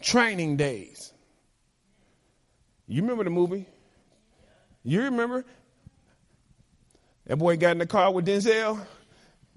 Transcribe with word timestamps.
Training 0.00 0.56
days. 0.56 1.12
You 2.86 3.02
remember 3.02 3.24
the 3.24 3.30
movie? 3.30 3.66
You 4.82 5.02
remember? 5.02 5.44
That 7.26 7.36
boy 7.36 7.56
got 7.56 7.72
in 7.72 7.78
the 7.78 7.86
car 7.86 8.12
with 8.12 8.26
Denzel. 8.26 8.80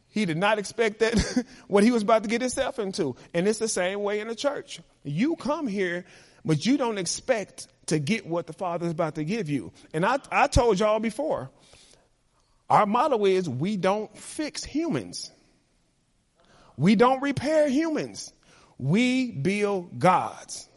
He 0.09 0.25
did 0.25 0.37
not 0.37 0.59
expect 0.59 0.99
that, 0.99 1.45
what 1.67 1.83
he 1.83 1.89
was 1.89 2.03
about 2.03 2.21
to 2.23 2.29
get 2.29 2.41
himself 2.41 2.77
into. 2.77 3.15
And 3.33 3.47
it's 3.47 3.57
the 3.57 3.67
same 3.67 4.03
way 4.03 4.19
in 4.19 4.27
the 4.27 4.35
church. 4.35 4.79
You 5.03 5.35
come 5.35 5.65
here, 5.65 6.05
but 6.45 6.63
you 6.65 6.77
don't 6.77 6.99
expect 6.99 7.67
to 7.87 7.97
get 7.97 8.25
what 8.25 8.45
the 8.45 8.53
Father 8.53 8.85
is 8.85 8.91
about 8.91 9.15
to 9.15 9.23
give 9.23 9.49
you. 9.49 9.71
And 9.93 10.05
I, 10.05 10.19
I 10.31 10.47
told 10.47 10.79
y'all 10.79 10.99
before, 10.99 11.49
our 12.69 12.85
motto 12.85 13.25
is 13.25 13.49
we 13.49 13.75
don't 13.75 14.15
fix 14.15 14.63
humans. 14.63 15.31
We 16.77 16.95
don't 16.95 17.21
repair 17.21 17.67
humans. 17.67 18.31
We 18.77 19.31
build 19.31 19.99
gods. 19.99 20.67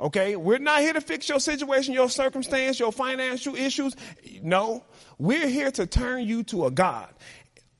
Okay, 0.00 0.34
we're 0.34 0.58
not 0.58 0.80
here 0.80 0.94
to 0.94 1.00
fix 1.00 1.28
your 1.28 1.40
situation, 1.40 1.92
your 1.92 2.08
circumstance, 2.08 2.80
your 2.80 2.90
financial 2.90 3.54
issues. 3.54 3.94
No, 4.42 4.82
we're 5.18 5.48
here 5.48 5.70
to 5.72 5.86
turn 5.86 6.26
you 6.26 6.42
to 6.44 6.66
a 6.66 6.70
God. 6.70 7.12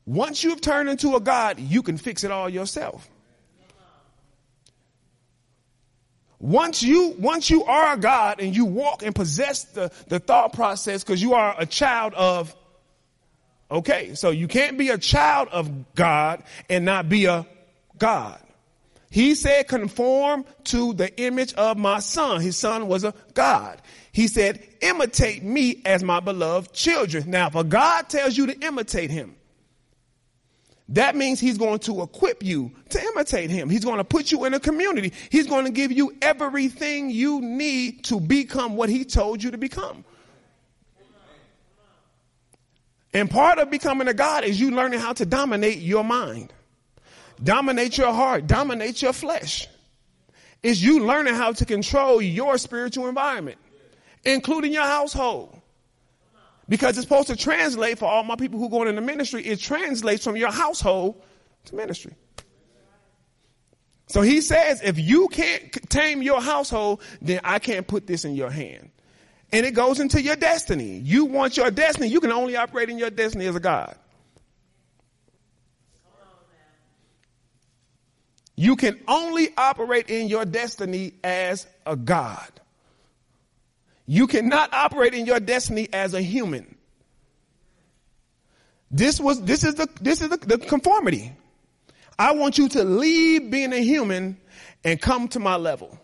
Once 0.05 0.45
you've 0.45 0.61
turned 0.61 0.89
into 0.89 1.17
a 1.17 1.21
God, 1.21 1.59
you 1.59 1.83
can 1.83 1.97
fix 1.97 2.25
it 2.25 2.31
all 2.31 2.49
yourself. 2.49 3.09
Once 6.39 6.83
you, 6.83 7.15
once 7.19 7.51
you 7.51 7.65
are 7.65 7.95
a 7.95 7.97
God 7.99 8.41
and 8.41 8.57
you 8.57 8.65
walk 8.65 9.03
and 9.03 9.15
possess 9.15 9.65
the, 9.65 9.91
the 10.09 10.19
thought 10.19 10.55
process 10.55 11.05
because 11.05 11.23
you 11.23 11.35
are 11.35 11.55
a 11.59 11.67
child 11.67 12.15
of, 12.15 12.55
okay, 13.71 14.15
so 14.15 14.31
you 14.31 14.49
can't 14.49 14.77
be 14.77 14.89
a 14.89 14.99
child 14.99 15.49
of 15.53 15.95
God 15.95 16.43
and 16.69 16.85
not 16.85 17.09
be 17.09 17.27
a 17.27 17.47
God. 17.99 18.41
He 19.11 19.35
said, 19.35 19.67
conform 19.67 20.45
to 20.65 20.95
the 20.95 21.15
image 21.21 21.53
of 21.55 21.77
my 21.77 21.99
son. 21.99 22.41
His 22.41 22.57
son 22.57 22.87
was 22.87 23.03
a 23.03 23.13
God. 23.35 23.83
He 24.13 24.29
said, 24.29 24.65
imitate 24.81 25.43
me 25.43 25.83
as 25.85 26.05
my 26.05 26.21
beloved 26.21 26.73
children. 26.73 27.29
Now, 27.29 27.49
if 27.49 27.57
a 27.57 27.65
God 27.65 28.09
tells 28.09 28.37
you 28.37 28.47
to 28.47 28.59
imitate 28.61 29.11
him, 29.11 29.35
that 30.91 31.17
means 31.17 31.41
he's 31.41 31.59
going 31.59 31.81
to 31.81 32.03
equip 32.03 32.45
you 32.45 32.73
to 32.91 33.03
imitate 33.03 33.51
him. 33.51 33.69
He's 33.69 33.85
going 33.85 33.99
to 33.99 34.05
put 34.05 34.31
you 34.31 34.45
in 34.45 34.55
a 34.55 34.61
community. 34.61 35.13
He's 35.29 35.49
going 35.49 35.65
to 35.65 35.71
give 35.73 35.91
you 35.91 36.17
everything 36.23 37.11
you 37.11 37.41
need 37.41 38.05
to 38.05 38.21
become 38.21 38.77
what 38.77 38.89
he 38.89 39.05
told 39.05 39.43
you 39.43 39.51
to 39.51 39.59
become. 39.59 40.05
And 43.13 43.29
part 43.29 43.59
of 43.59 43.71
becoming 43.71 44.07
a 44.07 44.15
God 44.15 44.45
is 44.45 44.61
you 44.61 44.71
learning 44.71 45.01
how 45.01 45.13
to 45.15 45.27
dominate 45.27 45.79
your 45.79 46.05
mind 46.05 46.53
dominate 47.43 47.99
your 47.99 48.13
heart, 48.13 48.47
dominate 48.47 49.03
your 49.03 49.13
flesh. 49.13 49.69
Is 50.63 50.83
you 50.83 51.07
learning 51.07 51.35
how 51.35 51.53
to 51.53 51.65
control 51.65 52.21
your 52.21 52.59
spiritual 52.59 53.09
environment, 53.09 53.59
including 54.25 54.73
your 54.73 54.85
household. 54.85 55.57
Because 56.69 56.97
it's 56.99 57.07
supposed 57.07 57.29
to 57.29 57.37
translate 57.37 57.99
for 57.99 58.05
all 58.05 58.23
my 58.23 58.37
people 58.37 58.59
who 58.61 58.69
go 58.69 58.85
into 58.85 59.01
ministry, 59.01 59.45
it 59.45 59.59
translates 59.59 60.23
from 60.23 60.37
your 60.37 60.53
household 60.53 61.21
to 61.65 61.75
ministry. 61.75 62.15
So 64.07 64.23
he 64.23 64.41
says, 64.41 64.81
if 64.83 64.99
you 64.99 65.29
can't 65.29 65.73
tame 65.89 66.21
your 66.21 66.41
household, 66.41 67.01
then 67.23 67.41
I 67.43 67.59
can't 67.59 67.87
put 67.87 68.07
this 68.07 68.25
in 68.25 68.35
your 68.35 68.51
hand. 68.51 68.91
And 69.53 69.65
it 69.65 69.73
goes 69.73 69.99
into 69.99 70.21
your 70.21 70.37
destiny. 70.37 70.99
You 70.99 71.25
want 71.25 71.57
your 71.57 71.71
destiny. 71.71 72.09
You 72.09 72.21
can 72.21 72.33
only 72.33 72.57
operate 72.57 72.89
in 72.89 72.99
your 72.99 73.11
destiny 73.11 73.47
as 73.47 73.57
a 73.57 73.61
God. 73.61 73.97
You 78.61 78.77
can 78.77 79.01
only 79.09 79.49
operate 79.57 80.11
in 80.11 80.29
your 80.29 80.45
destiny 80.45 81.15
as 81.25 81.67
a 81.87 81.97
God. 81.97 82.51
You 84.05 84.27
cannot 84.27 84.75
operate 84.75 85.15
in 85.15 85.25
your 85.25 85.41
destiny 85.41 85.89
as 85.95 86.13
a 86.13 86.21
human. 86.21 86.77
This 88.91 89.19
was, 89.19 89.41
this 89.41 89.65
is 89.65 89.77
the, 89.77 89.89
this 90.03 90.21
is 90.21 90.29
the, 90.29 90.37
the 90.37 90.59
conformity. 90.59 91.33
I 92.19 92.33
want 92.33 92.59
you 92.59 92.69
to 92.69 92.85
leave 92.85 93.51
being 93.51 93.73
a 93.73 93.83
human 93.83 94.37
and 94.85 95.01
come 95.01 95.29
to 95.29 95.41
my 95.41 95.57
level. 95.57 95.99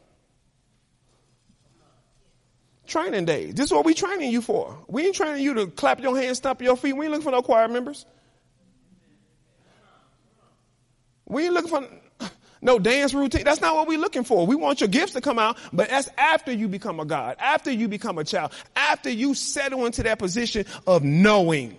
Training 2.87 3.27
days. 3.27 3.53
This 3.53 3.67
is 3.67 3.73
what 3.73 3.85
we're 3.85 3.93
training 3.93 4.31
you 4.31 4.41
for. 4.41 4.79
We 4.89 5.05
ain't 5.05 5.15
training 5.15 5.43
you 5.43 5.53
to 5.53 5.67
clap 5.67 6.01
your 6.01 6.17
hands, 6.17 6.39
stomp 6.39 6.63
your 6.63 6.79
feet. 6.79 6.95
We 6.95 7.05
ain't 7.05 7.13
looking 7.13 7.25
for 7.25 7.33
no 7.33 7.43
choir 7.43 7.69
members. 7.69 8.07
We 11.27 11.45
ain't 11.45 11.53
looking 11.53 11.69
for 11.71 11.87
no 12.63 12.79
dance 12.79 13.15
routine. 13.15 13.45
That's 13.45 13.61
not 13.61 13.75
what 13.75 13.89
we're 13.89 13.99
looking 13.99 14.25
for. 14.25 14.47
We 14.47 14.57
want 14.57 14.81
your 14.81 14.89
gifts 14.89 15.13
to 15.13 15.21
come 15.21 15.39
out, 15.39 15.59
but 15.73 15.89
that's 15.89 16.09
after 16.17 16.53
you 16.53 16.69
become 16.69 17.01
a 17.01 17.05
God, 17.05 17.37
after 17.39 17.71
you 17.71 17.89
become 17.89 18.19
a 18.19 18.25
child, 18.25 18.53
after 18.75 19.11
you 19.11 19.35
settle 19.35 19.87
into 19.87 20.03
that 20.05 20.19
position 20.19 20.65
of 20.87 21.03
knowing. 21.03 21.77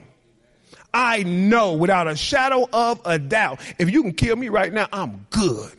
I 0.93 1.23
know 1.23 1.73
without 1.73 2.07
a 2.07 2.15
shadow 2.15 2.67
of 2.71 3.01
a 3.05 3.19
doubt, 3.19 3.59
if 3.77 3.91
you 3.91 4.01
can 4.01 4.13
kill 4.13 4.35
me 4.35 4.49
right 4.49 4.71
now, 4.71 4.87
I'm 4.91 5.27
good. 5.29 5.71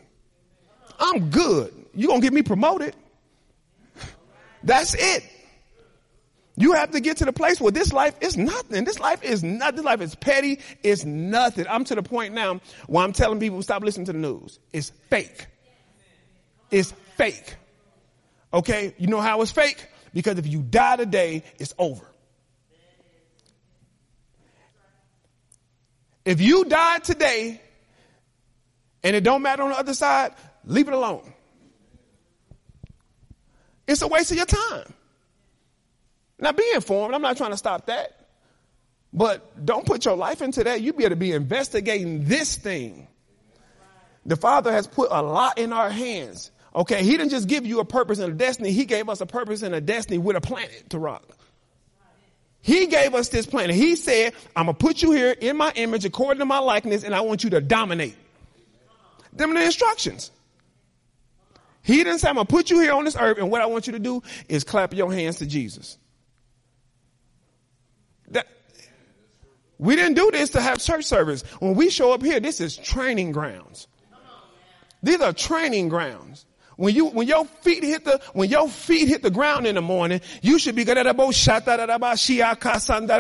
I'm 0.99 1.31
good. 1.31 1.75
You're 1.95 2.09
going 2.09 2.21
to 2.21 2.27
get 2.27 2.33
me 2.33 2.43
promoted. 2.43 2.95
That's 4.63 4.95
it. 4.95 5.25
You 6.59 6.73
have 6.73 6.91
to 6.91 7.01
get 7.01 7.19
to 7.19 7.25
the 7.25 7.33
place 7.33 7.61
where 7.61 7.71
this 7.71 7.93
life 7.93 8.17
is 8.21 8.37
nothing. 8.37 8.83
This 8.83 8.99
life 8.99 9.23
is 9.23 9.45
nothing. 9.45 9.77
this 9.77 9.85
life 9.85 10.01
is 10.01 10.17
petty. 10.17 10.59
It's 10.83 11.05
nothing. 11.05 11.67
I'm 11.69 11.85
to 11.85 11.95
the 11.95 12.03
point 12.03 12.35
now 12.35 12.61
where 12.89 13.05
I'm 13.05 13.13
telling 13.13 13.39
people 13.39 13.63
stop 13.63 13.85
listening 13.85 14.07
to 14.07 14.13
the 14.13 14.19
news. 14.19 14.59
It's 14.73 14.91
fake. 15.09 15.47
It's 16.73 16.91
fake. 17.17 17.55
Okay. 18.53 18.93
You 18.99 19.07
know 19.07 19.21
how 19.21 19.41
it's 19.43 19.53
fake? 19.53 19.87
Because 20.13 20.37
if 20.37 20.49
you 20.49 20.61
die 20.63 20.97
today, 20.97 21.45
it's 21.61 21.75
over. 21.79 22.05
If 26.25 26.41
you 26.41 26.65
die 26.65 26.99
today 26.99 27.61
and 29.05 29.15
it 29.15 29.23
don't 29.23 29.43
matter 29.43 29.63
on 29.63 29.71
the 29.71 29.79
other 29.79 29.95
side, 29.95 30.33
leave 30.65 30.89
it 30.89 30.95
alone. 30.95 31.33
It's 33.87 34.03
a 34.03 34.09
waste 34.09 34.33
of 34.33 34.39
your 34.39 34.47
time. 34.47 34.93
Now 36.39 36.53
be 36.53 36.71
informed. 36.75 37.15
I'm 37.15 37.23
not 37.23 37.37
trying 37.37 37.51
to 37.51 37.57
stop 37.57 37.87
that. 37.87 38.29
But 39.13 39.65
don't 39.65 39.87
put 39.87 40.05
your 40.05 40.17
life 40.17 40.43
into 40.43 40.65
that. 40.65 40.81
You 40.81 40.93
better 40.93 41.17
be 41.17 41.33
investigating 41.33 42.25
this 42.25 42.57
thing. 42.57 43.09
The 44.27 44.37
Father 44.37 44.71
has 44.71 44.87
put 44.87 45.09
a 45.11 45.23
lot 45.23 45.59
in 45.59 45.73
our 45.73 45.89
hands. 45.91 46.51
Okay, 46.75 47.03
He 47.03 47.13
didn't 47.17 47.31
just 47.31 47.49
give 47.49 47.67
you 47.67 47.81
a 47.81 47.85
purpose 47.85 48.19
and 48.19 48.33
a 48.33 48.37
destiny. 48.37 48.73
He 48.73 48.85
gave 48.85 49.09
us 49.09 49.21
a 49.21 49.27
purpose 49.27 49.63
and 49.63 49.75
a 49.75 49.81
destiny 49.81 50.19
with 50.19 50.37
a 50.37 50.41
planet 50.41 50.91
to 50.91 50.99
rock. 50.99 51.25
He 52.61 52.87
gave 52.87 53.15
us 53.15 53.31
this 53.31 53.47
planet. 53.47 53.75
He 53.75 53.97
said, 53.97 54.35
I'm 54.55 54.67
gonna 54.67 54.75
put 54.75 55.01
you 55.01 55.13
here 55.13 55.31
in 55.31 55.57
my 55.57 55.73
image 55.75 56.05
according 56.05 56.41
to 56.41 56.45
my 56.45 56.59
likeness 56.59 57.05
and 57.05 57.15
I 57.15 57.23
want 57.23 57.45
you 57.45 57.51
to 57.51 57.61
dominate. 57.61 58.17
Them 59.33 59.55
the 59.55 59.65
instructions. 59.65 60.31
He 61.83 62.05
didn't 62.05 62.19
say, 62.19 62.29
I'm 62.29 62.35
gonna 62.35 62.45
put 62.45 62.69
you 62.71 62.81
here 62.81 62.93
on 62.93 63.05
this 63.05 63.17
earth 63.19 63.39
and 63.39 63.51
what 63.51 63.63
I 63.63 63.67
want 63.67 63.87
you 63.87 63.95
to 63.95 63.99
do 63.99 64.23
is 64.49 64.65
clap 64.65 64.93
your 64.93 65.11
hands 65.13 65.37
to 65.37 65.47
Jesus. 65.47 65.97
We 69.79 69.97
didn't 69.97 70.15
do 70.15 70.31
this 70.31 70.51
to 70.51 70.61
have 70.61 70.79
church 70.79 71.05
service. 71.05 71.43
When 71.61 71.75
we 71.75 71.91
show 71.91 72.13
up 72.13 72.23
here, 72.23 72.41
this 72.41 72.61
is 72.61 72.77
training 72.77 73.33
grounds. 73.33 73.87
These 75.03 75.21
are 75.21 75.33
training 75.33 75.89
grounds. 75.89 76.45
When 76.77 76.95
you, 76.95 77.07
when 77.07 77.27
your 77.27 77.45
feet 77.45 77.83
hit 77.83 78.05
the, 78.05 78.21
when 78.35 78.49
your 78.49 78.69
feet 78.69 79.09
hit 79.09 79.23
the 79.23 79.31
ground 79.31 79.67
in 79.67 79.75
the 79.75 79.83
morning, 79.83 80.21
you 80.43 80.61
should 80.61 80.77
be 80.77 80.85
good 80.85 80.97
at 80.97 81.07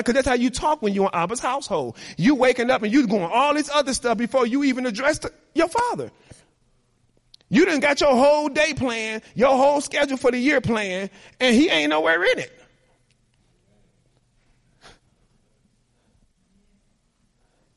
cause 0.05 0.15
that's 0.15 0.29
how 0.29 0.35
you 0.35 0.51
talk 0.51 0.81
when 0.81 0.95
you're 0.95 1.07
in 1.07 1.13
Abba's 1.13 1.41
household. 1.41 1.97
You 2.17 2.37
waking 2.37 2.71
up 2.71 2.85
and 2.85 2.93
you 2.93 3.07
doing 3.09 3.23
all 3.23 3.55
this 3.55 3.69
other 3.69 3.95
stuff 3.95 4.17
before 4.17 4.47
you 4.47 4.63
even 4.63 4.87
address 4.87 5.19
your 5.55 5.69
father. 5.69 6.13
You 7.49 7.65
didn't 7.65 7.81
got 7.81 8.01
your 8.01 8.15
whole 8.15 8.49
day 8.49 8.75
plan, 8.75 9.23
your 9.35 9.57
whole 9.57 9.81
schedule 9.81 10.19
for 10.19 10.31
the 10.31 10.39
year 10.39 10.61
plan, 10.61 11.11
and 11.41 11.55
he 11.55 11.69
ain't 11.69 11.91
nowhere 11.91 12.23
in 12.23 12.39
it. 12.39 12.58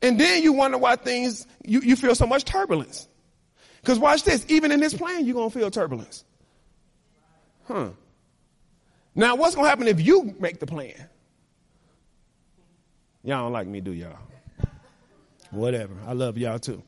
And 0.01 0.19
then 0.19 0.41
you 0.41 0.53
wonder 0.53 0.77
why 0.77 0.95
things, 0.95 1.45
you, 1.63 1.81
you 1.81 1.95
feel 1.95 2.15
so 2.15 2.25
much 2.25 2.43
turbulence. 2.43 3.07
Because 3.81 3.99
watch 3.99 4.23
this, 4.23 4.45
even 4.47 4.71
in 4.71 4.79
this 4.79 4.93
plane, 4.93 5.25
you're 5.25 5.35
going 5.35 5.49
to 5.49 5.59
feel 5.59 5.71
turbulence. 5.71 6.23
Huh. 7.67 7.89
Now, 9.13 9.35
what's 9.35 9.55
going 9.55 9.65
to 9.65 9.69
happen 9.69 9.87
if 9.87 10.01
you 10.01 10.35
make 10.39 10.59
the 10.59 10.65
plan? 10.67 10.95
Y'all 13.23 13.43
don't 13.43 13.51
like 13.51 13.67
me, 13.67 13.81
do 13.81 13.91
y'all? 13.91 14.17
Whatever. 15.51 15.93
I 16.07 16.13
love 16.13 16.37
y'all 16.37 16.59
too. 16.59 16.81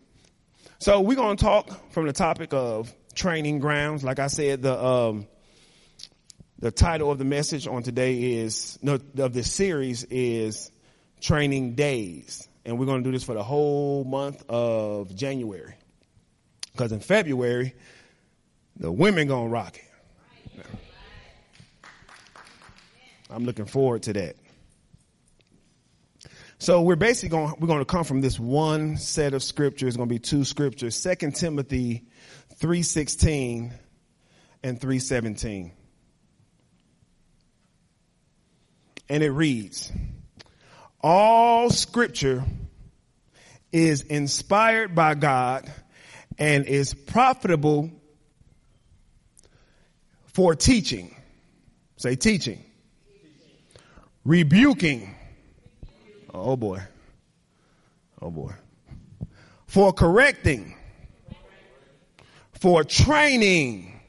So 0.79 1.01
we're 1.01 1.15
going 1.15 1.37
to 1.37 1.43
talk 1.43 1.91
from 1.91 2.07
the 2.07 2.13
topic 2.13 2.53
of 2.53 2.93
training 3.13 3.59
grounds. 3.59 4.03
Like 4.03 4.19
I 4.19 4.27
said, 4.27 4.61
the, 4.63 4.83
um, 4.83 5.27
the 6.59 6.71
title 6.71 7.11
of 7.11 7.17
the 7.19 7.25
message 7.25 7.67
on 7.67 7.83
today 7.83 8.35
is, 8.35 8.79
no, 8.81 8.99
of 9.17 9.33
this 9.33 9.51
series 9.51 10.03
is 10.05 10.71
training 11.21 11.75
days. 11.75 12.47
And 12.65 12.79
we're 12.79 12.85
going 12.85 13.03
to 13.03 13.07
do 13.07 13.11
this 13.11 13.23
for 13.23 13.33
the 13.33 13.43
whole 13.43 14.03
month 14.03 14.43
of 14.49 15.13
January. 15.15 15.73
Because 16.71 16.91
in 16.91 17.01
February, 17.01 17.75
The 18.77 18.91
women 18.91 19.27
gonna 19.27 19.49
rock 19.49 19.77
it. 19.77 20.65
I'm 23.29 23.45
looking 23.45 23.65
forward 23.65 24.03
to 24.03 24.13
that. 24.13 24.35
So 26.59 26.81
we're 26.81 26.95
basically 26.95 27.29
going, 27.29 27.55
we're 27.59 27.67
going 27.67 27.79
to 27.79 27.85
come 27.85 28.05
from 28.05 28.21
this 28.21 28.39
one 28.39 28.95
set 28.95 29.33
of 29.33 29.43
scriptures. 29.43 29.89
It's 29.89 29.97
going 29.97 30.07
to 30.07 30.13
be 30.13 30.19
two 30.19 30.45
scriptures, 30.45 31.01
2 31.03 31.31
Timothy 31.31 32.05
3.16 32.61 33.73
and 34.63 34.79
3.17. 34.79 35.71
And 39.09 39.23
it 39.23 39.31
reads, 39.31 39.91
all 41.03 41.69
scripture 41.69 42.43
is 43.71 44.01
inspired 44.01 44.95
by 44.95 45.15
God 45.15 45.69
and 46.37 46.65
is 46.65 46.93
profitable 46.93 47.91
for 50.27 50.55
teaching. 50.55 51.15
Say 51.97 52.15
teaching. 52.15 52.63
Rebuking. 54.25 55.13
Oh 56.33 56.55
boy. 56.55 56.81
Oh 58.21 58.31
boy. 58.31 58.53
For 59.67 59.91
correcting. 59.91 60.75
For 62.53 62.83
training 62.83 63.99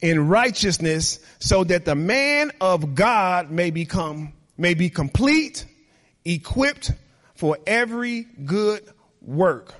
in 0.00 0.28
righteousness 0.28 1.18
so 1.38 1.64
that 1.64 1.84
the 1.84 1.94
man 1.94 2.52
of 2.60 2.94
God 2.94 3.50
may 3.50 3.70
become, 3.70 4.32
may 4.56 4.74
be 4.74 4.90
complete, 4.90 5.64
equipped 6.24 6.92
for 7.34 7.58
every 7.66 8.22
good 8.22 8.82
work. 9.22 9.74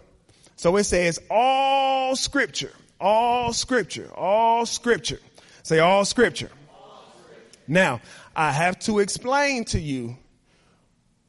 So 0.56 0.76
it 0.76 0.84
says 0.84 1.20
all 1.30 2.16
scripture, 2.16 2.72
all 3.00 3.52
scripture, 3.52 4.10
all 4.14 4.66
scripture. 4.66 5.20
Say 5.62 5.78
all 5.78 6.04
scripture. 6.04 6.50
all 6.70 7.04
scripture. 7.22 7.58
Now, 7.66 8.00
I 8.36 8.52
have 8.52 8.78
to 8.80 8.98
explain 8.98 9.64
to 9.66 9.80
you 9.80 10.16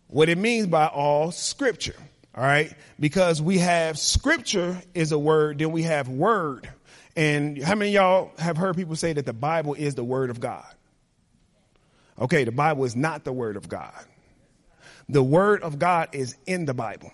what 0.08 0.30
it 0.30 0.38
means 0.38 0.68
by 0.68 0.88
all 0.88 1.32
scripture. 1.32 1.96
All 2.36 2.44
right. 2.44 2.74
Because 3.00 3.42
we 3.42 3.60
have 3.60 3.98
scripture 3.98 4.82
is 4.94 5.12
a 5.12 5.20
word, 5.20 5.60
then 5.60 5.72
we 5.72 5.84
have 5.84 6.10
word. 6.10 6.70
And 7.16 7.62
how 7.62 7.76
many 7.76 7.92
y'all 7.92 8.32
have 8.38 8.58
heard 8.58 8.76
people 8.76 8.96
say 8.96 9.14
that 9.14 9.26
the 9.26 9.34
Bible 9.34 9.74
is 9.74 9.96
the 9.96 10.04
word 10.04 10.30
of 10.30 10.40
God? 10.40 10.66
Okay. 12.20 12.44
The 12.44 12.52
Bible 12.52 12.86
is 12.86 12.96
not 12.96 13.24
the 13.24 13.34
word 13.34 13.58
of 13.58 13.68
God. 13.70 14.06
The 15.08 15.24
word 15.24 15.62
of 15.62 15.78
God 15.78 16.10
is 16.14 16.36
in 16.46 16.66
the 16.66 16.74
Bible. 16.74 17.12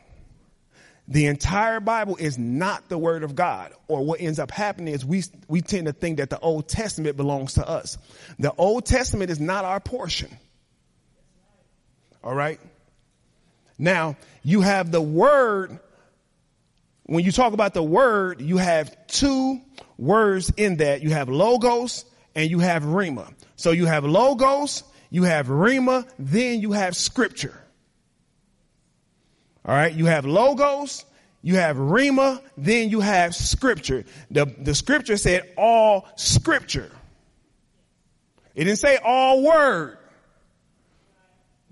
The 1.07 1.25
entire 1.25 1.81
Bible 1.81 2.15
is 2.15 2.37
not 2.37 2.87
the 2.87 2.97
word 2.97 3.23
of 3.23 3.35
God. 3.35 3.73
Or 3.87 4.05
what 4.05 4.21
ends 4.21 4.39
up 4.39 4.49
happening 4.49 4.93
is 4.93 5.05
we, 5.05 5.23
we 5.49 5.61
tend 5.61 5.87
to 5.87 5.93
think 5.93 6.17
that 6.17 6.29
the 6.29 6.39
Old 6.39 6.69
Testament 6.69 7.17
belongs 7.17 7.55
to 7.55 7.67
us. 7.67 7.97
The 8.39 8.53
Old 8.53 8.85
Testament 8.85 9.29
is 9.29 9.39
not 9.39 9.65
our 9.65 9.81
portion. 9.81 10.29
All 12.23 12.33
right. 12.33 12.59
Now 13.77 14.15
you 14.43 14.61
have 14.61 14.91
the 14.91 15.01
word. 15.01 15.79
When 17.03 17.25
you 17.25 17.31
talk 17.31 17.51
about 17.53 17.73
the 17.73 17.83
word, 17.83 18.39
you 18.39 18.57
have 18.57 18.95
two 19.07 19.59
words 19.97 20.53
in 20.55 20.77
that. 20.77 21.01
You 21.01 21.09
have 21.09 21.27
logos 21.27 22.05
and 22.35 22.49
you 22.49 22.59
have 22.59 22.83
rhema. 22.83 23.33
So 23.55 23.71
you 23.71 23.85
have 23.85 24.05
logos, 24.05 24.83
you 25.11 25.23
have 25.23 25.47
Rhema, 25.47 26.09
then 26.17 26.61
you 26.61 26.71
have 26.71 26.95
scripture. 26.95 27.53
All 29.65 29.75
right. 29.75 29.93
You 29.93 30.07
have 30.07 30.25
logos, 30.25 31.05
you 31.43 31.57
have 31.57 31.75
Rhema, 31.75 32.41
then 32.57 32.89
you 32.89 33.01
have 33.01 33.35
scripture. 33.35 34.05
The, 34.31 34.45
the 34.45 34.73
scripture 34.73 35.17
said 35.17 35.51
all 35.57 36.07
scripture. 36.15 36.91
It 38.55 38.63
didn't 38.63 38.79
say 38.79 38.97
all 38.97 39.43
word. 39.43 39.97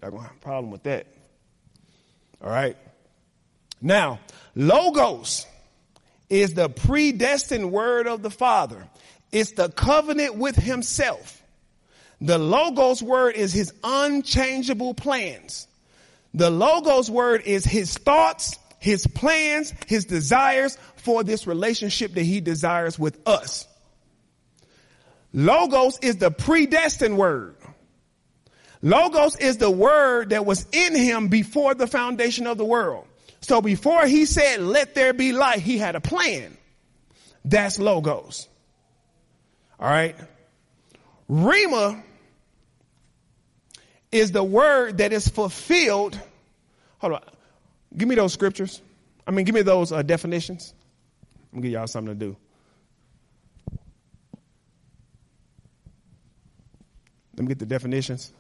Y'all 0.02 0.12
gonna 0.12 0.24
have 0.24 0.36
a 0.36 0.40
problem 0.40 0.72
with 0.72 0.84
that. 0.84 1.08
All 2.44 2.50
right. 2.50 2.78
Now, 3.82 4.20
logos 4.56 5.46
is 6.30 6.54
the 6.54 6.70
predestined 6.70 7.72
word 7.72 8.08
of 8.08 8.22
the 8.22 8.30
Father. 8.30 8.88
It's 9.32 9.52
the 9.54 9.70
covenant 9.70 10.36
with 10.36 10.56
himself. 10.56 11.39
The 12.22 12.38
logos 12.38 13.02
word 13.02 13.36
is 13.36 13.54
his 13.54 13.74
unchangeable 13.84 14.94
plans. 14.94 15.68
The 16.34 16.50
logos 16.50 17.10
word 17.10 17.44
is 17.46 17.66
his 17.66 17.98
thoughts, 17.98 18.58
his 18.80 19.08
plans, 19.08 19.74
his 19.88 20.06
desires 20.06 20.78
for 20.98 21.24
this 21.24 21.48
relationship 21.48 22.14
that 22.14 22.24
he 22.24 22.42
desires 22.42 23.00
with 23.00 23.20
us. 23.28 23.66
Logos 25.34 26.00
is 26.00 26.18
the 26.18 26.32
predestined 26.32 27.18
word. 27.18 27.56
Logos 28.82 29.36
is 29.38 29.58
the 29.58 29.70
word 29.70 30.30
that 30.30 30.46
was 30.46 30.66
in 30.72 30.96
him 30.96 31.28
before 31.28 31.74
the 31.74 31.88
foundation 31.88 32.48
of 32.48 32.58
the 32.58 32.66
world. 32.66 33.06
So 33.42 33.62
before 33.62 34.06
he 34.06 34.26
said, 34.26 34.62
let 34.62 34.96
there 34.96 35.14
be 35.14 35.32
light, 35.32 35.60
he 35.60 35.78
had 35.78 35.96
a 35.96 36.02
plan. 36.02 36.58
That's 37.46 37.80
logos. 37.80 38.48
All 39.80 39.90
right. 39.90 40.16
Rhema 41.30 42.02
is 44.12 44.32
the 44.32 44.44
word 44.44 44.98
that 44.98 45.14
is 45.14 45.28
fulfilled. 45.28 46.20
Hold 47.00 47.14
on. 47.14 47.22
Give 47.96 48.08
me 48.08 48.16
those 48.16 48.34
scriptures. 48.34 48.82
I 49.26 49.32
mean, 49.32 49.46
give 49.46 49.56
me 49.56 49.62
those 49.62 49.92
uh, 49.92 50.02
definitions. 50.02 50.74
I'm 51.52 51.58
going 51.58 51.64
to 51.64 51.68
give 51.70 51.74
y'all 51.74 51.88
something 51.88 52.18
to 52.18 52.26
do. 52.26 52.38
Let 57.36 57.44
me 57.44 57.48
get 57.48 57.60
the 57.60 57.66
definitions. 57.66 58.34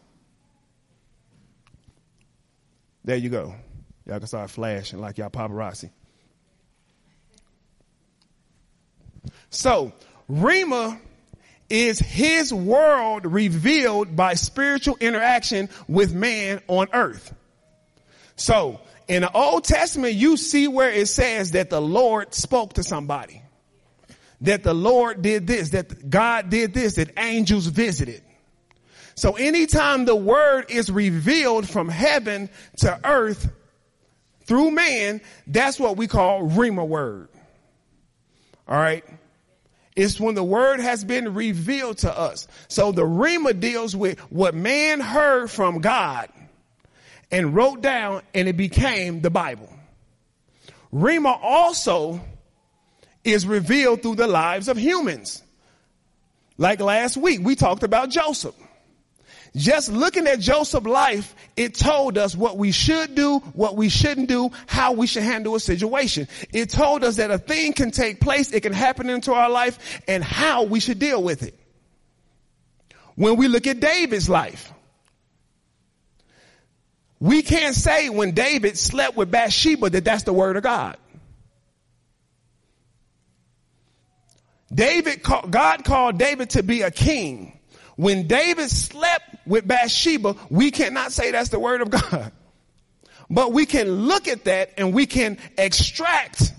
There 3.05 3.15
you 3.15 3.29
go. 3.29 3.55
Y'all 4.05 4.19
can 4.19 4.27
start 4.27 4.49
flashing 4.49 4.99
like 4.99 5.17
y'all 5.17 5.29
paparazzi. 5.29 5.89
So, 9.49 9.93
Rhema 10.29 10.99
is 11.69 11.99
his 11.99 12.53
world 12.53 13.25
revealed 13.25 14.15
by 14.15 14.33
spiritual 14.33 14.97
interaction 14.99 15.69
with 15.87 16.13
man 16.13 16.61
on 16.67 16.87
earth. 16.93 17.33
So, 18.35 18.79
in 19.07 19.23
the 19.23 19.31
Old 19.31 19.63
Testament, 19.63 20.13
you 20.13 20.37
see 20.37 20.67
where 20.67 20.91
it 20.91 21.07
says 21.07 21.51
that 21.51 21.69
the 21.69 21.81
Lord 21.81 22.33
spoke 22.33 22.73
to 22.73 22.83
somebody. 22.83 23.41
That 24.41 24.63
the 24.63 24.73
Lord 24.73 25.21
did 25.21 25.47
this, 25.47 25.69
that 25.69 26.09
God 26.09 26.49
did 26.49 26.73
this, 26.73 26.95
that 26.95 27.11
angels 27.17 27.65
visited. 27.65 28.21
So 29.19 29.35
anytime 29.35 30.05
the 30.05 30.15
word 30.15 30.67
is 30.69 30.89
revealed 30.89 31.67
from 31.67 31.89
heaven 31.89 32.49
to 32.77 32.97
earth 33.03 33.51
through 34.45 34.71
man, 34.71 35.19
that's 35.45 35.77
what 35.77 35.97
we 35.97 36.07
call 36.07 36.43
Rhema 36.43 36.87
word. 36.87 37.27
All 38.65 38.77
right. 38.77 39.03
It's 39.99 40.17
when 40.17 40.33
the 40.33 40.43
word 40.45 40.79
has 40.79 41.03
been 41.03 41.33
revealed 41.33 41.97
to 41.99 42.17
us. 42.17 42.47
So 42.69 42.93
the 42.93 43.01
Rhema 43.01 43.59
deals 43.59 43.97
with 43.97 44.17
what 44.31 44.55
man 44.55 45.01
heard 45.01 45.51
from 45.51 45.81
God 45.81 46.29
and 47.29 47.53
wrote 47.53 47.81
down 47.81 48.21
and 48.33 48.47
it 48.47 48.55
became 48.55 49.19
the 49.19 49.29
Bible. 49.29 49.69
Rhema 50.93 51.37
also 51.43 52.21
is 53.25 53.45
revealed 53.45 54.01
through 54.01 54.15
the 54.15 54.27
lives 54.27 54.69
of 54.69 54.77
humans. 54.77 55.43
Like 56.57 56.79
last 56.79 57.17
week, 57.17 57.41
we 57.43 57.57
talked 57.57 57.83
about 57.83 58.09
Joseph. 58.09 58.55
Just 59.55 59.91
looking 59.91 60.27
at 60.27 60.39
Joseph's 60.39 60.85
life, 60.85 61.35
it 61.55 61.73
told 61.73 62.17
us 62.17 62.35
what 62.35 62.57
we 62.57 62.71
should 62.71 63.15
do, 63.15 63.39
what 63.53 63.75
we 63.75 63.89
shouldn't 63.89 64.29
do, 64.29 64.51
how 64.67 64.91
we 64.91 65.07
should 65.07 65.23
handle 65.23 65.55
a 65.55 65.59
situation. 65.59 66.27
It 66.53 66.69
told 66.69 67.03
us 67.03 67.15
that 67.15 67.31
a 67.31 67.39
thing 67.39 67.73
can 67.73 67.91
take 67.91 68.19
place, 68.19 68.51
it 68.51 68.61
can 68.61 68.73
happen 68.73 69.09
into 69.09 69.33
our 69.33 69.49
life, 69.49 70.01
and 70.07 70.23
how 70.23 70.63
we 70.63 70.79
should 70.79 70.99
deal 70.99 71.21
with 71.21 71.43
it. 71.43 71.55
When 73.15 73.37
we 73.37 73.47
look 73.47 73.65
at 73.65 73.79
David's 73.79 74.29
life, 74.29 74.71
we 77.19 77.41
can't 77.41 77.75
say 77.75 78.09
when 78.09 78.31
David 78.31 78.77
slept 78.77 79.17
with 79.17 79.29
Bathsheba 79.29 79.89
that 79.89 80.05
that's 80.05 80.23
the 80.23 80.31
word 80.31 80.55
of 80.57 80.63
God. 80.63 80.95
David, 84.73 85.23
God 85.23 85.83
called 85.83 86.17
David 86.17 86.51
to 86.51 86.63
be 86.63 86.83
a 86.83 86.91
king. 86.91 87.59
When 87.95 88.27
David 88.27 88.69
slept 88.69 89.28
with 89.49 89.67
Bathsheba, 89.67 90.35
we 90.49 90.71
cannot 90.71 91.11
say 91.11 91.31
that's 91.31 91.49
the 91.49 91.59
word 91.59 91.81
of 91.81 91.89
God. 91.89 92.31
But 93.31 93.53
we 93.53 93.67
can 93.67 94.07
look 94.07 94.27
at 94.27 94.45
that 94.45 94.71
and 94.79 94.91
we 94.91 95.05
can 95.05 95.37
extract 95.55 96.51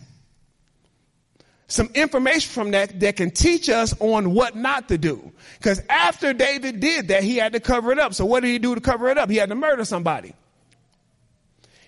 some 1.67 1.91
information 1.95 2.49
from 2.49 2.71
that 2.71 3.01
that 3.01 3.17
can 3.17 3.33
teach 3.33 3.69
us 3.69 3.93
on 3.99 4.35
what 4.35 4.55
not 4.55 4.87
to 4.87 4.97
do. 4.97 5.33
Because 5.59 5.83
after 5.89 6.33
David 6.33 6.79
did 6.79 7.09
that, 7.09 7.25
he 7.25 7.39
had 7.39 7.55
to 7.55 7.61
cover 7.61 7.91
it 7.91 7.99
up. 7.99 8.15
So 8.15 8.25
what 8.25 8.45
did 8.45 8.51
he 8.51 8.61
do 8.61 8.77
to 8.77 8.81
cover 8.81 9.09
it 9.09 9.19
up? 9.19 9.31
He 9.31 9.37
had 9.37 9.49
to 9.49 9.57
murder 9.57 9.85
somebody. 9.85 10.33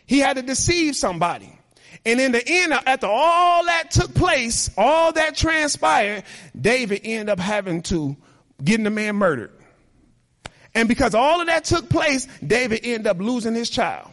He 0.05 0.19
had 0.19 0.35
to 0.35 0.43
deceive 0.43 0.97
somebody. 0.97 1.57
And 2.05 2.21
in 2.21 2.33
the 2.33 2.43
end, 2.45 2.73
after 2.73 3.07
all 3.07 3.65
that 3.67 3.93
took 3.93 4.13
place, 4.15 4.69
all 4.77 5.13
that 5.13 5.37
transpired, 5.37 6.25
David 6.61 7.03
ended 7.05 7.29
up 7.29 7.39
having 7.39 7.83
to 7.83 8.17
getting 8.63 8.83
the 8.83 8.91
man 8.91 9.15
murdered. 9.15 9.53
And 10.75 10.89
because 10.89 11.15
all 11.15 11.41
of 11.41 11.49
that 11.49 11.65
took 11.65 11.89
place, 11.89 12.27
David 12.45 12.81
ended 12.83 13.07
up 13.07 13.19
losing 13.19 13.55
his 13.55 13.69
child. 13.69 14.09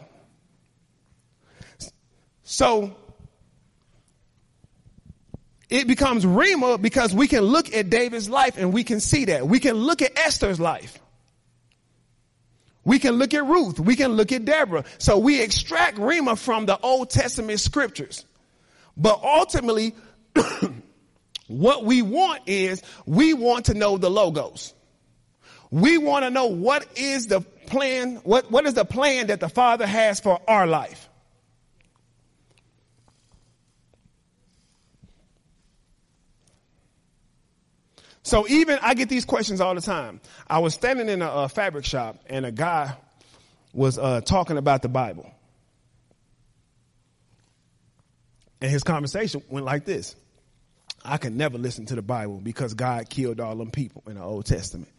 So 2.42 2.96
it 5.70 5.86
becomes 5.86 6.24
Rhema 6.24 6.82
because 6.82 7.14
we 7.14 7.28
can 7.28 7.42
look 7.42 7.72
at 7.72 7.88
David's 7.88 8.28
life 8.28 8.58
and 8.58 8.72
we 8.72 8.84
can 8.84 9.00
see 9.00 9.26
that. 9.26 9.46
We 9.46 9.60
can 9.60 9.74
look 9.74 10.02
at 10.02 10.18
Esther's 10.18 10.58
life. 10.58 10.98
We 12.84 12.98
can 12.98 13.14
look 13.14 13.34
at 13.34 13.44
Ruth. 13.44 13.78
We 13.78 13.94
can 13.94 14.12
look 14.14 14.32
at 14.32 14.44
Deborah. 14.44 14.84
So 14.98 15.18
we 15.18 15.40
extract 15.40 15.96
Rhema 15.96 16.36
from 16.36 16.66
the 16.66 16.78
Old 16.80 17.10
Testament 17.10 17.60
scriptures. 17.60 18.24
But 18.96 19.20
ultimately, 19.22 19.94
what 21.46 21.84
we 21.84 22.02
want 22.02 22.42
is 22.46 22.82
we 23.06 23.32
want 23.32 23.66
to 23.66 23.74
know 23.74 23.96
the 23.96 24.10
logos. 24.10 24.74
We 25.70 25.98
want 25.98 26.24
to 26.24 26.30
know 26.30 26.46
what 26.46 26.86
is 26.96 27.26
the 27.26 27.40
plan, 27.40 28.16
what, 28.16 28.50
what 28.50 28.66
is 28.66 28.74
the 28.74 28.84
plan 28.84 29.28
that 29.28 29.40
the 29.40 29.48
Father 29.48 29.86
has 29.86 30.20
for 30.20 30.40
our 30.48 30.66
life. 30.66 31.08
So 38.22 38.46
even 38.48 38.78
I 38.82 38.94
get 38.94 39.08
these 39.08 39.24
questions 39.24 39.60
all 39.60 39.74
the 39.74 39.80
time. 39.80 40.20
I 40.46 40.58
was 40.58 40.74
standing 40.74 41.08
in 41.08 41.22
a, 41.22 41.28
a 41.28 41.48
fabric 41.48 41.84
shop 41.84 42.16
and 42.28 42.44
a 42.44 42.52
guy 42.52 42.96
was 43.72 43.98
uh, 43.98 44.20
talking 44.20 44.56
about 44.56 44.82
the 44.82 44.88
Bible. 44.88 45.30
And 48.60 48.70
his 48.70 48.82
conversation 48.84 49.42
went 49.48 49.64
like 49.64 49.84
this. 49.84 50.14
I 51.02 51.16
can 51.16 51.38
never 51.38 51.56
listen 51.56 51.86
to 51.86 51.94
the 51.94 52.02
Bible 52.02 52.40
because 52.42 52.74
God 52.74 53.08
killed 53.08 53.40
all 53.40 53.56
them 53.56 53.70
people 53.70 54.02
in 54.06 54.16
the 54.16 54.22
Old 54.22 54.44
Testament. 54.44 54.90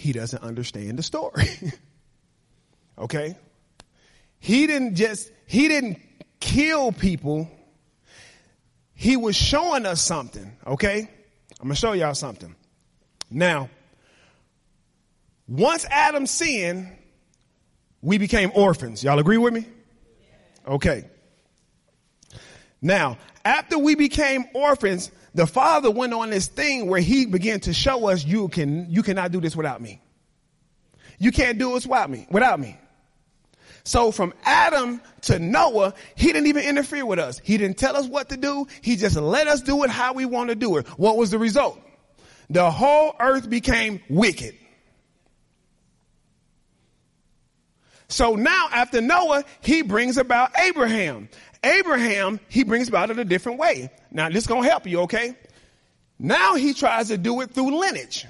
He 0.00 0.12
doesn't 0.12 0.42
understand 0.42 0.98
the 0.98 1.02
story. 1.02 1.48
okay? 2.98 3.36
He 4.38 4.66
didn't 4.66 4.94
just, 4.94 5.30
he 5.46 5.68
didn't 5.68 6.00
kill 6.40 6.92
people 6.92 7.50
he 9.00 9.16
was 9.16 9.34
showing 9.34 9.86
us 9.86 10.02
something, 10.02 10.52
okay? 10.66 11.08
I'm 11.58 11.68
gonna 11.68 11.74
show 11.74 11.94
y'all 11.94 12.12
something. 12.14 12.54
Now, 13.30 13.70
once 15.48 15.86
Adam 15.90 16.26
sinned, 16.26 16.86
we 18.02 18.18
became 18.18 18.52
orphans. 18.54 19.02
Y'all 19.02 19.18
agree 19.18 19.38
with 19.38 19.54
me? 19.54 19.64
Okay. 20.68 21.06
Now, 22.82 23.16
after 23.42 23.78
we 23.78 23.94
became 23.94 24.44
orphans, 24.52 25.10
the 25.34 25.46
father 25.46 25.90
went 25.90 26.12
on 26.12 26.30
this 26.30 26.48
thing 26.48 26.86
where 26.88 27.00
he 27.00 27.26
began 27.26 27.60
to 27.60 27.72
show 27.72 28.08
us 28.08 28.24
you 28.24 28.48
can 28.48 28.90
you 28.90 29.02
cannot 29.02 29.32
do 29.32 29.40
this 29.40 29.54
without 29.54 29.80
me. 29.80 30.00
You 31.18 31.32
can't 31.32 31.58
do 31.58 31.74
this 31.74 31.86
without 31.86 32.10
me, 32.10 32.26
without 32.30 32.58
me. 32.58 32.78
So 33.84 34.12
from 34.12 34.34
Adam 34.44 35.00
to 35.22 35.38
Noah, 35.38 35.94
he 36.14 36.28
didn't 36.28 36.46
even 36.48 36.64
interfere 36.64 37.04
with 37.06 37.18
us. 37.18 37.40
He 37.42 37.56
didn't 37.56 37.78
tell 37.78 37.96
us 37.96 38.06
what 38.06 38.28
to 38.30 38.36
do. 38.36 38.66
He 38.82 38.96
just 38.96 39.16
let 39.16 39.46
us 39.46 39.62
do 39.62 39.84
it 39.84 39.90
how 39.90 40.12
we 40.12 40.26
want 40.26 40.50
to 40.50 40.54
do 40.54 40.76
it. 40.76 40.86
What 40.98 41.16
was 41.16 41.30
the 41.30 41.38
result? 41.38 41.80
The 42.50 42.70
whole 42.70 43.14
earth 43.20 43.48
became 43.48 44.00
wicked. 44.08 44.56
So 48.08 48.34
now 48.34 48.68
after 48.72 49.00
Noah, 49.00 49.44
he 49.60 49.82
brings 49.82 50.18
about 50.18 50.50
Abraham. 50.58 51.28
Abraham, 51.62 52.40
he 52.48 52.64
brings 52.64 52.88
about 52.88 53.10
it 53.10 53.18
a 53.18 53.24
different 53.24 53.58
way. 53.58 53.90
Now 54.10 54.28
this 54.28 54.44
is 54.44 54.46
going 54.46 54.62
to 54.62 54.68
help 54.68 54.86
you, 54.86 55.00
okay? 55.02 55.36
Now 56.18 56.54
he 56.54 56.74
tries 56.74 57.08
to 57.08 57.18
do 57.18 57.40
it 57.40 57.50
through 57.50 57.78
lineage. 57.78 58.26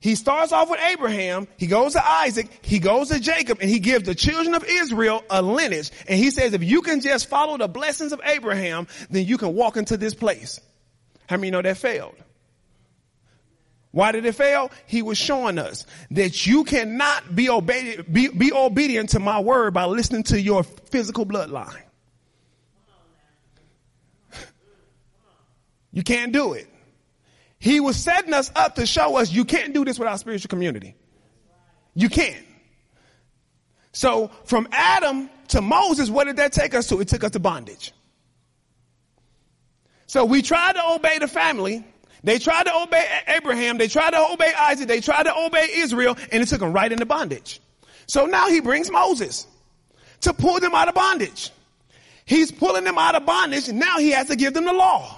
He 0.00 0.14
starts 0.14 0.50
off 0.50 0.70
with 0.70 0.80
Abraham, 0.80 1.46
he 1.58 1.66
goes 1.66 1.92
to 1.92 2.02
Isaac, 2.02 2.48
he 2.62 2.78
goes 2.78 3.10
to 3.10 3.20
Jacob, 3.20 3.58
and 3.60 3.68
he 3.68 3.80
gives 3.80 4.06
the 4.06 4.14
children 4.14 4.54
of 4.54 4.64
Israel 4.64 5.22
a 5.28 5.42
lineage. 5.42 5.90
And 6.08 6.18
he 6.18 6.30
says, 6.30 6.54
if 6.54 6.64
you 6.64 6.80
can 6.80 7.00
just 7.00 7.28
follow 7.28 7.58
the 7.58 7.68
blessings 7.68 8.12
of 8.12 8.20
Abraham, 8.24 8.88
then 9.10 9.26
you 9.26 9.36
can 9.36 9.54
walk 9.54 9.76
into 9.76 9.98
this 9.98 10.14
place. 10.14 10.58
How 11.28 11.36
many 11.36 11.50
know 11.50 11.60
that 11.60 11.76
failed? 11.76 12.14
Why 13.92 14.12
did 14.12 14.24
it 14.24 14.34
fail? 14.34 14.70
He 14.86 15.02
was 15.02 15.18
showing 15.18 15.58
us 15.58 15.84
that 16.12 16.46
you 16.46 16.64
cannot 16.64 17.34
be 17.34 17.50
obedient, 17.50 18.12
be, 18.12 18.28
be 18.28 18.52
obedient 18.52 19.10
to 19.10 19.18
my 19.18 19.40
word 19.40 19.74
by 19.74 19.84
listening 19.86 20.22
to 20.24 20.40
your 20.40 20.62
physical 20.62 21.26
bloodline. 21.26 21.82
You 25.92 26.04
can't 26.04 26.32
do 26.32 26.52
it. 26.52 26.68
He 27.58 27.80
was 27.80 27.96
setting 27.96 28.32
us 28.32 28.50
up 28.54 28.76
to 28.76 28.86
show 28.86 29.16
us 29.16 29.32
you 29.32 29.44
can't 29.44 29.74
do 29.74 29.84
this 29.84 29.98
without 29.98 30.20
spiritual 30.20 30.48
community. 30.48 30.94
You 31.94 32.08
can't. 32.08 32.46
So 33.92 34.30
from 34.44 34.68
Adam 34.70 35.28
to 35.48 35.60
Moses, 35.60 36.08
what 36.08 36.24
did 36.24 36.36
that 36.36 36.52
take 36.52 36.74
us 36.74 36.88
to? 36.88 37.00
It 37.00 37.08
took 37.08 37.24
us 37.24 37.32
to 37.32 37.40
bondage. 37.40 37.92
So 40.06 40.24
we 40.24 40.42
tried 40.42 40.74
to 40.74 40.92
obey 40.94 41.18
the 41.18 41.28
family. 41.28 41.84
They 42.22 42.38
tried 42.38 42.64
to 42.64 42.74
obey 42.76 43.04
Abraham. 43.28 43.78
They 43.78 43.88
tried 43.88 44.10
to 44.10 44.26
obey 44.32 44.52
Isaac. 44.58 44.88
They 44.88 45.00
tried 45.00 45.24
to 45.24 45.36
obey 45.36 45.68
Israel 45.76 46.16
and 46.30 46.42
it 46.42 46.46
took 46.48 46.60
them 46.60 46.72
right 46.72 46.90
into 46.90 47.06
bondage. 47.06 47.60
So 48.06 48.26
now 48.26 48.48
he 48.48 48.60
brings 48.60 48.90
Moses 48.90 49.46
to 50.22 50.34
pull 50.34 50.60
them 50.60 50.74
out 50.74 50.88
of 50.88 50.94
bondage. 50.94 51.50
He's 52.24 52.52
pulling 52.52 52.84
them 52.84 52.98
out 52.98 53.14
of 53.14 53.26
bondage 53.26 53.68
now 53.68 53.98
he 53.98 54.10
has 54.10 54.28
to 54.28 54.36
give 54.36 54.54
them 54.54 54.64
the 54.64 54.72
law. 54.72 55.16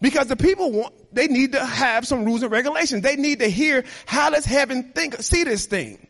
Because 0.00 0.28
the 0.28 0.36
people 0.36 0.72
want, 0.72 0.94
they 1.14 1.26
need 1.26 1.52
to 1.52 1.64
have 1.64 2.06
some 2.06 2.24
rules 2.24 2.42
and 2.42 2.50
regulations. 2.50 3.02
They 3.02 3.16
need 3.16 3.40
to 3.40 3.48
hear 3.48 3.84
how 4.06 4.30
does 4.30 4.46
heaven 4.46 4.92
think, 4.94 5.16
see 5.22 5.44
this 5.44 5.66
thing. 5.66 6.06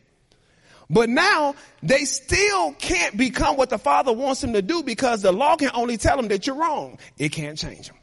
But 0.88 1.09
now 1.09 1.54
they 1.83 2.04
still 2.04 2.73
can't 2.75 3.16
become 3.16 3.57
what 3.57 3.71
the 3.71 3.78
Father 3.78 4.12
wants 4.12 4.40
them 4.40 4.52
to 4.52 4.62
do 4.62 4.83
because 4.83 5.23
the 5.23 5.33
law 5.33 5.57
can 5.57 5.71
only 5.75 5.97
tell 5.97 6.16
them 6.16 6.28
that 6.28 6.47
you're 6.47 6.57
wrong. 6.57 6.99
It 7.19 7.30
can't 7.30 7.59
change 7.59 7.88
them. 7.88 7.97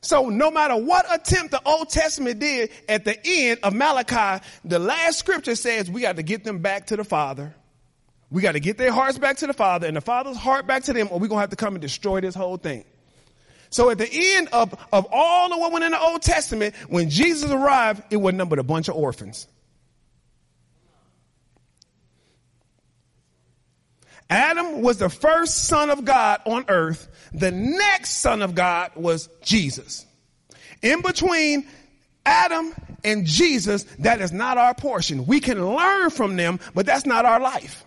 So 0.00 0.28
no 0.28 0.50
matter 0.50 0.76
what 0.76 1.06
attempt 1.12 1.50
the 1.50 1.62
Old 1.64 1.88
Testament 1.88 2.38
did, 2.38 2.70
at 2.88 3.04
the 3.04 3.18
end 3.24 3.60
of 3.62 3.74
Malachi, 3.74 4.44
the 4.64 4.78
last 4.78 5.18
scripture 5.18 5.54
says 5.54 5.90
we 5.90 6.02
got 6.02 6.16
to 6.16 6.22
get 6.22 6.44
them 6.44 6.58
back 6.58 6.86
to 6.88 6.96
the 6.96 7.04
Father 7.04 7.54
we 8.30 8.42
got 8.42 8.52
to 8.52 8.60
get 8.60 8.76
their 8.76 8.92
hearts 8.92 9.18
back 9.18 9.36
to 9.38 9.46
the 9.46 9.52
Father 9.52 9.86
and 9.86 9.96
the 9.96 10.00
Father's 10.00 10.36
heart 10.36 10.66
back 10.66 10.84
to 10.84 10.92
them, 10.92 11.08
or 11.10 11.18
we're 11.18 11.28
going 11.28 11.38
to 11.38 11.42
have 11.42 11.50
to 11.50 11.56
come 11.56 11.74
and 11.74 11.82
destroy 11.82 12.20
this 12.20 12.34
whole 12.34 12.56
thing. 12.56 12.84
So 13.70 13.90
at 13.90 13.98
the 13.98 14.08
end 14.10 14.48
of, 14.52 14.74
of 14.92 15.06
all 15.12 15.48
the 15.48 15.58
women 15.58 15.82
in 15.82 15.92
the 15.92 16.00
Old 16.00 16.22
Testament, 16.22 16.74
when 16.88 17.10
Jesus 17.10 17.50
arrived, 17.50 18.02
it 18.10 18.16
was 18.16 18.34
numbered 18.34 18.58
a 18.58 18.64
bunch 18.64 18.88
of 18.88 18.96
orphans. 18.96 19.46
Adam 24.28 24.82
was 24.82 24.98
the 24.98 25.08
first 25.08 25.66
son 25.66 25.90
of 25.90 26.04
God 26.04 26.40
on 26.46 26.64
earth. 26.68 27.08
The 27.32 27.50
next 27.50 28.18
son 28.20 28.42
of 28.42 28.54
God 28.54 28.92
was 28.96 29.28
Jesus. 29.42 30.06
In 30.82 31.02
between 31.02 31.66
Adam 32.24 32.74
and 33.04 33.26
Jesus, 33.26 33.84
that 34.00 34.20
is 34.20 34.32
not 34.32 34.58
our 34.58 34.74
portion. 34.74 35.26
We 35.26 35.40
can 35.40 35.74
learn 35.74 36.10
from 36.10 36.36
them, 36.36 36.60
but 36.74 36.86
that's 36.86 37.06
not 37.06 37.24
our 37.24 37.40
life. 37.40 37.84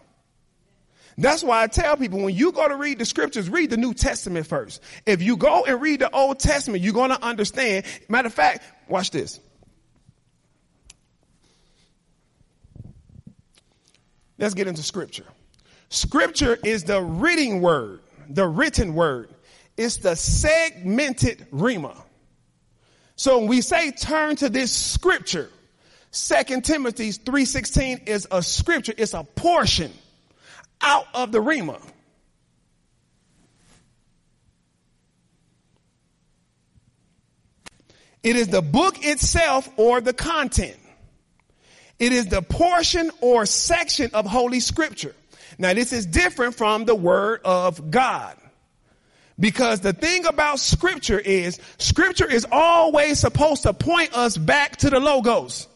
That's 1.18 1.44
why 1.44 1.64
I 1.64 1.68
tell 1.68 1.98
people 1.98 2.22
when 2.22 2.34
you 2.34 2.54
go 2.54 2.66
to 2.66 2.78
read 2.78 2.98
the 2.98 3.06
scriptures, 3.06 3.50
read 3.50 3.72
the 3.72 3.78
New 3.78 3.94
Testament 3.94 4.48
first. 4.48 4.82
If 5.06 5.22
you 5.22 5.36
go 5.36 5.66
and 5.66 5.82
read 5.82 6.00
the 6.00 6.10
Old 6.16 6.40
Testament, 6.40 6.82
you're 6.82 6.94
going 6.94 7.10
to 7.10 7.22
understand. 7.22 7.86
Matter 8.08 8.28
of 8.28 8.34
fact, 8.34 8.64
watch 8.88 9.12
this. 9.12 9.42
Let's 14.38 14.54
get 14.54 14.68
into 14.68 14.82
scripture. 14.82 15.26
Scripture 15.90 16.58
is 16.64 16.86
the 16.86 17.02
reading 17.02 17.60
word, 17.62 18.00
the 18.30 18.48
written 18.48 18.94
word. 18.94 19.30
It's 19.76 19.98
the 19.98 20.16
segmented 20.16 21.48
rhema. 21.52 21.96
So 23.16 23.40
when 23.40 23.48
we 23.48 23.62
say 23.62 23.92
turn 23.92 24.38
to 24.38 24.50
this 24.50 24.72
scripture, 24.72 25.50
Second 26.12 26.66
Timothy 26.66 27.12
3.16 27.12 28.08
is 28.08 28.28
a 28.32 28.42
scripture. 28.42 28.94
It's 28.98 29.14
a 29.14 29.24
portion 29.24 29.92
out 30.82 31.06
of 31.14 31.32
the 31.32 31.40
Rhema. 31.40 31.80
It 38.24 38.36
is 38.36 38.48
the 38.48 38.62
book 38.62 39.06
itself 39.06 39.70
or 39.78 40.02
the 40.02 40.14
content. 40.14 40.78
It 42.00 42.12
is 42.12 42.28
the 42.28 42.42
portion 42.42 43.12
or 43.22 43.46
section 43.46 44.12
of 44.14 44.26
Holy 44.26 44.60
Scripture. 44.60 45.16
Now, 45.60 45.74
this 45.74 45.92
is 45.92 46.06
different 46.06 46.56
from 46.56 46.86
the 46.86 46.96
word 46.96 47.42
of 47.44 47.92
God. 47.92 48.38
Because 49.38 49.82
the 49.82 49.94
thing 49.94 50.26
about 50.26 50.60
scripture 50.60 51.20
is 51.20 51.60
scripture 51.78 52.30
is 52.30 52.46
always 52.52 53.20
supposed 53.20 53.64
to 53.64 53.74
point 53.74 54.14
us 54.14 54.38
back 54.38 54.78
to 54.78 54.90
the 54.90 55.00
logos. 55.00 55.68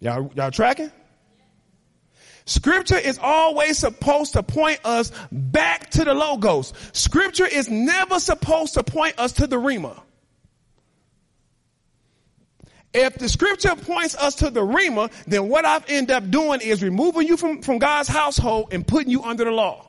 Y'all, 0.00 0.30
y'all 0.36 0.50
tracking? 0.50 0.92
Scripture 2.46 2.98
is 2.98 3.18
always 3.22 3.78
supposed 3.78 4.34
to 4.34 4.42
point 4.42 4.78
us 4.84 5.10
back 5.32 5.90
to 5.90 6.04
the 6.04 6.14
logos. 6.14 6.72
Scripture 6.92 7.46
is 7.46 7.70
never 7.70 8.20
supposed 8.20 8.74
to 8.74 8.84
point 8.84 9.18
us 9.18 9.32
to 9.32 9.46
the 9.46 9.56
Rhema. 9.56 10.00
If 12.94 13.18
the 13.18 13.28
scripture 13.28 13.74
points 13.74 14.14
us 14.14 14.36
to 14.36 14.50
the 14.50 14.60
Rhema, 14.60 15.10
then 15.26 15.48
what 15.48 15.64
I've 15.64 15.84
ended 15.88 16.14
up 16.14 16.30
doing 16.30 16.60
is 16.60 16.80
removing 16.80 17.26
you 17.26 17.36
from, 17.36 17.60
from 17.60 17.78
God's 17.78 18.08
household 18.08 18.68
and 18.72 18.86
putting 18.86 19.10
you 19.10 19.24
under 19.24 19.44
the 19.44 19.50
law. 19.50 19.88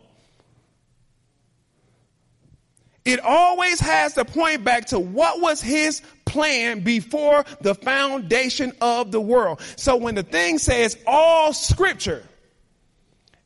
It 3.05 3.19
always 3.19 3.79
has 3.79 4.15
to 4.15 4.25
point 4.25 4.63
back 4.63 4.87
to 4.87 4.99
what 4.99 5.39
was 5.39 5.61
his 5.61 6.01
plan 6.25 6.79
before 6.79 7.45
the 7.61 7.75
foundation 7.75 8.73
of 8.81 9.11
the 9.11 9.21
world. 9.21 9.61
So 9.75 9.97
when 9.97 10.15
the 10.15 10.23
thing 10.23 10.57
says 10.57 10.97
all 11.05 11.53
scripture, 11.53 12.23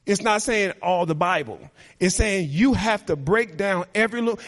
it's 0.05 0.21
not 0.21 0.41
saying 0.41 0.71
all 0.81 1.05
the 1.05 1.15
Bible. 1.15 1.59
It's 1.99 2.15
saying 2.15 2.47
you 2.49 2.73
have 2.73 3.05
to 3.07 3.17
break 3.17 3.57
down 3.57 3.83
every 3.93 4.21
little, 4.21 4.39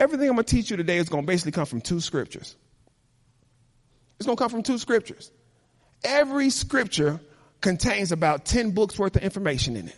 everything 0.00 0.28
I'm 0.28 0.34
going 0.34 0.44
to 0.44 0.56
teach 0.56 0.72
you 0.72 0.76
today 0.76 0.96
is 0.96 1.08
going 1.08 1.22
to 1.22 1.26
basically 1.26 1.52
come 1.52 1.66
from 1.66 1.80
two 1.80 2.00
scriptures. 2.00 2.56
It's 4.18 4.26
going 4.26 4.36
to 4.36 4.42
come 4.42 4.50
from 4.50 4.62
two 4.62 4.78
scriptures. 4.78 5.30
Every 6.04 6.50
scripture 6.50 7.20
contains 7.60 8.12
about 8.12 8.44
10 8.44 8.70
books 8.70 8.98
worth 8.98 9.16
of 9.16 9.22
information 9.22 9.76
in 9.76 9.88
it. 9.88 9.96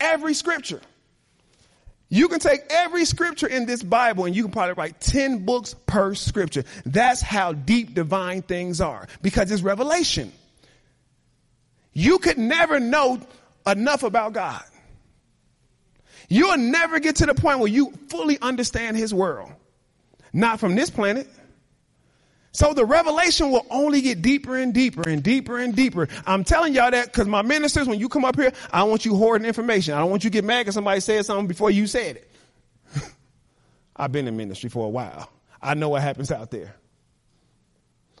Every 0.00 0.34
scripture. 0.34 0.80
You 2.08 2.28
can 2.28 2.40
take 2.40 2.60
every 2.68 3.06
scripture 3.06 3.46
in 3.46 3.64
this 3.64 3.82
Bible 3.82 4.26
and 4.26 4.36
you 4.36 4.42
can 4.42 4.52
probably 4.52 4.74
write 4.74 5.00
10 5.00 5.46
books 5.46 5.74
per 5.86 6.14
scripture. 6.14 6.64
That's 6.84 7.22
how 7.22 7.54
deep 7.54 7.94
divine 7.94 8.42
things 8.42 8.82
are 8.82 9.06
because 9.22 9.50
it's 9.50 9.62
revelation. 9.62 10.30
You 11.94 12.18
could 12.18 12.36
never 12.36 12.80
know 12.80 13.20
enough 13.66 14.02
about 14.02 14.32
God. 14.34 14.62
You'll 16.28 16.58
never 16.58 16.98
get 16.98 17.16
to 17.16 17.26
the 17.26 17.34
point 17.34 17.60
where 17.60 17.68
you 17.68 17.92
fully 18.08 18.38
understand 18.40 18.96
his 18.96 19.14
world. 19.14 19.50
Not 20.32 20.60
from 20.60 20.74
this 20.74 20.90
planet. 20.90 21.28
So 22.52 22.74
the 22.74 22.84
revelation 22.84 23.50
will 23.50 23.66
only 23.70 24.02
get 24.02 24.20
deeper 24.20 24.56
and 24.58 24.74
deeper 24.74 25.08
and 25.08 25.22
deeper 25.22 25.58
and 25.58 25.74
deeper. 25.74 26.08
I'm 26.26 26.44
telling 26.44 26.74
y'all 26.74 26.90
that 26.90 27.06
because 27.06 27.26
my 27.26 27.40
ministers, 27.40 27.88
when 27.88 27.98
you 27.98 28.10
come 28.10 28.26
up 28.26 28.36
here, 28.36 28.52
I 28.70 28.84
want 28.84 29.06
you 29.06 29.16
hoarding 29.16 29.46
information. 29.46 29.94
I 29.94 30.00
don't 30.00 30.10
want 30.10 30.22
you 30.24 30.30
to 30.30 30.34
get 30.34 30.44
mad 30.44 30.60
because 30.60 30.74
somebody 30.74 31.00
said 31.00 31.24
something 31.24 31.46
before 31.46 31.70
you 31.70 31.86
said 31.86 32.16
it. 32.16 32.30
I've 33.96 34.12
been 34.12 34.28
in 34.28 34.36
ministry 34.36 34.68
for 34.68 34.84
a 34.84 34.90
while. 34.90 35.30
I 35.62 35.74
know 35.74 35.88
what 35.88 36.02
happens 36.02 36.30
out 36.30 36.50
there. 36.50 36.74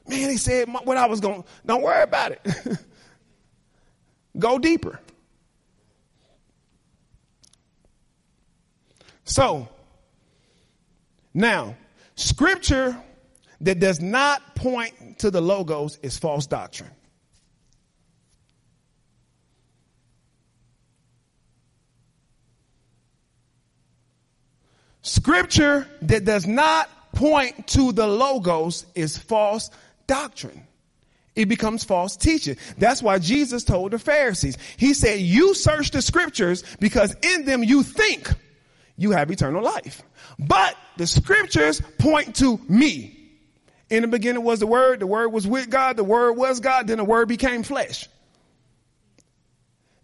Man, 0.08 0.30
he 0.30 0.38
said 0.38 0.68
what 0.68 0.96
I 0.96 1.06
was 1.06 1.20
going. 1.20 1.44
Don't 1.66 1.82
worry 1.82 2.02
about 2.02 2.32
it. 2.32 2.40
Go 4.38 4.58
deeper. 4.58 4.98
So, 9.24 9.68
now, 11.34 11.76
scripture 12.14 12.96
that 13.60 13.78
does 13.78 14.00
not 14.00 14.54
point 14.56 15.18
to 15.20 15.30
the 15.30 15.40
logos 15.40 15.98
is 16.02 16.18
false 16.18 16.46
doctrine. 16.46 16.90
Scripture 25.02 25.86
that 26.02 26.24
does 26.24 26.46
not 26.46 26.88
point 27.12 27.66
to 27.68 27.92
the 27.92 28.06
logos 28.06 28.86
is 28.94 29.18
false 29.18 29.70
doctrine. 30.06 30.66
It 31.34 31.48
becomes 31.48 31.82
false 31.82 32.16
teaching. 32.16 32.56
That's 32.78 33.02
why 33.02 33.18
Jesus 33.18 33.64
told 33.64 33.92
the 33.92 33.98
Pharisees. 33.98 34.58
He 34.76 34.94
said, 34.94 35.20
you 35.20 35.54
search 35.54 35.90
the 35.90 36.02
scriptures 36.02 36.62
because 36.78 37.16
in 37.22 37.46
them 37.46 37.64
you 37.64 37.82
think 37.82 38.28
you 38.96 39.12
have 39.12 39.30
eternal 39.30 39.62
life. 39.62 40.02
But 40.46 40.76
the 40.96 41.06
scriptures 41.06 41.80
point 41.98 42.36
to 42.36 42.58
me. 42.68 43.18
In 43.90 44.02
the 44.02 44.08
beginning 44.08 44.42
was 44.42 44.60
the 44.60 44.66
Word, 44.66 45.00
the 45.00 45.06
Word 45.06 45.28
was 45.28 45.46
with 45.46 45.68
God, 45.68 45.96
the 45.96 46.04
Word 46.04 46.32
was 46.32 46.60
God, 46.60 46.86
then 46.86 46.98
the 46.98 47.04
Word 47.04 47.28
became 47.28 47.62
flesh. 47.62 48.08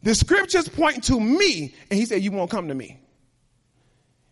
The 0.03 0.15
scriptures 0.15 0.69
point 0.69 1.05
to 1.05 1.19
me, 1.19 1.75
and 1.91 1.99
he 1.99 2.05
said, 2.05 2.23
You 2.23 2.31
won't 2.31 2.51
come 2.51 2.69
to 2.69 2.75
me. 2.75 3.01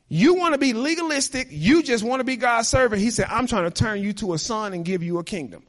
You 0.09 0.35
want 0.35 0.55
to 0.55 0.59
be 0.59 0.73
legalistic, 0.73 1.49
you 1.51 1.83
just 1.83 2.05
want 2.05 2.21
to 2.21 2.25
be 2.25 2.37
God's 2.37 2.69
servant. 2.69 3.03
He 3.03 3.11
said, 3.11 3.27
I'm 3.29 3.47
trying 3.47 3.64
to 3.64 3.71
turn 3.71 4.01
you 4.01 4.12
to 4.14 4.35
a 4.35 4.38
son 4.38 4.73
and 4.73 4.85
give 4.85 5.03
you 5.03 5.19
a 5.19 5.25
kingdom. 5.25 5.64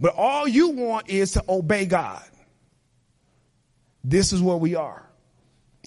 But 0.00 0.14
all 0.14 0.48
you 0.48 0.70
want 0.70 1.10
is 1.10 1.32
to 1.32 1.44
obey 1.48 1.86
God. 1.86 2.24
This 4.02 4.32
is 4.32 4.40
where 4.40 4.56
we 4.56 4.74
are. 4.74 5.03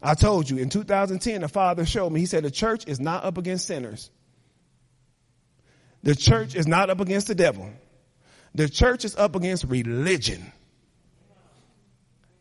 I 0.01 0.13
told 0.13 0.49
you 0.49 0.57
in 0.57 0.69
2010, 0.69 1.41
the 1.41 1.47
Father 1.47 1.85
showed 1.85 2.11
me, 2.11 2.19
He 2.19 2.25
said, 2.25 2.43
the 2.43 2.51
church 2.51 2.87
is 2.87 2.99
not 2.99 3.23
up 3.23 3.37
against 3.37 3.65
sinners. 3.65 4.11
The 6.03 6.15
church 6.15 6.55
is 6.55 6.67
not 6.67 6.89
up 6.89 6.99
against 6.99 7.27
the 7.27 7.35
devil. 7.35 7.69
The 8.53 8.69
church 8.69 9.05
is 9.05 9.15
up 9.15 9.35
against 9.35 9.65
religion. 9.65 10.51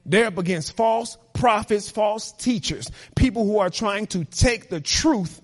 They're 0.04 0.26
up 0.26 0.38
against 0.38 0.76
false 0.76 1.18
prophets, 1.32 1.90
false 1.90 2.32
teachers, 2.32 2.90
people 3.16 3.44
who 3.44 3.58
are 3.58 3.70
trying 3.70 4.06
to 4.08 4.24
take 4.24 4.68
the 4.68 4.80
truth 4.80 5.42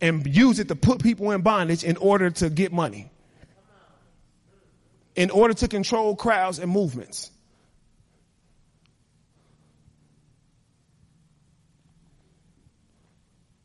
and 0.00 0.26
use 0.26 0.58
it 0.58 0.68
to 0.68 0.76
put 0.76 1.02
people 1.02 1.30
in 1.30 1.42
bondage 1.42 1.84
in 1.84 1.96
order 1.96 2.30
to 2.30 2.50
get 2.50 2.72
money, 2.72 3.10
in 5.14 5.30
order 5.30 5.54
to 5.54 5.68
control 5.68 6.16
crowds 6.16 6.58
and 6.58 6.70
movements. 6.70 7.30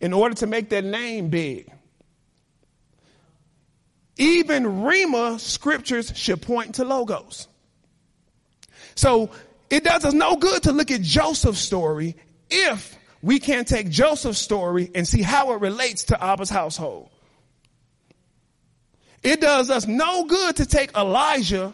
In 0.01 0.13
order 0.13 0.35
to 0.35 0.47
make 0.47 0.69
their 0.69 0.81
name 0.81 1.29
big. 1.29 1.71
Even 4.17 4.63
Rhema 4.63 5.39
scriptures 5.39 6.12
should 6.15 6.41
point 6.41 6.75
to 6.75 6.85
logos. 6.85 7.47
So 8.95 9.29
it 9.69 9.83
does 9.83 10.03
us 10.03 10.13
no 10.13 10.35
good 10.35 10.63
to 10.63 10.71
look 10.71 10.91
at 10.91 11.01
Joseph's 11.01 11.59
story 11.59 12.15
if 12.49 12.97
we 13.21 13.39
can't 13.39 13.67
take 13.67 13.89
Joseph's 13.89 14.39
story 14.39 14.91
and 14.95 15.07
see 15.07 15.21
how 15.21 15.53
it 15.53 15.62
relates 15.62 16.03
to 16.05 16.17
Abba's 16.21 16.49
household. 16.49 17.09
It 19.23 19.41
does 19.41 19.69
us 19.69 19.85
no 19.88 20.25
good 20.25 20.57
to 20.57 20.65
take 20.65 20.95
Elijah 20.95 21.73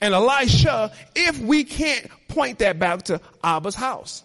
and 0.00 0.14
Elisha 0.14 0.92
if 1.14 1.38
we 1.38 1.64
can't 1.64 2.06
point 2.28 2.58
that 2.58 2.78
back 2.78 3.02
to 3.04 3.20
Abba's 3.42 3.74
house. 3.74 4.22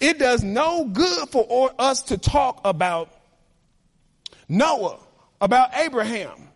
It 0.00 0.18
does 0.18 0.42
no 0.42 0.84
good 0.84 1.28
for 1.28 1.72
us 1.78 2.02
to 2.02 2.18
talk 2.18 2.60
about 2.64 3.10
Noah, 4.48 4.98
about 5.40 5.76
Abraham, 5.76 6.48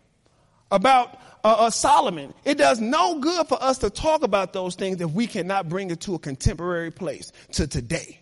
about 0.71 1.19
uh, 1.43 1.55
uh, 1.59 1.69
Solomon. 1.69 2.33
It 2.43 2.57
does 2.57 2.79
no 2.79 3.19
good 3.19 3.47
for 3.47 3.61
us 3.61 3.79
to 3.79 3.89
talk 3.89 4.23
about 4.23 4.53
those 4.53 4.75
things 4.75 4.99
if 5.01 5.11
we 5.11 5.25
cannot 5.27 5.69
bring 5.69 5.89
it 5.89 6.01
to 6.01 6.15
a 6.15 6.19
contemporary 6.19 6.91
place, 6.91 7.31
to 7.53 7.67
today. 7.67 8.19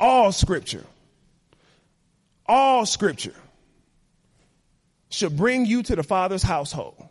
All 0.00 0.32
scripture, 0.32 0.84
all 2.44 2.84
scripture 2.86 3.34
should 5.10 5.36
bring 5.36 5.64
you 5.64 5.82
to 5.84 5.94
the 5.94 6.02
Father's 6.02 6.42
household. 6.42 7.08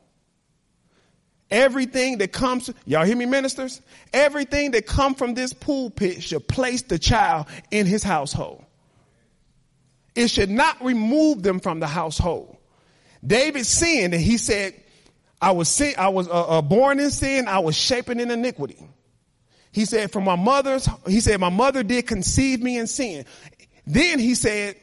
Everything 1.52 2.20
that 2.20 2.32
comes, 2.32 2.70
y'all 2.86 3.06
hear 3.06 3.18
me 3.18 3.26
ministers? 3.26 3.82
Everything 4.14 4.72
that 4.72 4.88
come 4.88 5.16
from 5.16 5.34
this 5.34 5.52
pulpit 5.52 6.24
should 6.24 6.48
place 6.48 6.82
the 6.84 6.98
child 6.98 7.48
in 7.70 7.86
his 7.86 8.04
household. 8.04 8.64
It 10.16 10.30
should 10.30 10.50
not 10.50 10.84
remove 10.84 11.44
them 11.44 11.60
from 11.60 11.82
the 11.82 11.88
household. 11.88 12.56
David 13.26 13.66
sinned 13.66 14.14
and 14.14 14.24
he 14.24 14.38
said, 14.38 14.74
I 15.42 15.52
was 15.52 15.68
sin, 15.68 15.94
I 15.98 16.10
was 16.10 16.28
uh, 16.28 16.32
uh, 16.32 16.62
born 16.62 17.00
in 17.00 17.12
sin. 17.12 17.48
I 17.48 17.60
was 17.60 17.76
shapen 17.76 18.20
in 18.20 18.32
iniquity. 18.32 18.88
He 19.72 19.86
said, 19.86 20.12
from 20.12 20.24
my 20.24 20.36
mother's, 20.36 20.88
he 21.08 21.20
said, 21.20 21.40
my 21.40 21.50
mother 21.50 21.84
did 21.84 22.08
conceive 22.08 22.62
me 22.62 22.78
in 22.78 22.88
sin. 22.88 23.26
Then 23.88 24.20
he 24.20 24.36
said, 24.36 24.76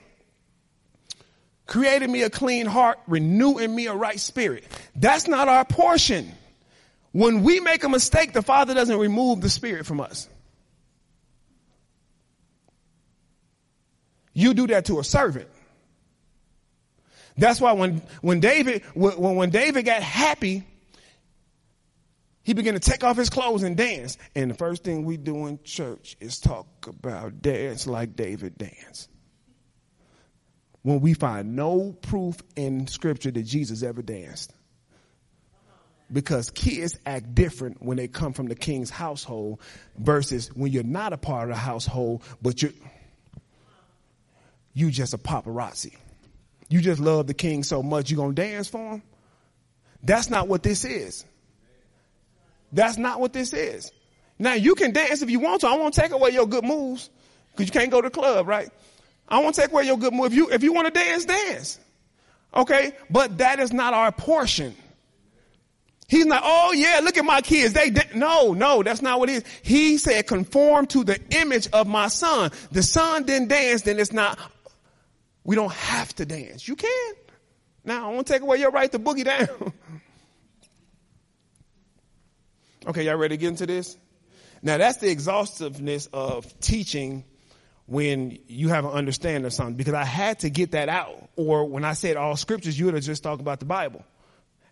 created 1.66 2.10
me 2.10 2.22
a 2.22 2.30
clean 2.30 2.66
heart, 2.66 2.98
renew 3.06 3.58
in 3.58 3.74
me 3.74 3.86
a 3.86 3.94
right 3.94 4.18
spirit. 4.18 4.64
That's 4.96 5.28
not 5.28 5.48
our 5.48 5.64
portion. 5.64 6.32
When 7.18 7.42
we 7.42 7.58
make 7.58 7.82
a 7.82 7.88
mistake, 7.88 8.32
the 8.32 8.42
Father 8.42 8.74
doesn't 8.74 8.96
remove 8.96 9.40
the 9.40 9.48
spirit 9.48 9.86
from 9.86 10.00
us. 10.00 10.28
You 14.32 14.54
do 14.54 14.68
that 14.68 14.84
to 14.84 15.00
a 15.00 15.04
servant. 15.04 15.48
That's 17.36 17.60
why 17.60 17.72
when, 17.72 18.02
when 18.20 18.38
David, 18.38 18.84
when, 18.94 19.16
when 19.18 19.50
David 19.50 19.84
got 19.84 20.00
happy, 20.00 20.62
he 22.44 22.54
began 22.54 22.74
to 22.74 22.80
take 22.80 23.02
off 23.02 23.16
his 23.16 23.30
clothes 23.30 23.64
and 23.64 23.76
dance. 23.76 24.16
And 24.36 24.52
the 24.52 24.54
first 24.54 24.84
thing 24.84 25.04
we 25.04 25.16
do 25.16 25.48
in 25.48 25.58
church 25.64 26.16
is 26.20 26.38
talk 26.38 26.86
about 26.86 27.42
dance 27.42 27.88
like 27.88 28.14
David 28.14 28.56
danced. 28.56 29.08
when 30.82 31.00
we 31.00 31.14
find 31.14 31.56
no 31.56 31.92
proof 32.02 32.36
in 32.56 32.86
scripture 32.86 33.30
that 33.32 33.42
Jesus 33.42 33.82
ever 33.82 34.02
danced. 34.02 34.52
Because 36.10 36.50
kids 36.50 36.98
act 37.04 37.34
different 37.34 37.82
when 37.82 37.98
they 37.98 38.08
come 38.08 38.32
from 38.32 38.46
the 38.46 38.54
king's 38.54 38.88
household 38.88 39.60
versus 39.96 40.48
when 40.54 40.72
you're 40.72 40.82
not 40.82 41.12
a 41.12 41.18
part 41.18 41.50
of 41.50 41.54
the 41.54 41.60
household, 41.60 42.22
but 42.40 42.62
you're, 42.62 42.72
you 44.72 44.90
just 44.90 45.12
a 45.12 45.18
paparazzi. 45.18 45.94
You 46.70 46.80
just 46.80 47.00
love 47.00 47.26
the 47.26 47.34
king 47.34 47.62
so 47.62 47.82
much, 47.82 48.10
you're 48.10 48.16
gonna 48.16 48.34
dance 48.34 48.68
for 48.68 48.92
him? 48.92 49.02
That's 50.02 50.30
not 50.30 50.48
what 50.48 50.62
this 50.62 50.84
is. 50.84 51.24
That's 52.72 52.98
not 52.98 53.20
what 53.20 53.32
this 53.32 53.52
is. 53.52 53.90
Now 54.38 54.54
you 54.54 54.74
can 54.74 54.92
dance 54.92 55.22
if 55.22 55.30
you 55.30 55.40
want 55.40 55.62
to. 55.62 55.68
I 55.68 55.76
won't 55.76 55.94
take 55.94 56.12
away 56.12 56.30
your 56.30 56.46
good 56.46 56.64
moves 56.64 57.10
because 57.52 57.66
you 57.66 57.72
can't 57.72 57.90
go 57.90 58.00
to 58.00 58.08
the 58.08 58.14
club, 58.14 58.46
right? 58.46 58.70
I 59.28 59.42
won't 59.42 59.54
take 59.54 59.72
away 59.72 59.84
your 59.84 59.98
good 59.98 60.12
move. 60.12 60.26
If 60.26 60.34
you 60.34 60.50
if 60.50 60.62
you 60.62 60.72
want 60.72 60.86
to 60.86 60.92
dance, 60.92 61.24
dance. 61.24 61.78
Okay, 62.54 62.92
but 63.10 63.38
that 63.38 63.60
is 63.60 63.72
not 63.72 63.94
our 63.94 64.12
portion. 64.12 64.74
He's 66.08 66.26
not, 66.26 66.42
oh 66.44 66.72
yeah, 66.72 67.00
look 67.02 67.18
at 67.18 67.24
my 67.24 67.42
kids. 67.42 67.74
They 67.74 67.90
did. 67.90 68.16
No, 68.16 68.54
no, 68.54 68.82
that's 68.82 69.02
not 69.02 69.20
what 69.20 69.28
it 69.28 69.34
is. 69.34 69.44
He 69.62 69.98
said, 69.98 70.26
conform 70.26 70.86
to 70.86 71.04
the 71.04 71.20
image 71.30 71.68
of 71.72 71.86
my 71.86 72.08
son. 72.08 72.50
The 72.72 72.82
son 72.82 73.24
didn't 73.24 73.48
dance, 73.48 73.82
then 73.82 73.98
it's 73.98 74.12
not, 74.12 74.38
we 75.44 75.54
don't 75.54 75.72
have 75.72 76.14
to 76.16 76.24
dance. 76.24 76.66
You 76.66 76.76
can. 76.76 77.14
Now, 77.84 78.10
I 78.10 78.12
won't 78.12 78.26
take 78.26 78.42
away 78.42 78.56
your 78.58 78.70
right 78.70 78.90
to 78.90 78.98
boogie 78.98 79.24
down. 79.24 79.48
okay, 82.86 83.04
y'all 83.04 83.16
ready 83.16 83.36
to 83.36 83.40
get 83.40 83.48
into 83.48 83.66
this? 83.66 83.96
Now 84.62 84.76
that's 84.78 84.98
the 84.98 85.08
exhaustiveness 85.08 86.08
of 86.12 86.58
teaching 86.60 87.24
when 87.86 88.38
you 88.48 88.68
have 88.68 88.84
an 88.84 88.90
understanding 88.90 89.44
of 89.44 89.52
something 89.52 89.76
because 89.76 89.94
I 89.94 90.04
had 90.04 90.40
to 90.40 90.50
get 90.50 90.72
that 90.72 90.88
out. 90.88 91.28
Or 91.36 91.64
when 91.64 91.84
I 91.84 91.92
said 91.92 92.16
all 92.16 92.36
scriptures, 92.36 92.78
you 92.78 92.86
would 92.86 92.94
have 92.94 93.04
just 93.04 93.22
talked 93.22 93.40
about 93.40 93.60
the 93.60 93.66
Bible. 93.66 94.04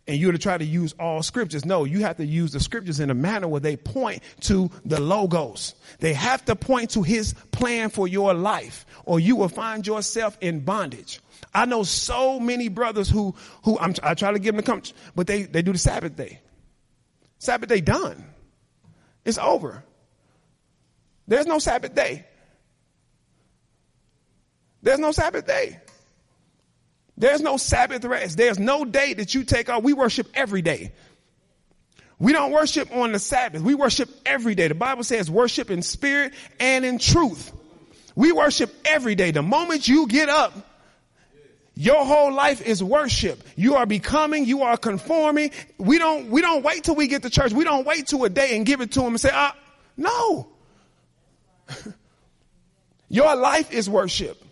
And 0.09 0.17
you 0.19 0.29
would 0.29 0.35
have 0.37 0.43
tried 0.43 0.59
to 0.59 0.65
use 0.65 0.95
all 1.01 1.23
scriptures. 1.23 1.65
No, 1.65 1.85
you 1.85 2.01
have 2.01 2.17
to 2.19 2.25
use 2.25 2.53
the 2.53 2.61
scriptures 2.61 3.01
in 3.01 3.11
a 3.11 3.15
manner 3.15 3.49
where 3.49 3.61
they 3.61 3.77
point 3.77 4.23
to 4.43 4.71
the 4.85 5.01
logos. 5.01 5.75
They 5.99 6.13
have 6.13 6.45
to 6.45 6.55
point 6.55 6.91
to 6.91 7.03
his 7.03 7.35
plan 7.51 7.91
for 7.91 8.07
your 8.07 8.33
life 8.33 8.87
or 9.05 9.19
you 9.19 9.37
will 9.37 9.49
find 9.49 9.87
yourself 9.87 10.39
in 10.41 10.61
bondage. 10.61 11.21
I 11.55 11.65
know 11.65 11.83
so 11.83 12.39
many 12.39 12.69
brothers 12.69 13.09
who, 13.09 13.35
who 13.65 13.79
I'm, 13.79 13.95
I 14.03 14.15
try 14.15 14.33
to 14.33 14.39
give 14.39 14.55
them 14.55 14.57
the 14.57 14.63
comfort, 14.63 14.93
but 15.15 15.27
they, 15.27 15.43
they 15.43 15.63
do 15.63 15.73
the 15.73 15.79
Sabbath 15.79 16.15
day. 16.15 16.41
Sabbath 17.39 17.69
day 17.69 17.81
done. 17.81 18.25
It's 19.25 19.39
over. 19.39 19.83
There's 21.27 21.47
no 21.47 21.59
Sabbath 21.59 21.95
day. 21.95 22.27
There's 24.83 25.01
no 25.01 25.11
Sabbath 25.11 25.47
day. 25.47 25.81
There's 27.19 27.41
no 27.41 27.57
Sabbath 27.57 28.05
rest. 28.05 28.37
There's 28.37 28.59
no 28.59 28.85
day 28.85 29.15
that 29.15 29.35
you 29.35 29.45
take 29.45 29.69
off. 29.69 29.83
We 29.83 29.93
worship 29.93 30.29
every 30.35 30.63
day. 30.63 30.93
We 32.19 32.33
don't 32.33 32.53
worship 32.53 32.95
on 32.95 33.13
the 33.13 33.19
Sabbath. 33.19 33.63
We 33.63 33.75
worship 33.75 34.09
every 34.25 34.55
day. 34.55 34.69
The 34.69 34.75
Bible 34.75 35.05
says 35.05 35.31
worship 35.31 35.71
in 35.71 35.83
spirit 35.83 36.33
and 36.59 36.85
in 36.85 36.99
truth. 36.99 37.53
We 38.15 38.33
worship 38.33 38.75
every 38.85 39.15
day. 39.15 39.31
The 39.31 39.43
moment 39.43 39.87
you 39.87 40.07
get 40.07 40.29
up, 40.29 40.55
your 41.75 42.07
whole 42.07 42.33
life 42.33 42.63
is 42.63 42.83
worship. 42.83 43.43
You 43.55 43.75
are 43.77 43.85
becoming, 43.85 44.47
you 44.47 44.63
are 44.63 44.79
conforming. 44.79 45.51
We 45.77 45.99
don't, 45.99 46.31
we 46.31 46.41
don't 46.41 46.63
wait 46.65 46.85
till 46.85 46.95
we 46.95 47.07
get 47.07 47.23
to 47.23 47.31
church. 47.31 47.53
We 47.53 47.65
don't 47.65 47.87
wait 47.87 48.07
till 48.07 48.25
a 48.25 48.31
day 48.31 48.57
and 48.57 48.65
give 48.65 48.81
it 48.81 48.93
to 48.93 49.03
him 49.03 49.09
and 49.09 49.21
say, 49.21 49.31
ah, 49.33 49.55
no. 49.99 50.49
your 53.11 53.37
life 53.37 53.71
is 53.73 53.91
worship. 53.91 54.43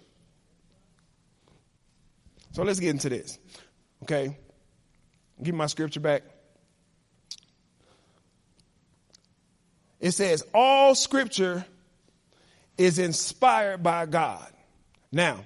So 2.55 2.63
let's 2.63 2.79
get 2.79 2.91
into 2.91 3.09
this. 3.09 3.39
Okay. 4.05 4.37
Give 5.43 5.57
my 5.57 5.67
scripture 5.67 5.99
back. 5.99 6.23
It 9.99 10.13
says, 10.13 10.45
all 10.55 10.95
scripture 10.95 11.65
is 12.79 13.01
inspired 13.01 13.83
by 13.83 14.07
God. 14.07 14.47
Now, 15.11 15.41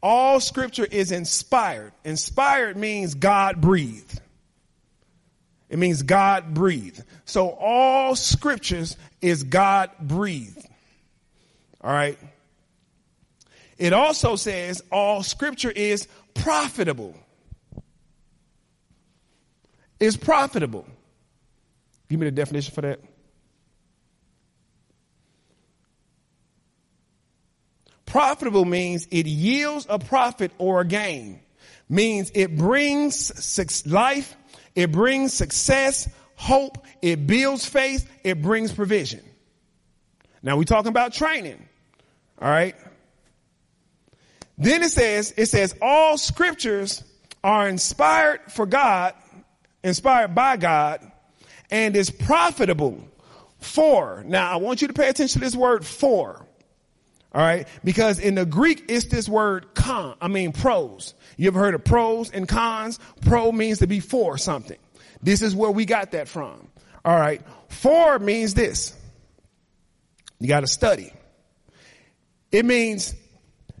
all 0.00 0.38
scripture 0.38 0.86
is 0.88 1.10
inspired. 1.10 1.92
Inspired 2.04 2.76
means 2.76 3.14
God 3.14 3.60
breathed. 3.60 4.20
It 5.68 5.80
means 5.80 6.02
God 6.02 6.54
breathed. 6.54 7.02
So 7.24 7.50
all 7.50 8.14
scriptures 8.14 8.96
is 9.20 9.42
God 9.42 9.90
breathed. 10.00 10.64
All 11.80 11.92
right. 11.92 12.18
It 13.78 13.92
also 13.92 14.36
says 14.36 14.80
all 14.92 15.24
scripture 15.24 15.70
is 15.70 16.06
profitable. 16.34 17.14
Is 20.00 20.16
profitable. 20.16 20.86
Give 22.08 22.18
me 22.18 22.26
the 22.26 22.32
definition 22.32 22.74
for 22.74 22.80
that. 22.82 23.00
Profitable 28.04 28.66
means 28.66 29.06
it 29.10 29.26
yields 29.26 29.86
a 29.88 29.98
profit 29.98 30.52
or 30.58 30.82
a 30.82 30.84
gain. 30.84 31.40
Means 31.88 32.30
it 32.34 32.56
brings 32.56 33.86
life, 33.86 34.36
it 34.74 34.92
brings 34.92 35.32
success, 35.32 36.08
hope, 36.36 36.84
it 37.00 37.26
builds 37.26 37.64
faith, 37.64 38.10
it 38.22 38.42
brings 38.42 38.72
provision. 38.72 39.20
Now 40.42 40.58
we're 40.58 40.64
talking 40.64 40.90
about 40.90 41.14
training. 41.14 41.66
All 42.40 42.50
right. 42.50 42.74
Then 44.58 44.82
it 44.82 44.90
says, 44.90 45.32
it 45.36 45.46
says 45.46 45.74
all 45.80 46.18
scriptures 46.18 47.02
are 47.42 47.68
inspired 47.68 48.40
for 48.52 48.66
God, 48.66 49.14
inspired 49.82 50.34
by 50.34 50.56
God, 50.56 51.10
and 51.70 51.96
is 51.96 52.10
profitable 52.10 53.02
for. 53.58 54.22
Now 54.26 54.52
I 54.52 54.56
want 54.56 54.82
you 54.82 54.88
to 54.88 54.94
pay 54.94 55.08
attention 55.08 55.40
to 55.40 55.44
this 55.44 55.56
word 55.56 55.84
for. 55.84 56.46
All 57.34 57.40
right. 57.40 57.66
Because 57.82 58.18
in 58.18 58.34
the 58.34 58.44
Greek, 58.44 58.84
it's 58.88 59.06
this 59.06 59.28
word 59.28 59.74
con, 59.74 60.16
I 60.20 60.28
mean 60.28 60.52
pros. 60.52 61.14
You 61.36 61.48
ever 61.48 61.58
heard 61.58 61.74
of 61.74 61.82
pros 61.82 62.30
and 62.30 62.46
cons? 62.46 62.98
Pro 63.22 63.50
means 63.50 63.78
to 63.78 63.86
be 63.86 64.00
for 64.00 64.36
something. 64.36 64.78
This 65.22 65.40
is 65.40 65.54
where 65.54 65.70
we 65.70 65.86
got 65.86 66.12
that 66.12 66.28
from. 66.28 66.68
All 67.04 67.18
right. 67.18 67.40
For 67.68 68.18
means 68.18 68.54
this. 68.54 68.94
You 70.40 70.48
got 70.48 70.60
to 70.60 70.66
study. 70.66 71.12
It 72.50 72.66
means 72.66 73.14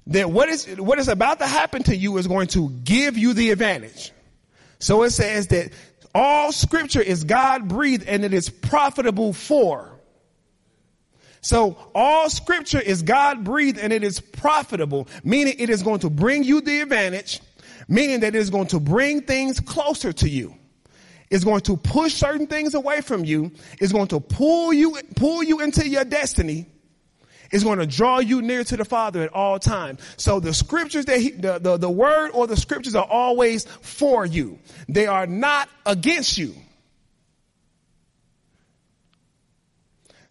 that 0.08 0.30
what 0.30 0.48
is, 0.48 0.66
what 0.78 0.98
is 0.98 1.08
about 1.08 1.38
to 1.38 1.46
happen 1.46 1.82
to 1.84 1.96
you 1.96 2.18
is 2.18 2.26
going 2.26 2.48
to 2.48 2.70
give 2.70 3.16
you 3.16 3.34
the 3.34 3.50
advantage. 3.50 4.12
So 4.78 5.02
it 5.04 5.10
says 5.10 5.48
that 5.48 5.72
all 6.14 6.52
scripture 6.52 7.00
is 7.00 7.24
God 7.24 7.68
breathed 7.68 8.06
and 8.06 8.24
it 8.24 8.34
is 8.34 8.50
profitable 8.50 9.32
for. 9.32 9.88
So 11.40 11.76
all 11.94 12.30
scripture 12.30 12.80
is 12.80 13.02
God 13.02 13.44
breathed 13.44 13.78
and 13.78 13.92
it 13.92 14.04
is 14.04 14.20
profitable, 14.20 15.08
meaning 15.24 15.54
it 15.58 15.70
is 15.70 15.82
going 15.82 16.00
to 16.00 16.10
bring 16.10 16.44
you 16.44 16.60
the 16.60 16.80
advantage, 16.80 17.40
meaning 17.88 18.20
that 18.20 18.34
it 18.34 18.38
is 18.38 18.50
going 18.50 18.68
to 18.68 18.80
bring 18.80 19.22
things 19.22 19.58
closer 19.58 20.12
to 20.12 20.28
you. 20.28 20.54
It's 21.30 21.44
going 21.44 21.62
to 21.62 21.76
push 21.76 22.12
certain 22.12 22.46
things 22.46 22.74
away 22.74 23.00
from 23.00 23.24
you. 23.24 23.52
It's 23.80 23.92
going 23.92 24.08
to 24.08 24.20
pull 24.20 24.72
you, 24.72 24.98
pull 25.16 25.42
you 25.42 25.60
into 25.60 25.88
your 25.88 26.04
destiny. 26.04 26.66
It's 27.52 27.62
going 27.62 27.78
to 27.78 27.86
draw 27.86 28.18
you 28.18 28.40
near 28.40 28.64
to 28.64 28.76
the 28.78 28.84
Father 28.84 29.22
at 29.22 29.32
all 29.34 29.58
times. 29.58 30.00
So 30.16 30.40
the 30.40 30.54
scriptures 30.54 31.04
that 31.04 31.20
he, 31.20 31.30
the, 31.30 31.58
the, 31.58 31.76
the 31.76 31.90
word 31.90 32.30
or 32.32 32.46
the 32.46 32.56
scriptures 32.56 32.94
are 32.94 33.04
always 33.04 33.66
for 33.66 34.24
you. 34.24 34.58
They 34.88 35.06
are 35.06 35.26
not 35.26 35.68
against 35.84 36.38
you. 36.38 36.54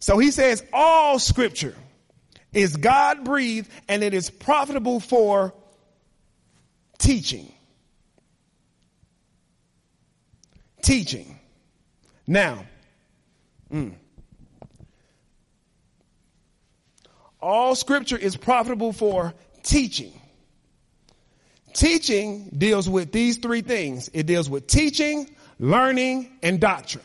So 0.00 0.18
he 0.18 0.32
says 0.32 0.64
all 0.72 1.20
scripture 1.20 1.76
is 2.52 2.76
God 2.76 3.24
breathed 3.24 3.70
and 3.88 4.02
it 4.02 4.14
is 4.14 4.28
profitable 4.28 4.98
for 4.98 5.54
teaching. 6.98 7.52
Teaching. 10.82 11.38
Now, 12.26 12.66
mm, 13.72 13.94
all 17.42 17.74
scripture 17.74 18.16
is 18.16 18.36
profitable 18.36 18.92
for 18.92 19.34
teaching. 19.62 20.12
Teaching 21.74 22.50
deals 22.56 22.88
with 22.88 23.12
these 23.12 23.38
three 23.38 23.62
things. 23.62 24.08
It 24.12 24.26
deals 24.26 24.48
with 24.48 24.66
teaching, 24.66 25.34
learning, 25.58 26.30
and 26.42 26.60
doctrine. 26.60 27.04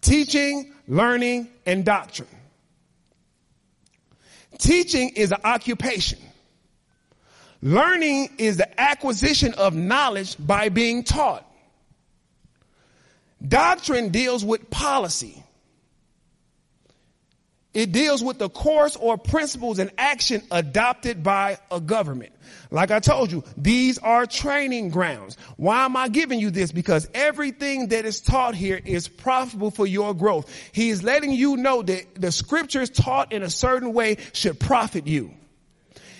Teaching, 0.00 0.72
learning, 0.88 1.48
and 1.64 1.84
doctrine. 1.84 2.28
Teaching 4.58 5.10
is 5.10 5.30
an 5.32 5.40
occupation. 5.44 6.18
Learning 7.62 8.30
is 8.38 8.56
the 8.58 8.80
acquisition 8.80 9.54
of 9.54 9.74
knowledge 9.74 10.36
by 10.38 10.68
being 10.68 11.02
taught. 11.02 11.46
Doctrine 13.46 14.08
deals 14.08 14.44
with 14.44 14.70
policy. 14.70 15.43
It 17.74 17.90
deals 17.90 18.22
with 18.22 18.38
the 18.38 18.48
course 18.48 18.94
or 18.94 19.18
principles 19.18 19.80
and 19.80 19.90
action 19.98 20.42
adopted 20.52 21.24
by 21.24 21.58
a 21.72 21.80
government. 21.80 22.32
Like 22.70 22.92
I 22.92 23.00
told 23.00 23.32
you, 23.32 23.42
these 23.56 23.98
are 23.98 24.26
training 24.26 24.90
grounds. 24.90 25.36
Why 25.56 25.84
am 25.84 25.96
I 25.96 26.08
giving 26.08 26.38
you 26.38 26.50
this? 26.50 26.70
Because 26.70 27.08
everything 27.12 27.88
that 27.88 28.04
is 28.04 28.20
taught 28.20 28.54
here 28.54 28.80
is 28.84 29.08
profitable 29.08 29.72
for 29.72 29.86
your 29.86 30.14
growth. 30.14 30.52
He 30.70 30.90
is 30.90 31.02
letting 31.02 31.32
you 31.32 31.56
know 31.56 31.82
that 31.82 32.14
the 32.14 32.30
scriptures 32.30 32.90
taught 32.90 33.32
in 33.32 33.42
a 33.42 33.50
certain 33.50 33.92
way 33.92 34.18
should 34.32 34.60
profit 34.60 35.08
you. 35.08 35.34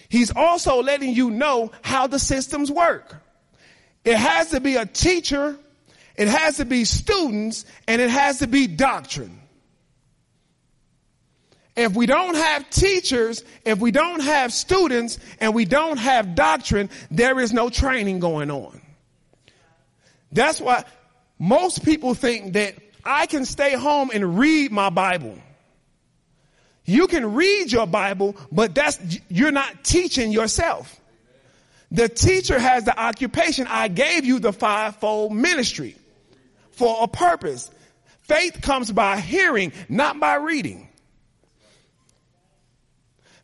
He's 0.08 0.34
also 0.34 0.82
letting 0.82 1.14
you 1.14 1.30
know 1.30 1.70
how 1.82 2.08
the 2.08 2.18
systems 2.18 2.70
work. 2.70 3.16
It 4.04 4.16
has 4.16 4.50
to 4.50 4.60
be 4.60 4.74
a 4.74 4.86
teacher, 4.86 5.56
it 6.16 6.28
has 6.28 6.58
to 6.58 6.64
be 6.64 6.84
students, 6.84 7.64
and 7.86 8.02
it 8.02 8.10
has 8.10 8.40
to 8.40 8.48
be 8.48 8.66
doctrine. 8.66 9.40
If 11.76 11.94
we 11.94 12.06
don't 12.06 12.36
have 12.36 12.70
teachers, 12.70 13.42
if 13.64 13.80
we 13.80 13.90
don't 13.90 14.20
have 14.20 14.52
students, 14.52 15.18
and 15.40 15.54
we 15.54 15.64
don't 15.64 15.98
have 15.98 16.34
doctrine, 16.34 16.88
there 17.10 17.40
is 17.40 17.52
no 17.52 17.68
training 17.68 18.20
going 18.20 18.50
on. 18.50 18.80
That's 20.30 20.60
why 20.60 20.84
most 21.38 21.84
people 21.84 22.14
think 22.14 22.54
that 22.54 22.74
I 23.04 23.26
can 23.26 23.44
stay 23.44 23.74
home 23.74 24.10
and 24.14 24.38
read 24.38 24.70
my 24.70 24.90
Bible. 24.90 25.36
You 26.84 27.06
can 27.06 27.34
read 27.34 27.72
your 27.72 27.86
Bible, 27.86 28.36
but 28.52 28.74
that's, 28.74 28.98
you're 29.28 29.52
not 29.52 29.84
teaching 29.84 30.32
yourself. 30.32 31.00
The 31.90 32.08
teacher 32.08 32.58
has 32.58 32.84
the 32.84 32.98
occupation. 32.98 33.66
I 33.68 33.88
gave 33.88 34.24
you 34.24 34.38
the 34.38 34.52
fivefold 34.52 35.32
ministry 35.32 35.96
for 36.72 36.98
a 37.02 37.08
purpose. 37.08 37.70
Faith 38.22 38.60
comes 38.62 38.90
by 38.90 39.20
hearing, 39.20 39.72
not 39.88 40.18
by 40.18 40.34
reading. 40.36 40.88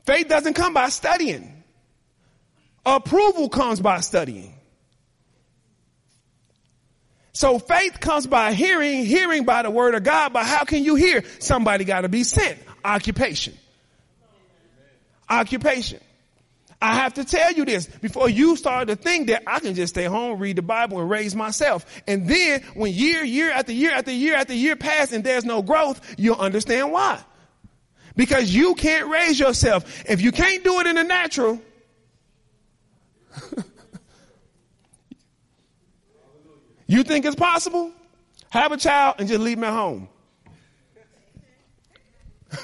Faith 0.05 0.29
doesn't 0.29 0.55
come 0.55 0.75
by 0.75 0.89
studying. 0.89 1.63
Approval 2.85 3.49
comes 3.49 3.81
by 3.81 4.01
studying. 4.01 4.55
So 7.33 7.59
faith 7.59 8.01
comes 8.01 8.27
by 8.27 8.53
hearing, 8.53 9.05
hearing 9.05 9.45
by 9.45 9.63
the 9.63 9.71
word 9.71 9.95
of 9.95 10.03
God, 10.03 10.33
but 10.33 10.45
how 10.45 10.65
can 10.65 10.85
you 10.85 10.95
hear? 10.95 11.25
Somebody 11.39 11.85
got 11.85 12.03
to 12.03 12.09
be 12.09 12.25
sent. 12.25 12.59
Occupation. 12.85 13.57
Occupation. 15.29 16.01
I 16.83 16.95
have 16.95 17.15
to 17.15 17.25
tell 17.25 17.53
you 17.53 17.67
this 17.67 17.87
before 17.87 18.29
you 18.29 18.57
start 18.57 18.89
to 18.89 18.97
think 18.97 19.29
that 19.29 19.43
I 19.47 19.61
can 19.61 19.75
just 19.75 19.95
stay 19.95 20.05
home, 20.05 20.39
read 20.39 20.57
the 20.57 20.63
Bible 20.63 20.99
and 21.01 21.11
raise 21.11 21.37
myself. 21.37 21.85
And 22.07 22.27
then 22.27 22.63
when 22.75 22.93
year, 22.93 23.23
year 23.23 23.51
after 23.51 23.73
year 23.73 23.93
after 23.93 24.13
year 24.13 24.35
after 24.35 24.55
year 24.55 24.77
pass 24.77 25.13
and 25.13 25.23
there's 25.23 25.45
no 25.45 25.63
growth, 25.63 26.15
you'll 26.17 26.37
understand 26.37 26.91
why. 26.91 27.23
Because 28.17 28.55
you 28.55 28.75
can't 28.75 29.09
raise 29.09 29.39
yourself. 29.39 30.05
If 30.09 30.21
you 30.21 30.33
can't 30.33 30.65
do 30.65 30.81
it 30.81 30.87
in 30.87 30.97
the 30.97 31.05
natural, 31.05 31.61
you 36.87 37.03
think 37.03 37.25
it's 37.25 37.37
possible? 37.37 37.93
Have 38.51 38.73
a 38.73 38.77
child 38.77 39.17
and 39.19 39.29
just 39.29 39.41
leave 39.41 39.57
them 39.57 39.65
at 39.65 39.73
home. 39.73 40.09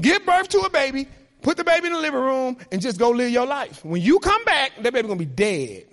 Give 0.00 0.24
birth 0.24 0.48
to 0.50 0.60
a 0.60 0.70
baby, 0.70 1.08
put 1.42 1.56
the 1.58 1.64
baby 1.64 1.88
in 1.88 1.92
the 1.92 1.98
living 2.00 2.20
room, 2.20 2.56
and 2.72 2.80
just 2.80 2.98
go 2.98 3.10
live 3.10 3.30
your 3.30 3.46
life. 3.46 3.84
When 3.84 4.00
you 4.00 4.18
come 4.18 4.42
back, 4.44 4.72
that 4.82 4.92
baby's 4.92 5.08
gonna 5.08 5.18
be 5.18 5.26
dead. 5.26 5.84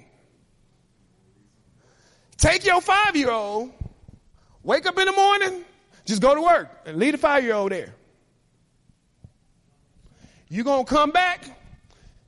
Take 2.37 2.65
your 2.65 2.79
five 2.81 3.15
year 3.15 3.31
old, 3.31 3.71
wake 4.63 4.85
up 4.85 4.97
in 4.97 5.05
the 5.05 5.11
morning, 5.11 5.65
just 6.07 6.21
go 6.21 6.33
to 6.33 6.41
work 6.41 6.69
and 6.85 6.97
leave 6.97 7.11
the 7.11 7.17
five 7.17 7.43
year 7.43 7.53
old 7.53 7.71
there. 7.71 7.93
You're 10.49 10.63
gonna 10.63 10.85
come 10.85 11.11
back, 11.11 11.45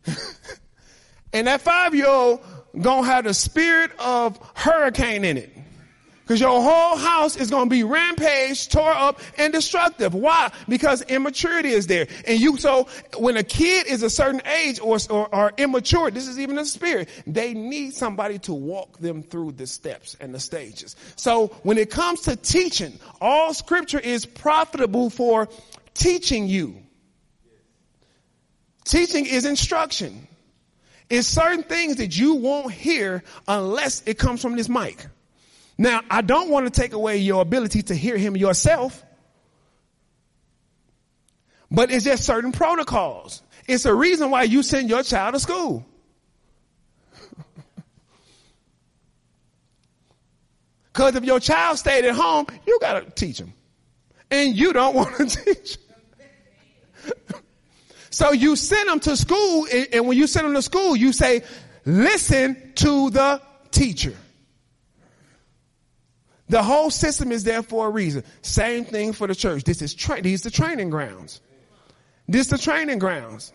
and 1.34 1.48
that 1.48 1.62
five 1.62 1.96
year 1.96 2.08
old 2.08 2.42
gonna 2.80 3.08
have 3.08 3.24
the 3.24 3.34
spirit 3.34 3.92
of 3.98 4.38
hurricane 4.54 5.24
in 5.24 5.38
it. 5.38 5.59
Because 6.30 6.42
your 6.42 6.62
whole 6.62 6.96
house 6.96 7.36
is 7.38 7.50
going 7.50 7.63
to 7.63 7.70
be 7.72 7.84
rampaged, 7.84 8.72
tore 8.72 8.92
up, 8.92 9.20
and 9.39 9.52
destructive. 9.52 10.13
Why? 10.13 10.52
Because 10.68 11.02
immaturity 11.02 11.70
is 11.70 11.88
there. 11.88 12.06
And 12.28 12.39
you, 12.39 12.58
so 12.58 12.88
when 13.18 13.36
a 13.36 13.42
kid 13.42 13.88
is 13.88 14.04
a 14.04 14.12
certain 14.12 14.44
age 14.46 14.80
or, 14.80 15.00
or, 15.10 15.34
or 15.34 15.54
immature, 15.58 16.12
this 16.12 16.28
is 16.28 16.38
even 16.38 16.60
a 16.60 16.65
spirit, 16.65 17.10
they 17.26 17.56
need 17.56 17.96
somebody 17.96 18.38
to 18.39 18.54
walk 18.54 19.00
them 19.00 19.24
through 19.24 19.54
the 19.54 19.65
steps 19.65 20.15
and 20.20 20.32
the 20.32 20.39
stages. 20.39 20.96
So 21.15 21.48
when 21.63 21.80
it 21.80 21.89
comes 21.89 22.22
to 22.22 22.36
teaching, 22.36 23.00
all 23.20 23.56
scripture 23.56 24.00
is 24.00 24.28
profitable 24.28 25.10
for 25.10 25.50
teaching 25.96 26.46
you. 26.46 26.76
Teaching 28.86 29.26
is 29.26 29.46
instruction. 29.46 30.28
It's 31.10 31.28
certain 31.28 31.63
things 31.63 31.96
that 31.96 32.15
you 32.15 32.36
won't 32.36 32.72
hear 32.72 33.24
unless 33.48 34.04
it 34.06 34.20
comes 34.20 34.44
from 34.44 34.56
this 34.56 34.70
mic. 34.70 35.08
Now, 35.80 36.02
I 36.12 36.20
don't 36.22 36.50
want 36.50 36.72
to 36.72 36.82
take 36.82 36.92
away 36.92 37.20
your 37.20 37.42
ability 37.42 37.84
to 37.84 37.96
hear 37.96 38.18
him 38.18 38.36
yourself, 38.36 39.02
but 41.72 41.89
it's 41.89 42.04
just 42.04 42.26
certain 42.26 42.52
protocols. 42.52 43.42
It's 43.65 43.86
a 43.86 43.94
reason 43.94 44.30
why 44.30 44.44
you 44.44 44.62
send 44.62 44.89
your 44.89 45.04
child 45.04 45.36
to 45.36 45.39
school. 45.39 45.86
Because 50.92 51.15
if 51.15 51.24
your 51.24 51.39
child 51.39 51.78
stayed 51.78 52.04
at 52.04 52.13
home, 52.13 52.48
you 52.68 52.78
got 52.82 53.06
to 53.06 53.12
teach 53.12 53.38
them. 53.38 53.54
And 54.30 54.54
you 54.58 54.74
don't 54.74 54.96
want 54.98 55.15
to 55.15 55.26
teach. 55.28 55.78
so 58.10 58.34
you 58.34 58.58
send 58.58 58.89
them 58.89 59.00
to 59.02 59.15
school, 59.15 59.65
and 59.94 60.08
when 60.08 60.18
you 60.18 60.28
send 60.28 60.48
them 60.48 60.56
to 60.56 60.62
school, 60.62 60.98
you 60.98 61.13
say, 61.13 61.44
listen 61.86 62.74
to 62.76 63.12
the 63.12 63.42
teacher. 63.72 64.15
The 66.49 66.63
whole 66.63 66.89
system 66.89 67.31
is 67.31 67.43
there 67.43 67.62
for 67.62 67.88
a 67.88 67.89
reason. 67.89 68.23
Same 68.41 68.83
thing 68.83 69.13
for 69.13 69.27
the 69.27 69.35
church. 69.35 69.63
This 69.63 69.81
is 69.83 69.93
tra- 69.93 70.21
these 70.21 70.41
the 70.41 70.49
training 70.49 70.89
grounds. 70.89 71.41
This 72.27 72.41
is 72.41 72.47
the 72.47 72.57
training 72.57 72.99
grounds. 72.99 73.53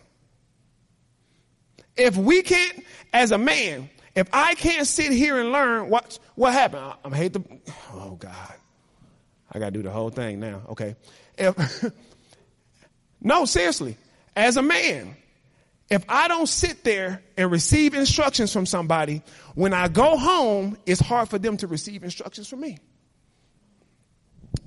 If 1.97 2.15
we 2.15 2.41
can't, 2.41 2.83
as 3.13 3.31
a 3.31 3.37
man, 3.37 3.89
if 4.15 4.29
I 4.31 4.55
can't 4.55 4.87
sit 4.87 5.11
here 5.11 5.39
and 5.39 5.51
learn 5.51 5.89
what 5.89 6.17
what 6.35 6.53
happened, 6.53 6.83
I, 6.83 6.95
I 7.03 7.15
hate 7.15 7.33
the. 7.33 7.43
Oh 7.93 8.15
God, 8.15 8.53
I 9.51 9.59
got 9.59 9.65
to 9.65 9.71
do 9.71 9.83
the 9.83 9.91
whole 9.91 10.09
thing 10.09 10.39
now. 10.39 10.61
Okay, 10.69 10.95
if 11.37 11.91
no, 13.21 13.43
seriously, 13.43 13.97
as 14.37 14.55
a 14.55 14.61
man, 14.61 15.15
if 15.89 16.03
I 16.09 16.27
don't 16.27 16.47
sit 16.47 16.83
there 16.83 17.21
and 17.37 17.51
receive 17.51 17.93
instructions 17.93 18.51
from 18.51 18.65
somebody, 18.65 19.21
when 19.53 19.73
I 19.73 19.87
go 19.87 20.17
home, 20.17 20.77
it's 20.85 20.99
hard 20.99 21.29
for 21.29 21.37
them 21.37 21.57
to 21.57 21.67
receive 21.67 22.03
instructions 22.03 22.47
from 22.47 22.61
me. 22.61 22.79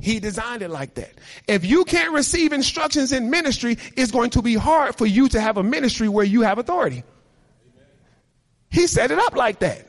He 0.01 0.21
designed 0.21 0.63
it 0.63 0.71
like 0.71 0.95
that. 0.95 1.13
If 1.49 1.65
you 1.65 1.85
can't 1.85 2.13
receive 2.13 2.53
instructions 2.53 3.13
in 3.13 3.31
ministry, 3.31 3.79
it's 3.97 4.13
going 4.13 4.31
to 4.31 4.43
be 4.43 4.55
hard 4.55 4.95
for 4.95 5.07
you 5.07 5.29
to 5.31 5.41
have 5.41 5.57
a 5.57 5.63
ministry 5.63 6.09
where 6.09 6.25
you 6.25 6.43
have 6.43 6.59
authority. 6.59 7.03
He 8.71 8.87
set 8.87 9.11
it 9.11 9.19
up 9.19 9.35
like 9.35 9.59
that. 9.61 9.87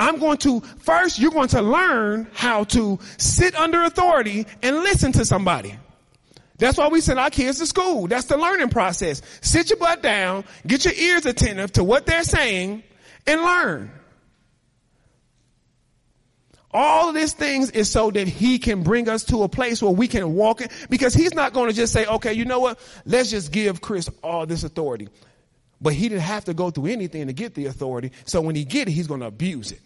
I'm 0.00 0.18
going 0.18 0.38
to, 0.38 0.60
first, 0.60 1.20
you're 1.20 1.30
going 1.30 1.48
to 1.48 1.62
learn 1.62 2.26
how 2.32 2.64
to 2.64 2.98
sit 3.18 3.54
under 3.54 3.84
authority 3.84 4.46
and 4.62 4.76
listen 4.76 5.12
to 5.12 5.24
somebody. 5.24 5.78
That's 6.56 6.78
why 6.78 6.88
we 6.88 7.00
send 7.00 7.18
our 7.18 7.30
kids 7.30 7.58
to 7.58 7.66
school. 7.66 8.06
That's 8.06 8.26
the 8.26 8.36
learning 8.36 8.68
process. 8.68 9.22
Sit 9.40 9.70
your 9.70 9.78
butt 9.78 10.02
down, 10.02 10.44
get 10.66 10.84
your 10.84 10.94
ears 10.94 11.26
attentive 11.26 11.72
to 11.72 11.84
what 11.84 12.06
they're 12.06 12.22
saying, 12.22 12.84
and 13.26 13.42
learn. 13.42 13.90
All 16.70 17.08
of 17.08 17.14
these 17.14 17.32
things 17.32 17.70
is 17.70 17.88
so 17.88 18.10
that 18.10 18.26
he 18.26 18.58
can 18.58 18.82
bring 18.82 19.08
us 19.08 19.24
to 19.24 19.44
a 19.44 19.48
place 19.48 19.80
where 19.80 19.92
we 19.92 20.08
can 20.08 20.34
walk 20.34 20.60
in, 20.60 20.68
because 20.90 21.14
he's 21.14 21.34
not 21.34 21.52
going 21.52 21.70
to 21.70 21.74
just 21.74 21.92
say, 21.92 22.04
okay, 22.04 22.32
you 22.32 22.44
know 22.44 22.60
what? 22.60 22.78
Let's 23.04 23.30
just 23.30 23.52
give 23.52 23.80
Chris 23.80 24.10
all 24.22 24.44
this 24.44 24.64
authority. 24.64 25.08
But 25.80 25.92
he 25.92 26.08
didn't 26.08 26.22
have 26.22 26.46
to 26.46 26.54
go 26.54 26.70
through 26.70 26.86
anything 26.86 27.26
to 27.26 27.32
get 27.32 27.54
the 27.54 27.66
authority. 27.66 28.12
So 28.24 28.40
when 28.40 28.54
he 28.54 28.64
get 28.64 28.88
it, 28.88 28.92
he's 28.92 29.06
going 29.06 29.20
to 29.20 29.26
abuse 29.26 29.70
it. 29.70 29.80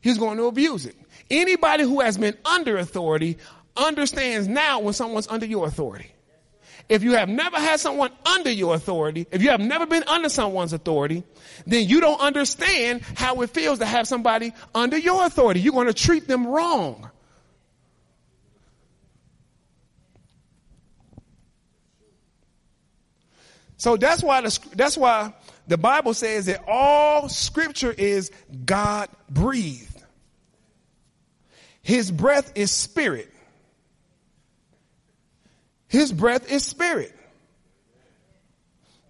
He's 0.00 0.18
going 0.18 0.36
to 0.38 0.44
abuse 0.44 0.86
it. 0.86 0.96
Anybody 1.30 1.84
who 1.84 2.00
has 2.00 2.18
been 2.18 2.36
under 2.44 2.76
authority 2.76 3.38
understands 3.76 4.48
now 4.48 4.80
when 4.80 4.94
someone's 4.94 5.28
under 5.28 5.46
your 5.46 5.66
authority. 5.66 6.12
If 6.88 7.02
you 7.02 7.12
have 7.12 7.28
never 7.28 7.56
had 7.56 7.80
someone 7.80 8.10
under 8.26 8.50
your 8.50 8.74
authority, 8.74 9.26
if 9.30 9.42
you 9.42 9.50
have 9.50 9.60
never 9.60 9.86
been 9.86 10.04
under 10.06 10.28
someone's 10.28 10.72
authority, 10.72 11.22
then 11.66 11.88
you 11.88 12.00
don't 12.00 12.20
understand 12.20 13.02
how 13.14 13.40
it 13.42 13.50
feels 13.50 13.78
to 13.78 13.86
have 13.86 14.06
somebody 14.08 14.52
under 14.74 14.98
your 14.98 15.24
authority. 15.24 15.60
You're 15.60 15.72
going 15.72 15.86
to 15.86 15.94
treat 15.94 16.26
them 16.26 16.46
wrong. 16.46 17.08
So 23.82 23.96
that's 23.96 24.22
why 24.22 24.40
the, 24.42 24.58
that's 24.76 24.96
why 24.96 25.34
the 25.66 25.76
Bible 25.76 26.14
says 26.14 26.46
that 26.46 26.62
all 26.68 27.28
scripture 27.28 27.90
is 27.90 28.30
God 28.64 29.08
breathed. 29.28 30.00
His 31.82 32.10
breath 32.10 32.52
is 32.54 32.70
spirit. 32.70 33.31
His 35.92 36.10
breath 36.10 36.50
is 36.50 36.64
spirit. 36.64 37.14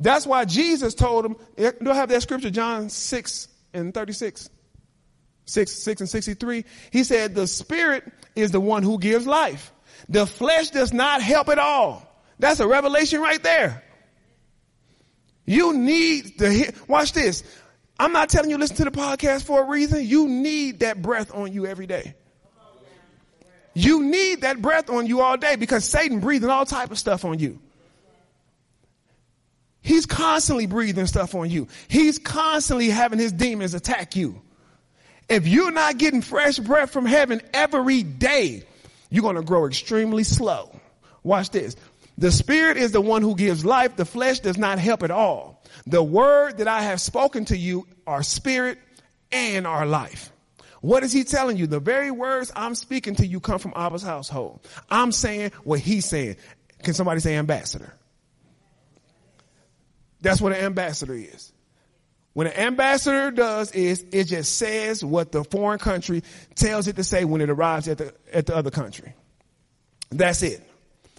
That's 0.01 0.27
why 0.27 0.45
Jesus 0.47 0.95
told 0.95 1.25
him, 1.25 1.37
eh, 1.57 1.71
do 1.81 1.93
I 1.93 1.95
have 1.95 2.09
that 2.09 2.23
scripture, 2.23 2.51
John 2.51 2.91
6 2.91 3.49
and 3.73 3.95
36? 3.95 4.51
6, 5.45 5.73
6 5.73 6.01
and 6.01 6.11
63. 6.11 6.65
He 6.91 7.05
said, 7.05 7.37
the 7.37 7.47
spirit 7.47 8.03
is 8.35 8.51
the 8.51 8.59
one 8.59 8.83
who 8.83 8.99
gives 8.99 9.29
life. 9.29 9.73
The 10.09 10.27
flesh 10.27 10.71
does 10.71 10.93
not 10.93 11.23
help 11.23 11.49
at 11.51 11.61
all. 11.61 12.05
That's 12.41 12.59
a 12.59 12.67
revelation 12.67 13.21
right 13.21 13.41
there. 13.41 13.85
You 15.47 15.75
need 15.75 16.41
to 16.41 16.51
hear, 16.51 16.73
watch 16.89 17.13
this. 17.13 17.45
I'm 17.97 18.13
not 18.13 18.29
telling 18.29 18.51
you 18.51 18.59
listen 18.59 18.79
to 18.79 18.85
the 18.87 18.91
podcast 18.91 19.45
for 19.45 19.63
a 19.63 19.69
reason. 19.69 20.05
You 20.05 20.27
need 20.27 20.81
that 20.81 21.01
breath 21.01 21.33
on 21.33 21.53
you 21.53 21.65
every 21.65 21.87
day. 21.87 22.17
You 23.75 24.05
need 24.05 24.43
that 24.43 24.61
breath 24.61 24.91
on 24.91 25.07
you 25.07 25.21
all 25.21 25.37
day 25.37 25.57
because 25.57 25.85
Satan 25.85 26.21
breathing 26.21 26.51
all 26.51 26.67
type 26.67 26.91
of 26.91 26.99
stuff 26.99 27.25
on 27.25 27.39
you. 27.39 27.59
He's 29.81 30.07
constantly 30.07 30.67
breathing 30.67 31.07
stuff 31.07 31.35
on 31.35 31.51
you. 31.51 31.69
He's 31.89 32.19
constantly 32.19 32.89
having 32.89 33.19
his 33.19 33.33
demons 33.33 33.75
attack 33.75 34.15
you. 34.15 34.41
If 35.29 35.49
you're 35.49 35.73
not 35.73 35.99
getting 35.99 36.23
fresh 36.23 36.59
breath 36.59 36.91
from 36.91 37.07
heaven 37.07 37.41
every 37.53 38.03
day, 38.03 38.65
you're 39.11 39.23
going 39.23 39.37
to 39.37 39.43
grow 39.43 39.67
extremely 39.67 40.25
slow. 40.25 40.79
Watch 41.23 41.51
this. 41.51 41.77
The 42.19 42.31
spirit 42.31 42.77
is 42.77 42.93
the 42.93 43.01
one 43.01 43.23
who 43.23 43.35
gives 43.35 43.65
life. 43.65 43.97
The 43.97 44.05
flesh 44.05 44.41
does 44.41 44.59
not 44.59 44.79
help 44.79 45.03
at 45.03 45.11
all. 45.11 45.63
The 45.87 46.03
word 46.03 46.59
that 46.59 46.69
I 46.69 46.83
have 46.83 47.01
spoken 47.01 47.47
to 47.47 47.57
you 47.57 47.87
are 48.07 48.23
spirit 48.23 48.79
and 49.33 49.67
are 49.67 49.87
life. 49.87 50.32
What 50.83 51.05
is 51.05 51.13
he 51.13 51.23
telling 51.23 51.57
you? 51.57 51.69
The 51.69 51.81
very 51.81 52.11
words 52.11 52.53
I'm 52.55 52.75
speaking 52.75 53.15
to 53.17 53.27
you 53.27 53.39
come 53.39 53.61
from 53.61 53.73
Abba's 53.77 54.03
household. 54.03 54.67
I'm 54.91 55.13
saying 55.13 55.53
what 55.63 55.79
he's 55.79 56.05
saying. 56.05 56.37
Can 56.83 56.93
somebody 56.93 57.21
say 57.21 57.37
ambassador? 57.37 57.95
That's 60.21 60.41
what 60.41 60.53
an 60.53 60.59
ambassador 60.59 61.15
is. 61.15 61.53
What 62.33 62.49
an 62.49 62.55
ambassador 62.55 63.31
does 63.31 63.71
is 63.73 64.05
it 64.11 64.25
just 64.25 64.57
says 64.59 65.05
what 65.05 65.31
the 65.31 65.45
foreign 65.45 65.79
country 65.79 66.25
tells 66.57 66.89
it 66.89 66.97
to 66.97 67.05
say 67.05 67.25
when 67.25 67.41
it 67.41 67.49
arrives 67.49 67.87
at 67.87 67.99
the, 67.99 68.13
at 68.33 68.47
the 68.47 68.57
other 68.57 68.71
country. 68.71 69.15
That's 70.11 70.43
it. 70.43 70.69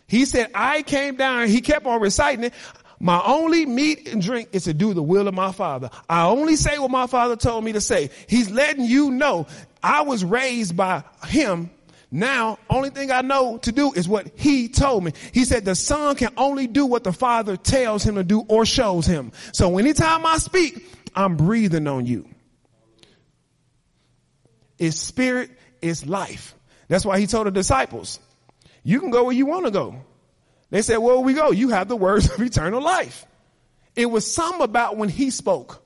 He 0.08 0.26
said, 0.26 0.52
I 0.54 0.82
came 0.82 1.16
down, 1.16 1.48
he 1.48 1.62
kept 1.62 1.86
on 1.86 2.02
reciting 2.02 2.44
it. 2.46 2.54
My 3.00 3.22
only 3.26 3.66
meat 3.66 4.08
and 4.08 4.22
drink 4.22 4.50
is 4.54 4.66
to 4.66 4.74
do 4.74 4.94
the 4.94 5.04
will 5.04 5.28
of 5.28 5.34
my 5.34 5.52
father. 5.52 5.90
I 6.10 6.26
only 6.26 6.56
say 6.56 6.78
what 6.80 6.92
my 6.92 7.08
father 7.08 7.36
told 7.36 7.64
me 7.64 7.74
to 7.74 7.82
say. 7.82 8.10
He's 8.28 8.50
letting 8.50 8.86
you 8.86 9.12
know 9.12 9.48
I 9.82 10.02
was 10.02 10.24
raised 10.24 10.78
by 10.78 11.04
him 11.26 11.70
now, 12.16 12.60
only 12.70 12.92
thing 12.92 13.10
I 13.10 13.22
know 13.22 13.58
to 13.58 13.72
do 13.72 13.92
is 13.92 14.08
what 14.08 14.32
he 14.36 14.68
told 14.68 15.04
me. 15.04 15.14
He 15.32 15.46
said 15.46 15.66
the 15.66 15.74
son 15.74 16.16
can 16.16 16.32
only 16.38 16.68
do 16.68 16.86
what 16.86 17.04
the 17.04 17.12
father 17.12 17.58
tells 17.58 18.04
him 18.04 18.16
to 18.16 18.24
do 18.24 18.42
or 18.48 18.68
shows 18.68 19.08
him. 19.08 19.32
So 19.52 19.80
anytime 19.80 20.24
I 20.24 20.38
speak, 20.38 20.86
I'm 21.16 21.36
breathing 21.36 21.88
on 21.88 22.06
you. 22.06 22.30
It's 24.78 24.96
spirit, 24.96 25.50
it's 25.82 26.06
life. 26.06 26.54
That's 26.88 27.04
why 27.04 27.20
he 27.20 27.26
told 27.26 27.48
the 27.48 27.52
disciples, 27.52 28.20
you 28.84 29.00
can 29.00 29.10
go 29.10 29.24
where 29.24 29.34
you 29.34 29.48
want 29.48 29.66
to 29.66 29.72
go. 29.72 29.96
They 30.74 30.82
said, 30.82 30.98
Well, 30.98 31.24
we 31.24 31.36
go? 31.36 31.52
You 31.52 31.70
have 31.70 31.88
the 31.88 31.96
words 31.96 32.32
of 32.34 32.42
eternal 32.42 32.82
life. 32.82 33.28
It 33.96 34.08
was 34.08 34.26
some 34.26 34.60
about 34.60 34.98
when 34.98 35.08
he 35.08 35.30
spoke. 35.30 35.84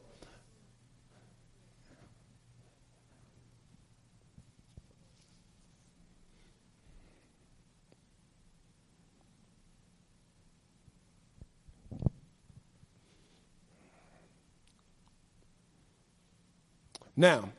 Now, 17.18 17.50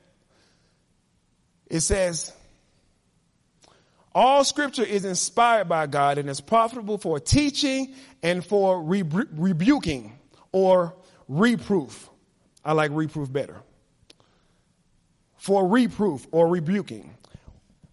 it 1.66 1.80
says, 1.80 2.32
all 4.14 4.44
scripture 4.44 4.85
is 4.85 5.05
inspired 5.05 5.68
by 5.68 5.87
God 5.87 6.18
and 6.18 6.29
is 6.29 6.40
profitable 6.40 6.99
for 6.99 7.21
teaching 7.21 7.94
and 8.23 8.44
for 8.44 8.83
rebu- 8.83 9.29
rebuking 9.33 10.18
or 10.53 10.94
reproof. 11.29 12.09
I 12.64 12.73
like 12.73 12.90
reproof 12.92 13.33
better. 13.33 13.57
For 15.37 15.66
reproof 15.66 16.27
or 16.33 16.49
rebuking. 16.49 17.14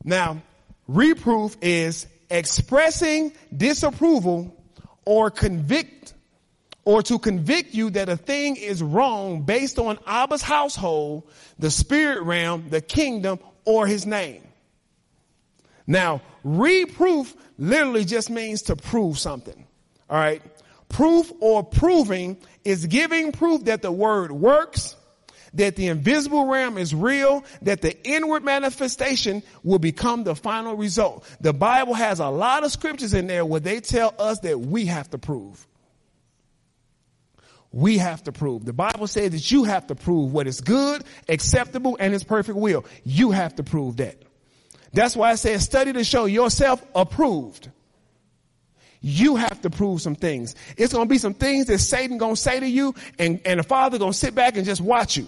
Now, 0.03 0.41
reproof 0.87 1.57
is 1.61 2.07
expressing 2.29 3.33
disapproval 3.55 4.55
or 5.05 5.29
convict 5.29 6.13
or 6.85 7.01
to 7.01 7.17
convict 7.17 7.73
you 7.73 7.89
that 7.91 8.09
a 8.09 8.17
thing 8.17 8.55
is 8.55 8.81
wrong 8.81 9.41
based 9.41 9.79
on 9.79 9.97
Abba's 10.05 10.43
household, 10.43 11.27
the 11.57 11.71
spirit 11.71 12.21
realm, 12.21 12.69
the 12.69 12.81
kingdom, 12.81 13.39
or 13.65 13.87
his 13.87 14.05
name. 14.05 14.43
Now, 15.87 16.21
reproof 16.43 17.35
literally 17.57 18.05
just 18.05 18.29
means 18.29 18.63
to 18.63 18.75
prove 18.75 19.19
something. 19.19 19.67
All 20.09 20.17
right. 20.17 20.41
Proof 20.89 21.31
or 21.39 21.63
proving 21.63 22.37
is 22.63 22.85
giving 22.85 23.31
proof 23.31 23.65
that 23.65 23.81
the 23.81 23.91
word 23.91 24.31
works, 24.31 24.95
that 25.53 25.75
the 25.75 25.87
invisible 25.87 26.45
realm 26.45 26.77
is 26.77 26.93
real, 26.93 27.43
that 27.63 27.81
the 27.81 27.97
inward 28.07 28.43
manifestation 28.43 29.43
will 29.63 29.79
become 29.79 30.23
the 30.23 30.35
final 30.35 30.75
result. 30.75 31.25
The 31.41 31.53
Bible 31.53 31.93
has 31.93 32.19
a 32.19 32.29
lot 32.29 32.63
of 32.63 32.71
scriptures 32.71 33.13
in 33.13 33.27
there 33.27 33.45
where 33.45 33.59
they 33.59 33.79
tell 33.79 34.13
us 34.19 34.39
that 34.39 34.59
we 34.59 34.85
have 34.85 35.09
to 35.11 35.17
prove 35.17 35.65
we 37.75 37.97
have 37.97 38.23
to 38.23 38.31
prove. 38.31 38.63
The 38.63 38.71
Bible 38.71 39.05
says 39.05 39.31
that 39.31 39.51
you 39.51 39.65
have 39.65 39.87
to 39.87 39.95
prove 39.95 40.31
what 40.31 40.47
is 40.47 40.61
good, 40.61 41.03
acceptable, 41.27 41.97
and 41.99 42.13
his 42.13 42.23
perfect 42.23 42.57
will. 42.57 42.85
You 43.03 43.31
have 43.31 43.55
to 43.55 43.63
prove 43.63 43.97
that. 43.97 44.15
That's 44.95 45.15
why 45.15 45.31
I 45.31 45.35
said 45.35 45.61
study 45.61 45.91
to 45.91 46.03
show 46.05 46.23
yourself 46.23 46.83
approved. 46.95 47.69
You 49.01 49.35
have 49.35 49.61
to 49.61 49.69
prove 49.69 50.01
some 50.01 50.15
things. 50.15 50.55
It's 50.77 50.93
going 50.93 51.07
to 51.07 51.09
be 51.09 51.17
some 51.17 51.33
things 51.33 51.65
that 51.65 51.79
Satan 51.79 52.17
going 52.17 52.35
to 52.35 52.41
say 52.41 52.59
to 52.61 52.67
you 52.67 52.95
and, 53.19 53.41
and 53.45 53.59
the 53.59 53.63
father 53.63 53.99
going 53.99 54.13
to 54.13 54.17
sit 54.17 54.33
back 54.33 54.55
and 54.55 54.65
just 54.65 54.81
watch 54.81 55.17
you. 55.17 55.27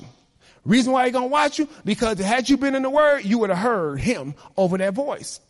Reason 0.64 0.92
why 0.92 1.06
he 1.06 1.12
going 1.12 1.26
to 1.26 1.32
watch 1.32 1.60
you? 1.60 1.68
Because 1.84 2.18
had 2.18 2.50
you 2.50 2.58
been 2.58 2.76
in 2.76 2.82
the 2.82 2.90
word, 2.90 3.26
you 3.26 3.40
would 3.40 3.50
have 3.50 3.60
heard 3.60 4.00
him 4.00 4.36
over 4.56 4.78
that 4.78 4.94
voice. 4.94 5.42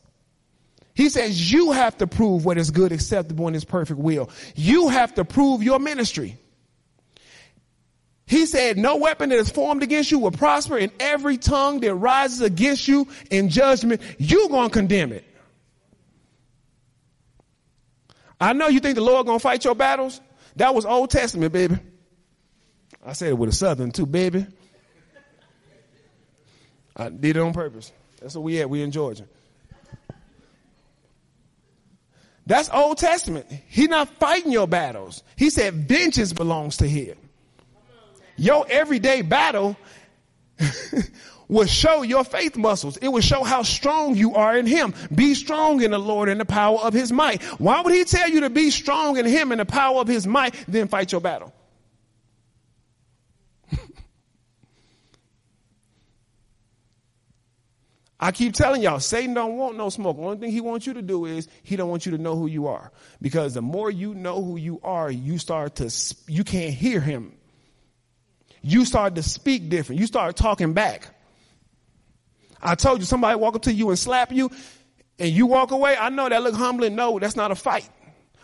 He 0.96 1.10
says 1.10 1.52
you 1.52 1.72
have 1.72 1.96
to 2.00 2.08
prove 2.08 2.44
what 2.44 2.58
is 2.58 2.72
good, 2.72 2.92
acceptable, 2.92 3.46
and 3.46 3.56
his 3.56 3.66
perfect 3.66 4.00
will. 4.00 4.32
You 4.56 4.90
have 4.90 5.14
to 5.16 5.26
prove 5.26 5.62
your 5.62 5.78
ministry. 5.78 6.38
He 8.28 8.46
said, 8.46 8.78
no 8.78 8.98
weapon 8.98 9.30
that 9.30 9.40
is 9.40 9.50
formed 9.50 9.84
against 9.84 10.12
you 10.12 10.20
will 10.20 10.32
prosper 10.32 10.78
and 10.78 10.92
every 11.00 11.38
tongue 11.38 11.80
that 11.80 11.96
rises 11.96 12.42
against 12.42 12.86
you 12.86 13.08
in 13.32 13.48
judgment, 13.48 14.02
you're 14.20 14.50
going 14.50 14.70
to 14.70 14.74
condemn 14.74 15.14
it. 15.14 15.24
I 18.40 18.52
know 18.52 18.68
you 18.68 18.82
think 18.82 18.96
the 18.96 19.02
Lord 19.02 19.26
going 19.26 19.40
to 19.40 19.42
fight 19.44 19.64
your 19.64 19.76
battles. 19.76 20.20
That 20.58 20.76
was 20.76 20.86
Old 20.86 21.10
Testament, 21.10 21.54
baby. 21.54 21.78
I 23.04 23.14
said 23.14 23.30
it 23.30 23.38
with 23.38 23.50
a 23.50 23.54
southern 23.54 23.92
too, 23.92 24.06
baby. 24.06 24.46
I 26.98 27.08
did 27.08 27.38
it 27.38 27.40
on 27.40 27.54
purpose. 27.54 27.94
That's 28.20 28.36
what 28.36 28.44
we 28.44 28.60
at. 28.60 28.70
We 28.70 28.82
in 28.82 28.92
Georgia. 28.92 29.24
That's 32.46 32.70
Old 32.74 32.98
Testament. 32.98 33.46
He's 33.70 33.88
not 33.88 34.10
fighting 34.20 34.52
your 34.52 34.68
battles. 34.68 35.24
He 35.38 35.50
said 35.50 35.74
vengeance 35.74 36.34
belongs 36.34 36.78
to 36.78 36.90
him 36.90 37.18
your 38.38 38.66
everyday 38.70 39.22
battle 39.22 39.76
will 41.48 41.66
show 41.66 42.02
your 42.04 42.24
faith 42.24 42.56
muscles. 42.58 42.98
It 42.98 43.08
will 43.08 43.22
show 43.22 43.44
how 43.44 43.64
strong 43.64 44.16
you 44.16 44.36
are 44.36 44.58
in 44.58 44.66
Him. 44.66 44.94
Be 45.14 45.34
strong 45.34 45.82
in 45.82 45.92
the 45.92 46.00
Lord 46.00 46.30
and 46.30 46.40
the 46.40 46.46
power 46.46 46.80
of 46.80 46.94
His 46.94 47.12
might. 47.12 47.44
Why 47.60 47.82
would 47.82 47.94
He 47.94 48.04
tell 48.04 48.30
you 48.30 48.42
to 48.42 48.50
be 48.50 48.70
strong 48.70 49.18
in 49.18 49.26
Him 49.26 49.52
and 49.52 49.60
the 49.60 49.66
power 49.66 50.00
of 50.00 50.08
His 50.08 50.28
might, 50.28 50.54
then 50.68 50.88
fight 50.88 51.12
your 51.12 51.22
battle? 51.22 51.54
I 58.20 58.32
keep 58.32 58.54
telling 58.54 58.82
y'all, 58.82 59.00
Satan 59.00 59.34
don't 59.34 59.58
want 59.58 59.78
no 59.78 59.90
smoke. 59.90 60.18
The 60.18 60.24
Only 60.24 60.38
thing 60.38 60.52
he 60.52 60.62
wants 60.62 60.88
you 60.88 60.94
to 60.94 61.02
do 61.02 61.26
is 61.26 61.48
he 61.64 61.76
don't 61.76 61.90
want 61.90 62.06
you 62.06 62.12
to 62.14 62.18
know 62.18 62.36
who 62.36 62.48
you 62.48 62.68
are. 62.68 62.92
Because 63.22 63.54
the 63.54 63.62
more 63.62 63.92
you 63.92 64.14
know 64.16 64.44
who 64.44 64.58
you 64.58 64.82
are, 64.84 65.12
you 65.12 65.38
start 65.38 65.76
to, 65.76 65.94
you 66.28 66.44
can't 66.44 66.74
hear 66.74 67.00
him 67.00 67.37
you 68.62 68.86
start 68.86 69.16
to 69.16 69.24
speak 69.24 69.70
different. 69.70 70.02
You 70.02 70.08
start 70.08 70.36
talking 70.36 70.74
back. 70.74 71.08
I 72.62 72.76
told 72.76 73.00
you 73.00 73.06
somebody 73.06 73.40
walk 73.40 73.56
up 73.56 73.64
to 73.64 73.74
you 73.74 73.90
and 73.90 74.00
slap 74.00 74.32
you 74.32 74.52
and 75.20 75.30
you 75.30 75.46
walk 75.46 75.72
away. 75.72 75.96
I 75.98 76.10
know 76.10 76.28
that 76.28 76.42
look 76.44 76.56
humbling. 76.56 76.96
No, 76.96 77.20
that's 77.20 77.36
not 77.36 77.52
a 77.52 77.56
fight. 77.56 77.90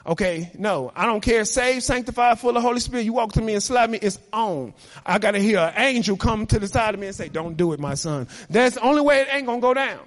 Okay, 0.06 0.52
no, 0.58 0.92
I 0.96 1.06
don't 1.06 1.22
care. 1.22 1.46
Saved, 1.46 1.84
sanctified, 1.84 2.38
full 2.38 2.58
of 2.58 2.62
Holy 2.62 2.82
Spirit. 2.82 3.06
You 3.06 3.14
walk 3.14 3.34
to 3.34 3.42
me 3.42 3.54
and 3.54 3.64
slap 3.64 3.90
me, 3.90 4.00
it's 4.02 4.20
on. 4.34 4.74
I 5.06 5.18
gotta 5.18 5.40
hear 5.40 5.60
an 5.60 5.74
angel 5.78 6.18
come 6.18 6.46
to 6.48 6.60
the 6.60 6.68
side 6.68 6.94
of 6.94 7.00
me 7.00 7.08
and 7.08 7.16
say, 7.16 7.30
don't 7.30 7.56
do 7.56 7.72
it, 7.72 7.80
my 7.80 7.94
son. 7.94 8.28
That's 8.50 8.76
the 8.76 8.82
only 8.82 9.02
way 9.02 9.22
it 9.22 9.30
ain't 9.32 9.46
gonna 9.46 9.62
go 9.62 9.74
down. 9.74 10.00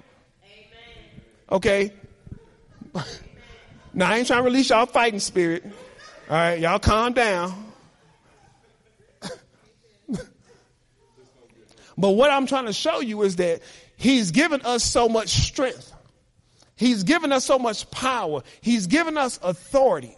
Amen. 0.43 1.21
Okay? 1.51 1.93
now, 3.93 4.11
I 4.11 4.17
ain't 4.17 4.27
trying 4.27 4.41
to 4.41 4.45
release 4.45 4.69
y'all 4.69 4.85
fighting 4.85 5.19
spirit. 5.19 5.65
All 5.65 6.35
right, 6.35 6.59
y'all 6.59 6.77
calm 6.77 7.13
down. 7.13 7.66
But 11.97 12.11
what 12.11 12.29
I'm 12.29 12.45
trying 12.45 12.65
to 12.65 12.73
show 12.73 12.99
you 12.99 13.23
is 13.23 13.37
that 13.37 13.61
He's 13.97 14.31
given 14.31 14.61
us 14.61 14.83
so 14.83 15.09
much 15.09 15.29
strength. 15.29 15.93
He's 16.75 17.03
given 17.03 17.31
us 17.31 17.43
so 17.43 17.57
much 17.57 17.89
power. 17.89 18.43
He's 18.61 18.85
given 18.85 19.17
us 19.17 19.39
authority. 19.41 20.15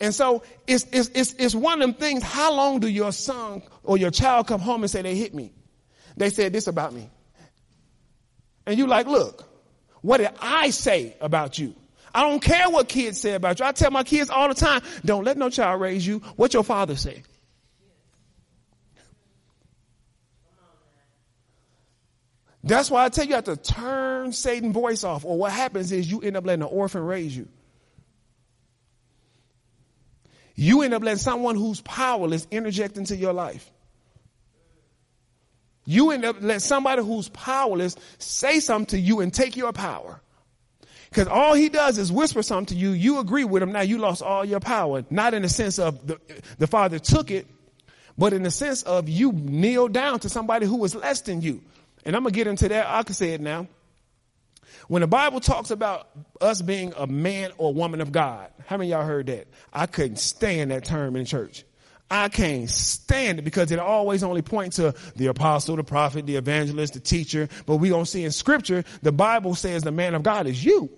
And 0.00 0.12
so 0.12 0.42
it's, 0.66 0.84
it's, 0.92 1.10
it's, 1.14 1.34
it's 1.34 1.54
one 1.54 1.80
of 1.80 1.88
them 1.88 1.94
things. 1.94 2.24
How 2.24 2.52
long 2.52 2.80
do 2.80 2.88
your 2.88 3.12
son 3.12 3.62
or 3.84 3.96
your 3.96 4.10
child 4.10 4.48
come 4.48 4.60
home 4.60 4.82
and 4.82 4.90
say 4.90 5.02
they 5.02 5.14
hit 5.14 5.32
me? 5.32 5.52
They 6.16 6.30
said 6.30 6.52
this 6.52 6.66
about 6.66 6.92
me. 6.92 7.08
And 8.66 8.76
you 8.76 8.88
like, 8.88 9.06
look, 9.06 9.48
what 10.00 10.18
did 10.18 10.30
I 10.40 10.70
say 10.70 11.16
about 11.20 11.58
you? 11.58 11.74
I 12.12 12.28
don't 12.28 12.40
care 12.40 12.68
what 12.68 12.88
kids 12.88 13.20
say 13.20 13.34
about 13.34 13.60
you. 13.60 13.66
I 13.66 13.72
tell 13.72 13.90
my 13.90 14.02
kids 14.02 14.30
all 14.30 14.48
the 14.48 14.54
time, 14.54 14.82
don't 15.04 15.24
let 15.24 15.36
no 15.36 15.50
child 15.50 15.80
raise 15.80 16.06
you. 16.06 16.18
What 16.36 16.52
your 16.52 16.64
father 16.64 16.96
say? 16.96 17.22
That's 22.64 22.90
why 22.90 23.04
I 23.04 23.10
tell 23.10 23.24
you, 23.24 23.30
you 23.30 23.34
have 23.34 23.44
to 23.44 23.56
turn 23.56 24.32
Satan's 24.32 24.72
voice 24.72 25.04
off, 25.04 25.26
or 25.26 25.36
what 25.36 25.52
happens 25.52 25.92
is 25.92 26.10
you 26.10 26.22
end 26.22 26.36
up 26.36 26.46
letting 26.46 26.62
an 26.62 26.68
orphan 26.70 27.02
raise 27.02 27.36
you. 27.36 27.46
You 30.54 30.80
end 30.82 30.94
up 30.94 31.02
letting 31.02 31.18
someone 31.18 31.56
who's 31.56 31.82
powerless 31.82 32.46
interject 32.50 32.96
into 32.96 33.16
your 33.16 33.34
life. 33.34 33.70
You 35.84 36.12
end 36.12 36.24
up 36.24 36.36
letting 36.40 36.60
somebody 36.60 37.02
who's 37.02 37.28
powerless 37.28 37.96
say 38.18 38.60
something 38.60 38.98
to 38.98 38.98
you 38.98 39.20
and 39.20 39.32
take 39.32 39.56
your 39.56 39.72
power. 39.72 40.22
Because 41.10 41.28
all 41.28 41.52
he 41.52 41.68
does 41.68 41.98
is 41.98 42.10
whisper 42.10 42.42
something 42.42 42.74
to 42.74 42.80
you. 42.80 42.92
You 42.92 43.18
agree 43.18 43.44
with 43.44 43.62
him. 43.62 43.72
Now 43.72 43.82
you 43.82 43.98
lost 43.98 44.22
all 44.22 44.42
your 44.42 44.60
power. 44.60 45.04
Not 45.10 45.34
in 45.34 45.42
the 45.42 45.50
sense 45.50 45.78
of 45.78 46.06
the, 46.06 46.18
the 46.58 46.66
father 46.66 46.98
took 46.98 47.30
it, 47.30 47.46
but 48.16 48.32
in 48.32 48.42
the 48.42 48.50
sense 48.50 48.82
of 48.84 49.06
you 49.08 49.32
kneel 49.32 49.88
down 49.88 50.20
to 50.20 50.30
somebody 50.30 50.64
who 50.64 50.76
was 50.76 50.94
less 50.94 51.20
than 51.20 51.42
you. 51.42 51.60
And 52.04 52.14
I'm 52.14 52.22
going 52.22 52.32
to 52.32 52.36
get 52.36 52.46
into 52.46 52.68
that. 52.68 52.86
I 52.86 53.02
can 53.02 53.14
say 53.14 53.30
it 53.30 53.40
now. 53.40 53.66
When 54.88 55.00
the 55.00 55.06
Bible 55.06 55.40
talks 55.40 55.70
about 55.70 56.08
us 56.40 56.60
being 56.60 56.92
a 56.96 57.06
man 57.06 57.52
or 57.56 57.72
woman 57.72 58.00
of 58.00 58.12
God, 58.12 58.50
how 58.66 58.76
many 58.76 58.90
y'all 58.90 59.04
heard 59.04 59.26
that? 59.26 59.46
I 59.72 59.86
couldn't 59.86 60.18
stand 60.18 60.70
that 60.70 60.84
term 60.84 61.16
in 61.16 61.24
church. 61.24 61.64
I 62.10 62.28
can't 62.28 62.68
stand 62.68 63.38
it 63.38 63.42
because 63.42 63.72
it 63.72 63.78
always 63.78 64.22
only 64.22 64.42
points 64.42 64.76
to 64.76 64.94
the 65.16 65.26
apostle, 65.26 65.76
the 65.76 65.84
prophet, 65.84 66.26
the 66.26 66.36
evangelist, 66.36 66.94
the 66.94 67.00
teacher. 67.00 67.48
But 67.66 67.76
we 67.76 67.88
don't 67.88 68.06
see 68.06 68.24
in 68.24 68.30
scripture, 68.30 68.84
the 69.02 69.12
Bible 69.12 69.54
says 69.54 69.82
the 69.82 69.92
man 69.92 70.14
of 70.14 70.22
God 70.22 70.46
is 70.46 70.62
you. 70.62 70.90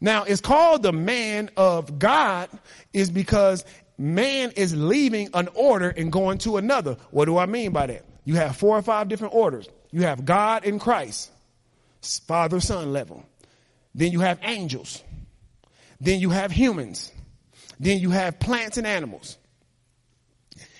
Now 0.00 0.24
it's 0.24 0.40
called 0.40 0.82
the 0.82 0.92
man 0.92 1.50
of 1.56 1.98
God 1.98 2.48
is 2.92 3.10
because 3.10 3.64
man 3.98 4.52
is 4.56 4.74
leaving 4.74 5.28
an 5.34 5.48
order 5.54 5.88
and 5.90 6.10
going 6.10 6.38
to 6.38 6.56
another. 6.56 6.96
What 7.10 7.26
do 7.26 7.38
I 7.38 7.46
mean 7.46 7.72
by 7.72 7.86
that? 7.86 8.04
You 8.24 8.36
have 8.36 8.56
four 8.56 8.76
or 8.76 8.82
five 8.82 9.08
different 9.08 9.34
orders. 9.34 9.68
You 9.90 10.02
have 10.02 10.24
God 10.24 10.64
in 10.64 10.78
Christ, 10.78 11.30
Father, 12.26 12.60
Son 12.60 12.92
level. 12.92 13.24
Then 13.94 14.12
you 14.12 14.20
have 14.20 14.38
angels. 14.42 15.02
Then 16.00 16.20
you 16.20 16.30
have 16.30 16.50
humans. 16.50 17.12
Then 17.78 17.98
you 17.98 18.10
have 18.10 18.40
plants 18.40 18.78
and 18.78 18.86
animals. 18.86 19.36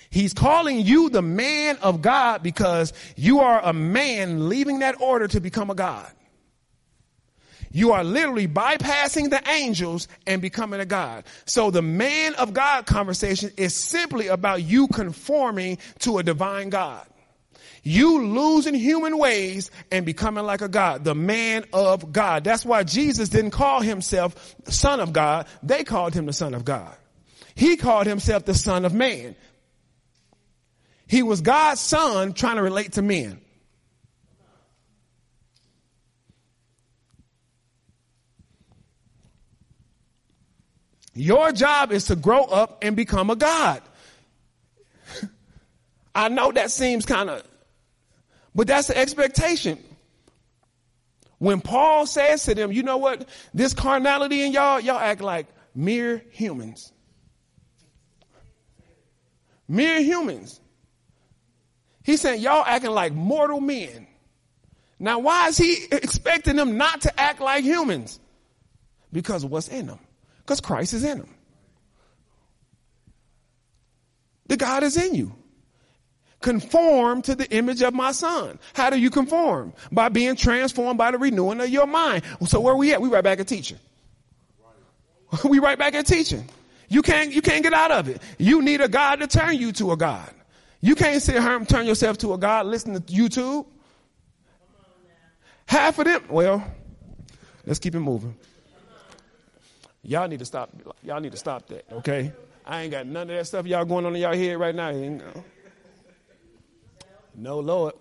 He's 0.09 0.35
calling 0.35 0.81
you 0.81 1.09
the 1.09 1.23
man 1.23 1.79
of 1.79 2.03
God 2.03 2.43
because 2.43 2.93
you 3.17 3.41
are 3.41 3.61
a 3.63 3.73
man 3.73 4.49
leaving 4.49 4.81
that 4.81 5.01
order 5.01 5.27
to 5.29 5.41
become 5.41 5.71
a 5.71 5.75
God. 5.75 6.11
You 7.73 7.93
are 7.93 8.05
literally 8.05 8.47
bypassing 8.47 9.31
the 9.31 9.43
angels 9.49 10.09
and 10.27 10.43
becoming 10.43 10.81
a 10.81 10.87
God. 10.87 11.25
So 11.47 11.71
the 11.71 11.83
man 11.83 12.35
of 12.35 12.53
God 12.53 12.87
conversation 12.87 13.51
is 13.57 13.75
simply 13.75 14.29
about 14.29 14.63
you 14.63 14.89
conforming 14.89 15.79
to 16.01 16.19
a 16.19 16.23
divine 16.23 16.69
God. 16.69 17.07
You 17.85 18.23
losing 18.27 18.75
human 18.75 19.19
ways 19.19 19.71
and 19.91 20.07
becoming 20.07 20.45
like 20.45 20.61
a 20.61 20.69
God, 20.69 21.03
the 21.03 21.17
man 21.17 21.65
of 21.73 22.13
God. 22.13 22.45
That's 22.45 22.65
why 22.65 22.85
Jesus 22.85 23.29
didn't 23.29 23.51
call 23.51 23.81
himself 23.81 24.55
son 24.69 25.01
of 25.01 25.13
God. 25.13 25.47
They 25.63 25.83
called 25.83 26.15
him 26.15 26.27
the 26.27 26.33
son 26.33 26.55
of 26.55 26.65
God. 26.65 26.95
He 27.55 27.77
called 27.77 28.07
himself 28.07 28.45
the 28.45 28.55
son 28.55 28.85
of 28.85 28.95
man. 28.95 29.35
He 31.09 31.23
was 31.23 31.41
God's 31.41 31.81
son 31.81 32.33
trying 32.33 32.57
to 32.57 32.63
relate 32.63 32.93
to 32.93 33.03
men. 33.03 33.42
Your 41.15 41.53
job 41.53 41.93
is 41.93 42.07
to 42.07 42.17
grow 42.17 42.45
up 42.45 42.83
and 42.83 42.97
become 42.97 43.31
a 43.31 43.37
God. 43.37 43.83
I 46.15 46.29
know 46.29 46.53
that 46.53 46.71
seems 46.71 47.05
kind 47.05 47.29
of, 47.29 47.43
but 48.55 48.67
that's 48.67 48.89
the 48.89 48.97
expectation. 48.97 49.79
When 51.39 51.61
Paul 51.61 52.07
says 52.07 52.45
to 52.45 52.55
them, 52.55 52.71
you 52.73 52.83
know 52.83 52.99
what, 52.99 53.29
this 53.53 53.75
carnality 53.75 54.43
in 54.43 54.53
y'all, 54.53 54.81
y'all 54.81 54.99
act 54.99 55.21
like 55.21 55.49
mere 55.75 56.23
humans. 56.31 56.93
Mere 59.69 60.01
humans. 60.01 60.61
He's 62.05 62.21
saying 62.21 62.41
y'all 62.41 62.65
acting 62.65 62.91
like 62.91 63.13
mortal 63.13 63.61
men. 63.61 64.07
Now, 64.99 65.19
why 65.19 65.49
is 65.49 65.59
he 65.59 65.85
expecting 65.93 66.57
them 66.57 66.77
not 66.77 67.03
to 67.03 67.21
act 67.21 67.41
like 67.41 67.65
humans? 67.65 68.21
Because 69.13 69.45
of 69.45 69.51
what's 69.51 69.69
in 69.69 69.87
them. 69.87 69.99
Because 70.45 70.61
Christ 70.61 70.95
is 70.95 71.05
in 71.05 71.19
them. 71.19 71.29
The 74.47 74.57
God 74.57 74.83
is 74.83 74.97
in 74.97 75.15
you. 75.15 75.35
Conform 76.41 77.23
to 77.23 77.37
the 77.37 77.49
image 77.51 77.83
of 77.83 77.95
my 77.95 78.11
son. 78.11 78.59
How 78.75 78.91
do 78.91 78.99
you 78.99 79.11
conform? 79.11 79.73
By 79.93 80.09
being 80.09 80.35
transformed 80.35 80.99
by 80.99 81.13
the 81.13 81.19
renewing 81.19 81.61
of 81.61 81.69
your 81.69 81.87
mind. 81.87 82.25
So 82.47 82.61
where 82.61 82.75
are 82.75 82.77
we 82.77 82.93
at? 82.93 83.01
We 83.01 83.09
right 83.09 83.23
back 83.23 83.39
at 83.39 83.47
teaching. 83.47 83.79
we 85.45 85.61
right 85.61 85.79
back 85.79 85.95
at 85.95 86.07
teaching. 86.07 86.49
You 86.89 87.01
can't, 87.01 87.33
you 87.33 87.41
can't 87.41 87.63
get 87.63 87.73
out 87.73 87.93
of 87.93 88.09
it. 88.09 88.21
You 88.39 88.61
need 88.61 88.81
a 88.81 88.89
God 88.89 89.21
to 89.21 89.27
turn 89.27 89.57
you 89.57 89.73
to 89.73 89.93
a 89.93 89.97
God. 89.97 90.31
You 90.81 90.97
can't 90.97 91.23
sit 91.23 91.41
here 91.41 91.57
and 91.57 91.69
turn 91.69 91.87
yourself 91.87 92.19
to 92.19 92.35
a 92.35 92.39
God, 92.39 92.67
listen 92.67 92.93
to 92.95 93.01
YouTube. 93.01 93.67
Half 95.65 96.01
of 96.01 96.05
them, 96.05 96.25
well, 96.29 96.63
let's 97.65 97.79
keep 97.79 97.95
it 97.95 98.01
moving. 98.01 98.37
Y'all 100.03 100.29
need 100.29 100.41
to 100.41 100.45
stop. 100.45 100.71
Y'all 101.03 101.21
need 101.21 101.33
to 101.33 101.39
stop 101.39 101.67
that, 101.69 101.85
okay? 101.93 102.33
I 102.67 102.83
ain't 102.83 102.91
got 102.91 103.07
none 103.07 103.31
of 103.31 103.37
that 103.37 103.47
stuff 103.47 103.67
y'all 103.67 103.85
going 103.85 104.05
on 104.07 104.15
in 104.15 104.23
y'all 104.23 104.35
head 104.35 104.59
right 104.59 104.75
now. 104.75 104.93
No, 107.35 107.61
Lord. 107.61 107.95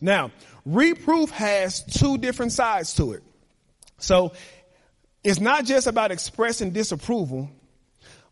Now, 0.00 0.32
reproof 0.64 1.30
has 1.30 1.82
two 1.82 2.18
different 2.18 2.52
sides 2.52 2.94
to 2.94 3.12
it. 3.12 3.22
So 3.98 4.32
it's 5.22 5.40
not 5.40 5.64
just 5.64 5.86
about 5.86 6.10
expressing 6.12 6.70
disapproval, 6.70 7.50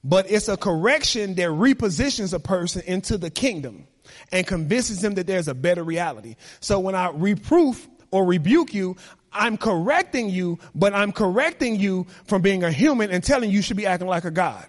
but 0.04 0.30
it's 0.30 0.48
a 0.48 0.56
correction 0.56 1.34
that 1.36 1.48
repositions 1.48 2.34
a 2.34 2.40
person 2.40 2.82
into 2.86 3.16
the 3.16 3.30
kingdom 3.30 3.86
and 4.30 4.46
convinces 4.46 5.00
them 5.00 5.14
that 5.14 5.26
there's 5.26 5.48
a 5.48 5.54
better 5.54 5.82
reality. 5.82 6.36
So 6.60 6.80
when 6.80 6.94
I 6.94 7.10
reproof 7.10 7.88
or 8.10 8.26
rebuke 8.26 8.74
you, 8.74 8.96
I'm 9.32 9.56
correcting 9.56 10.30
you, 10.30 10.58
but 10.74 10.94
I'm 10.94 11.12
correcting 11.12 11.78
you 11.78 12.06
from 12.24 12.42
being 12.42 12.64
a 12.64 12.70
human 12.70 13.10
and 13.10 13.22
telling 13.22 13.50
you, 13.50 13.56
you 13.56 13.62
should 13.62 13.76
be 13.76 13.86
acting 13.86 14.08
like 14.08 14.24
a 14.24 14.30
God. 14.30 14.66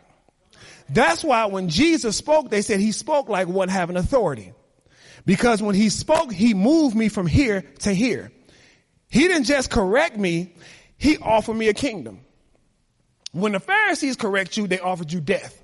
That's 0.89 1.23
why 1.23 1.45
when 1.45 1.69
Jesus 1.69 2.15
spoke, 2.17 2.49
they 2.49 2.61
said 2.61 2.79
he 2.79 2.91
spoke 2.91 3.29
like 3.29 3.47
one 3.47 3.69
having 3.69 3.97
authority. 3.97 4.53
Because 5.25 5.61
when 5.61 5.75
he 5.75 5.89
spoke, 5.89 6.31
he 6.31 6.53
moved 6.53 6.95
me 6.95 7.09
from 7.09 7.27
here 7.27 7.63
to 7.79 7.93
here. 7.93 8.31
He 9.09 9.27
didn't 9.27 9.45
just 9.45 9.69
correct 9.69 10.17
me, 10.17 10.55
he 10.97 11.17
offered 11.17 11.55
me 11.55 11.67
a 11.69 11.73
kingdom. 11.73 12.21
When 13.31 13.53
the 13.53 13.59
Pharisees 13.59 14.15
correct 14.15 14.57
you, 14.57 14.67
they 14.67 14.79
offered 14.79 15.11
you 15.11 15.21
death. 15.21 15.59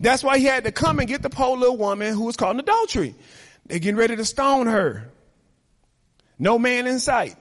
That's 0.00 0.22
why 0.22 0.38
he 0.38 0.44
had 0.44 0.64
to 0.64 0.72
come 0.72 0.98
and 0.98 1.08
get 1.08 1.22
the 1.22 1.30
poor 1.30 1.56
little 1.56 1.76
woman 1.76 2.14
who 2.14 2.24
was 2.24 2.36
caught 2.36 2.54
in 2.54 2.60
adultery. 2.60 3.14
They're 3.66 3.78
getting 3.78 3.96
ready 3.96 4.16
to 4.16 4.24
stone 4.24 4.66
her. 4.66 5.10
No 6.38 6.58
man 6.58 6.86
in 6.86 6.98
sight. 6.98 7.36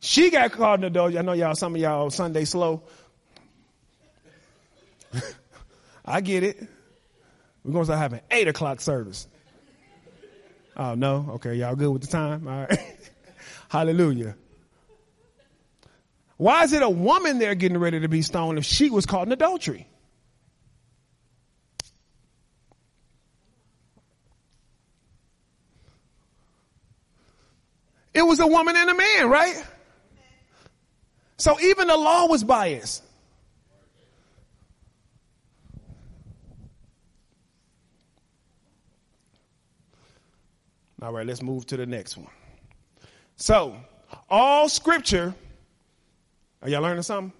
She 0.00 0.30
got 0.30 0.52
caught 0.52 0.82
in 0.82 0.92
the. 0.92 1.00
I 1.00 1.22
know 1.22 1.34
y'all, 1.34 1.54
some 1.54 1.74
of 1.74 1.80
y'all 1.80 2.10
Sunday 2.10 2.44
slow. 2.46 2.82
I 6.04 6.22
get 6.22 6.42
it. 6.42 6.58
We're 7.62 7.72
going 7.72 7.82
to 7.82 7.86
start 7.86 8.00
having 8.00 8.20
8 8.30 8.48
o'clock 8.48 8.80
service. 8.80 9.28
Oh, 10.76 10.94
no? 10.94 11.26
Okay, 11.34 11.54
y'all 11.56 11.76
good 11.76 11.90
with 11.90 12.00
the 12.02 12.08
time? 12.08 12.48
All 12.48 12.60
right. 12.60 12.78
Hallelujah. 13.68 14.36
Why 16.38 16.64
is 16.64 16.72
it 16.72 16.82
a 16.82 16.88
woman 16.88 17.38
there 17.38 17.54
getting 17.54 17.76
ready 17.76 18.00
to 18.00 18.08
be 18.08 18.22
stoned 18.22 18.56
if 18.56 18.64
she 18.64 18.88
was 18.88 19.04
caught 19.04 19.26
in 19.26 19.32
adultery? 19.32 19.86
It 28.14 28.22
was 28.22 28.40
a 28.40 28.46
woman 28.46 28.74
and 28.74 28.88
a 28.88 28.94
man, 28.94 29.28
right? 29.28 29.62
So 31.40 31.58
even 31.58 31.88
the 31.88 31.96
law 31.96 32.26
was 32.26 32.44
biased. 32.44 33.02
All 41.00 41.14
right, 41.14 41.26
let's 41.26 41.40
move 41.40 41.64
to 41.68 41.78
the 41.78 41.86
next 41.86 42.18
one. 42.18 42.28
So, 43.36 43.74
all 44.28 44.68
scripture, 44.68 45.34
are 46.60 46.68
y'all 46.68 46.82
learning 46.82 47.04
something? 47.04 47.32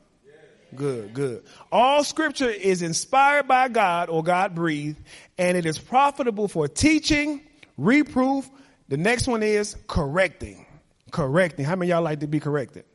Good, 0.75 1.13
good. 1.13 1.45
All 1.71 2.03
scripture 2.03 2.49
is 2.49 2.81
inspired 2.81 3.47
by 3.47 3.69
God 3.69 4.09
or 4.09 4.23
God 4.23 4.55
breathed, 4.55 4.99
and 5.37 5.59
it 5.59 5.67
is 5.67 5.79
profitable 5.79 6.49
for 6.49 6.69
teaching, 6.69 7.43
reproof. 7.77 8.49
The 8.89 8.97
next 8.97 9.29
one 9.29 9.43
is 9.43 9.77
correcting. 9.89 10.65
Correcting. 11.11 11.67
How 11.67 11.77
many 11.77 11.91
y'all 11.91 12.01
like 12.01 12.21
to 12.21 12.27
be 12.27 12.41
corrected? 12.41 12.87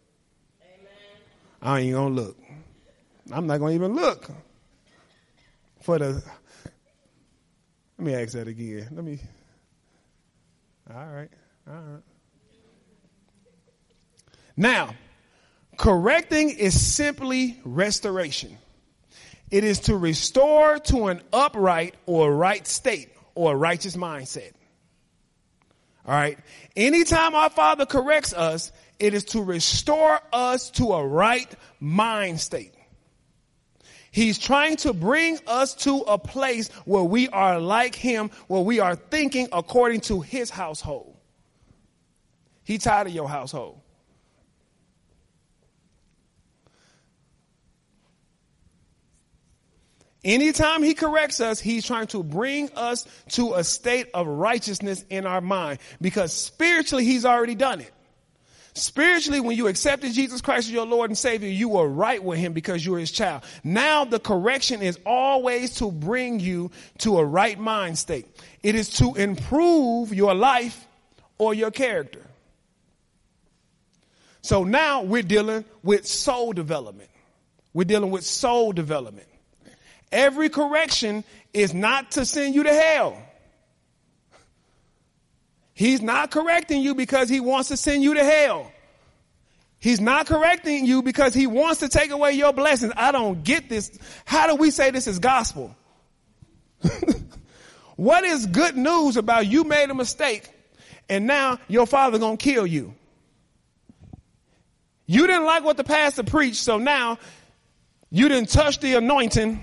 I 1.66 1.80
ain't 1.80 1.94
gonna 1.94 2.14
look. 2.14 2.38
I'm 3.32 3.48
not 3.48 3.60
gonna 3.60 3.74
even 3.74 3.96
look 3.96 4.30
for 5.82 5.98
the. 5.98 6.24
Let 7.98 8.06
me 8.06 8.14
ask 8.14 8.34
that 8.34 8.48
again. 8.48 8.88
Let 8.92 9.04
me. 9.04 9.20
All 10.94 11.08
right. 11.08 11.30
All 11.68 11.74
right. 11.74 12.04
Now, 14.56 14.94
correcting 15.76 16.52
is 16.52 16.80
simply 16.80 17.60
restoration. 17.66 18.58
It 19.50 19.64
is 19.64 19.80
to 19.82 19.98
restore 19.98 20.78
to 20.78 21.08
an 21.08 21.22
upright 21.34 21.96
or 22.06 22.32
right 22.32 22.66
state 22.68 23.10
or 23.34 23.54
a 23.54 23.56
righteous 23.56 23.96
mindset. 23.96 24.52
All 26.08 26.14
right. 26.14 26.38
Anytime 26.76 27.34
our 27.36 27.50
Father 27.50 27.86
corrects 27.86 28.34
us, 28.34 28.72
it 29.00 29.14
is 29.14 29.26
to 29.26 29.42
restore 29.42 30.20
us 30.32 30.70
to 30.72 30.94
a 30.94 31.06
right 31.06 31.52
mind 31.80 32.40
state. 32.40 32.74
He's 34.12 34.40
trying 34.40 34.78
to 34.78 34.94
bring 34.94 35.40
us 35.46 35.74
to 35.84 35.98
a 36.02 36.18
place 36.18 36.70
where 36.86 37.04
we 37.04 37.28
are 37.30 37.60
like 37.60 37.96
him, 37.96 38.32
where 38.48 38.62
we 38.62 38.80
are 38.80 38.96
thinking 38.96 39.50
according 39.52 40.02
to 40.02 40.22
his 40.22 40.50
household. 40.50 41.18
He 42.64 42.78
tired 42.78 43.08
of 43.08 43.14
your 43.14 43.28
household. 43.28 43.82
Anytime 50.26 50.82
he 50.82 50.96
corrects 50.96 51.40
us, 51.40 51.60
he's 51.60 51.86
trying 51.86 52.08
to 52.08 52.24
bring 52.24 52.72
us 52.72 53.06
to 53.30 53.54
a 53.54 53.64
state 53.64 54.08
of 54.16 54.26
righteousness 54.26 55.06
in 55.12 55.28
our 55.28 55.40
mind 55.40 55.78
because 56.02 56.34
spiritually 56.34 57.06
he's 57.06 57.26
already 57.26 57.54
done 57.54 57.80
it. 57.80 57.92
Spiritually, 58.74 59.40
when 59.40 59.56
you 59.56 59.68
accepted 59.68 60.12
Jesus 60.12 60.42
Christ 60.42 60.68
as 60.68 60.72
your 60.72 60.86
Lord 60.86 61.10
and 61.10 61.18
Savior, 61.18 61.48
you 61.48 61.70
were 61.70 61.88
right 61.88 62.22
with 62.22 62.40
Him 62.40 62.52
because 62.52 62.86
you 62.86 62.92
were 62.92 63.00
His 63.00 63.12
child. 63.12 63.44
Now 63.64 64.04
the 64.04 64.20
correction 64.20 64.82
is 64.82 65.00
always 65.06 65.76
to 65.76 65.92
bring 65.92 66.42
you 66.42 66.72
to 66.98 67.20
a 67.20 67.24
right 67.24 67.58
mind 67.58 67.98
state. 67.98 68.28
It 68.64 68.76
is 68.76 68.90
to 68.98 69.16
improve 69.16 70.14
your 70.14 70.34
life 70.34 70.88
or 71.38 71.54
your 71.54 71.72
character. 71.72 72.26
So 74.42 74.66
now 74.66 75.04
we're 75.04 75.24
dealing 75.24 75.64
with 75.82 76.06
soul 76.06 76.52
development. 76.52 77.10
We're 77.74 77.86
dealing 77.86 78.12
with 78.12 78.26
soul 78.26 78.74
development. 78.74 79.28
Every 80.16 80.48
correction 80.48 81.26
is 81.54 81.74
not 81.74 82.12
to 82.12 82.26
send 82.26 82.56
you 82.56 82.64
to 82.64 82.74
hell. 82.74 83.22
He's 85.74 86.02
not 86.02 86.32
correcting 86.32 86.82
you 86.82 86.96
because 86.96 87.28
he 87.28 87.42
wants 87.42 87.68
to 87.68 87.76
send 87.76 88.02
you 88.02 88.14
to 88.14 88.24
hell. 88.24 88.72
He's 89.78 90.00
not 90.00 90.26
correcting 90.26 90.86
you 90.86 91.02
because 91.02 91.34
he 91.34 91.48
wants 91.48 91.82
to 91.82 91.90
take 91.90 92.12
away 92.12 92.32
your 92.32 92.54
blessings. 92.54 92.94
I 92.96 93.12
don't 93.12 93.44
get 93.44 93.68
this. 93.68 93.92
How 94.24 94.48
do 94.48 94.56
we 94.56 94.72
say 94.72 94.90
this 94.90 95.06
is 95.06 95.20
gospel? 95.20 95.76
what 97.98 98.24
is 98.24 98.46
good 98.46 98.78
news 98.78 99.18
about 99.18 99.48
you 99.48 99.66
made 99.66 99.90
a 99.90 99.94
mistake 99.94 100.50
and 101.10 101.28
now 101.28 101.60
your 101.68 101.86
father 101.86 102.20
gonna 102.20 102.38
kill 102.38 102.66
you? 102.66 102.94
You 105.08 105.28
didn't 105.28 105.46
like 105.46 105.66
what 105.66 105.76
the 105.76 105.84
pastor 105.84 106.24
preached, 106.24 106.64
so 106.64 106.78
now 106.78 107.20
you 108.10 108.30
didn't 108.30 108.48
touch 108.48 108.80
the 108.80 108.96
anointing 108.96 109.60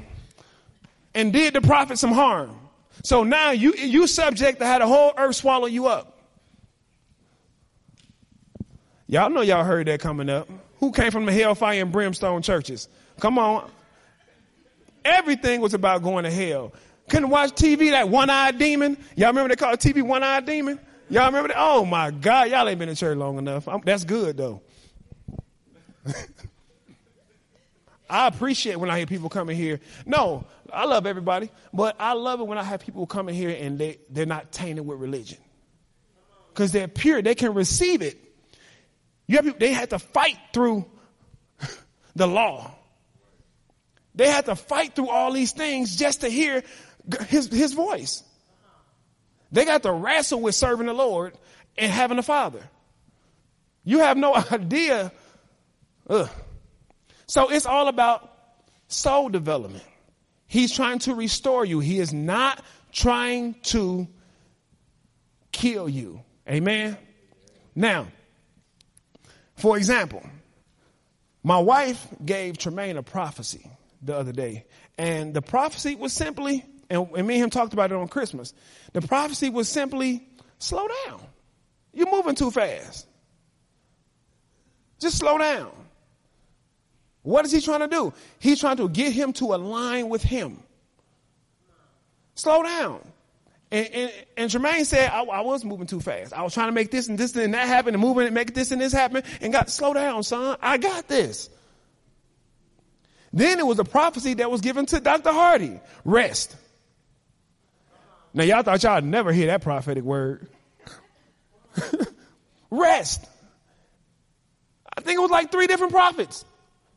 and 1.15 1.33
did 1.33 1.55
the 1.55 1.61
prophet 1.61 1.99
some 1.99 2.13
harm. 2.13 2.59
So 3.05 3.25
now 3.25 3.51
you, 3.51 3.75
you 3.75 4.07
subject 4.07 4.61
to 4.61 4.67
have 4.67 4.81
the 4.81 4.87
whole 4.87 5.13
earth 5.17 5.37
swallow 5.37 5.67
you 5.67 5.87
up. 5.87 6.19
Y'all 9.07 9.31
know 9.31 9.43
y'all 9.43 9.65
heard 9.65 9.89
that 9.89 10.01
coming 10.01 10.31
up. 10.31 10.49
Who 10.79 10.91
came 10.93 11.11
from 11.11 11.27
the 11.27 11.33
hellfire 11.33 11.81
and 11.81 11.93
brimstone 11.93 12.43
churches? 12.43 12.89
Come 13.21 13.39
on. 13.39 13.71
Everything 15.05 15.61
was 15.61 15.75
about 15.75 16.03
going 16.03 16.25
to 16.25 16.31
hell. 16.31 16.73
Couldn't 17.09 17.29
watch 17.29 17.51
TV, 17.51 17.91
that 17.91 18.09
one-eyed 18.09 18.59
demon. 18.59 18.97
Y'all 19.17 19.29
remember 19.29 19.49
they 19.51 19.57
called 19.57 19.79
TV 19.81 20.03
one-eyed 20.03 20.47
demon? 20.47 20.81
Y'all 21.11 21.27
remember 21.27 21.49
that? 21.49 21.59
Oh 21.59 21.85
my 21.85 22.11
God, 22.11 22.51
y'all 22.51 22.67
ain't 22.67 22.79
been 22.79 22.89
in 22.89 22.95
church 22.95 23.19
long 23.19 23.37
enough. 23.37 23.69
I'm, 23.69 23.83
that's 23.83 24.05
good 24.05 24.37
though. 24.39 24.63
I 28.09 28.29
appreciate 28.29 28.77
when 28.77 28.91
I 28.91 28.99
hear 28.99 29.07
people 29.07 29.29
coming 29.29 29.57
here. 29.57 29.81
No, 30.07 30.45
I 30.73 30.85
love 30.85 31.07
everybody, 31.07 31.51
but 31.73 31.97
I 31.99 32.15
love 32.15 32.41
it 32.41 32.47
when 32.47 32.59
I 32.59 32.63
have 32.63 32.81
people 32.81 33.07
coming 33.07 33.35
here 33.35 33.51
and 33.51 33.79
they, 33.79 33.99
they're 34.11 34.27
not 34.27 34.53
tainted 34.53 34.87
with 34.87 34.99
religion. 34.99 35.39
Because 36.49 36.73
they're 36.73 36.89
pure, 36.89 37.23
they 37.23 37.35
can 37.35 37.55
receive 37.55 38.03
it. 38.03 38.19
You 39.27 39.37
have 39.37 39.45
people, 39.45 39.61
they 39.61 39.73
had 39.73 39.91
to 39.91 39.99
fight 39.99 40.39
through 40.53 40.85
the 42.17 42.27
law. 42.27 42.71
They 44.15 44.29
had 44.29 44.47
to 44.47 44.57
fight 44.57 44.95
through 44.95 45.09
all 45.09 45.33
these 45.33 45.53
things 45.53 45.97
just 45.97 46.21
to 46.21 46.29
hear 46.29 46.63
his, 47.29 47.47
his 47.49 47.73
voice. 47.73 48.23
They 49.51 49.65
got 49.65 49.83
to 49.85 49.93
wrestle 49.93 50.41
with 50.41 50.55
serving 50.55 50.87
the 50.87 50.93
Lord 50.95 51.35
and 51.77 51.91
having 51.91 52.19
a 52.19 52.23
father. 52.23 52.63
You 53.85 54.01
have 54.01 54.17
no 54.17 54.35
idea. 54.53 55.13
Ugh. 56.09 56.29
So 57.27 57.51
it's 57.51 57.67
all 57.67 57.89
about 57.89 58.31
soul 58.89 59.29
development. 59.29 59.85
He's 60.53 60.71
trying 60.71 60.99
to 60.99 61.15
restore 61.15 61.65
you. 61.65 61.81
He 61.81 61.99
is 61.99 62.13
not 62.13 62.63
trying 62.93 63.55
to 63.63 64.07
kill 65.51 65.89
you. 65.89 66.21
Amen. 66.47 66.99
Now, 67.75 68.09
for 69.57 69.79
example, 69.79 70.23
my 71.43 71.59
wife 71.59 72.07
gave 72.23 72.59
Tremaine 72.59 72.99
a 72.99 73.03
prophecy 73.03 73.67
the 74.03 74.15
other 74.15 74.33
day, 74.33 74.67
and 74.99 75.33
the 75.33 75.41
prophecy 75.41 75.95
was 75.95 76.13
simply, 76.13 76.67
and, 76.91 77.09
and 77.17 77.27
me 77.27 77.37
and 77.37 77.45
him 77.45 77.49
talked 77.49 77.73
about 77.73 77.91
it 77.91 77.95
on 77.95 78.09
Christmas. 78.09 78.53
The 78.93 79.01
prophecy 79.01 79.49
was 79.49 79.71
simply, 79.71 80.29
slow 80.59 80.87
down. 81.07 81.23
You're 81.95 82.11
moving 82.11 82.35
too 82.35 82.51
fast. 82.51 83.07
Just 85.01 85.17
slow 85.17 85.39
down. 85.39 85.73
What 87.23 87.45
is 87.45 87.53
he 87.53 87.61
trying 87.61 87.81
to 87.81 87.89
do? 87.89 88.13
He's 88.39 88.61
trying 88.61 88.79
to 88.79 88.89
get 88.89 89.13
him 89.13 89.33
to 89.35 89.55
align 89.55 90.09
with 90.09 90.23
him. 90.23 90.63
Slow 92.35 92.63
down. 92.63 93.01
And, 93.71 93.89
and, 93.89 94.13
and 94.37 94.51
Jermaine 94.51 94.85
said, 94.85 95.11
I, 95.11 95.23
I, 95.23 95.41
was 95.41 95.65
moving 95.65 95.87
too 95.87 96.01
fast. 96.01 96.35
I 96.35 96.43
was 96.43 96.53
trying 96.53 96.69
to 96.69 96.73
make 96.73 96.91
this 96.91 97.09
and 97.09 97.17
this 97.17 97.35
and 97.37 97.55
that 97.55 97.67
happen 97.67 97.95
and 97.95 98.03
moving 98.03 98.27
and 98.27 98.35
make 98.35 98.53
this 98.53 98.71
and 98.71 98.81
this 98.81 98.93
happen 98.93 99.23
and 99.41 99.53
got, 99.53 99.71
slow 99.71 99.95
down, 99.95 100.23
son. 100.25 100.59
I 100.61 100.77
got 100.77 101.09
this. 101.09 101.49
Then 103.33 103.59
it 103.59 103.67
was 103.67 103.79
a 103.79 103.85
prophecy 103.85 104.35
that 104.35 104.51
was 104.51 104.61
given 104.61 104.85
to 104.87 105.01
Dr. 105.01 105.33
Hardy. 105.33 105.81
Rest. 106.05 106.55
Now 108.35 108.45
y'all 108.45 108.63
thought 108.63 108.83
y'all 108.83 109.01
never 109.01 109.33
hear 109.33 109.47
that 109.47 109.63
prophetic 109.63 110.05
word. 110.05 110.49
Rest. 112.71 113.27
I 114.95 115.01
think 115.01 115.19
it 115.19 115.23
was 115.23 115.31
like 115.31 115.51
three 115.51 115.67
different 115.67 115.93
prophets, 115.93 116.45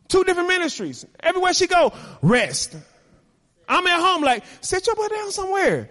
two 0.07 0.23
different 0.23 0.49
ministries. 0.49 1.05
Everywhere 1.19 1.53
she 1.53 1.67
go, 1.67 1.93
rest. 2.21 2.75
I'm 3.67 3.85
at 3.87 3.99
home 3.99 4.23
like, 4.23 4.43
sit 4.61 4.85
your 4.87 4.95
butt 4.95 5.11
down 5.11 5.31
somewhere. 5.31 5.89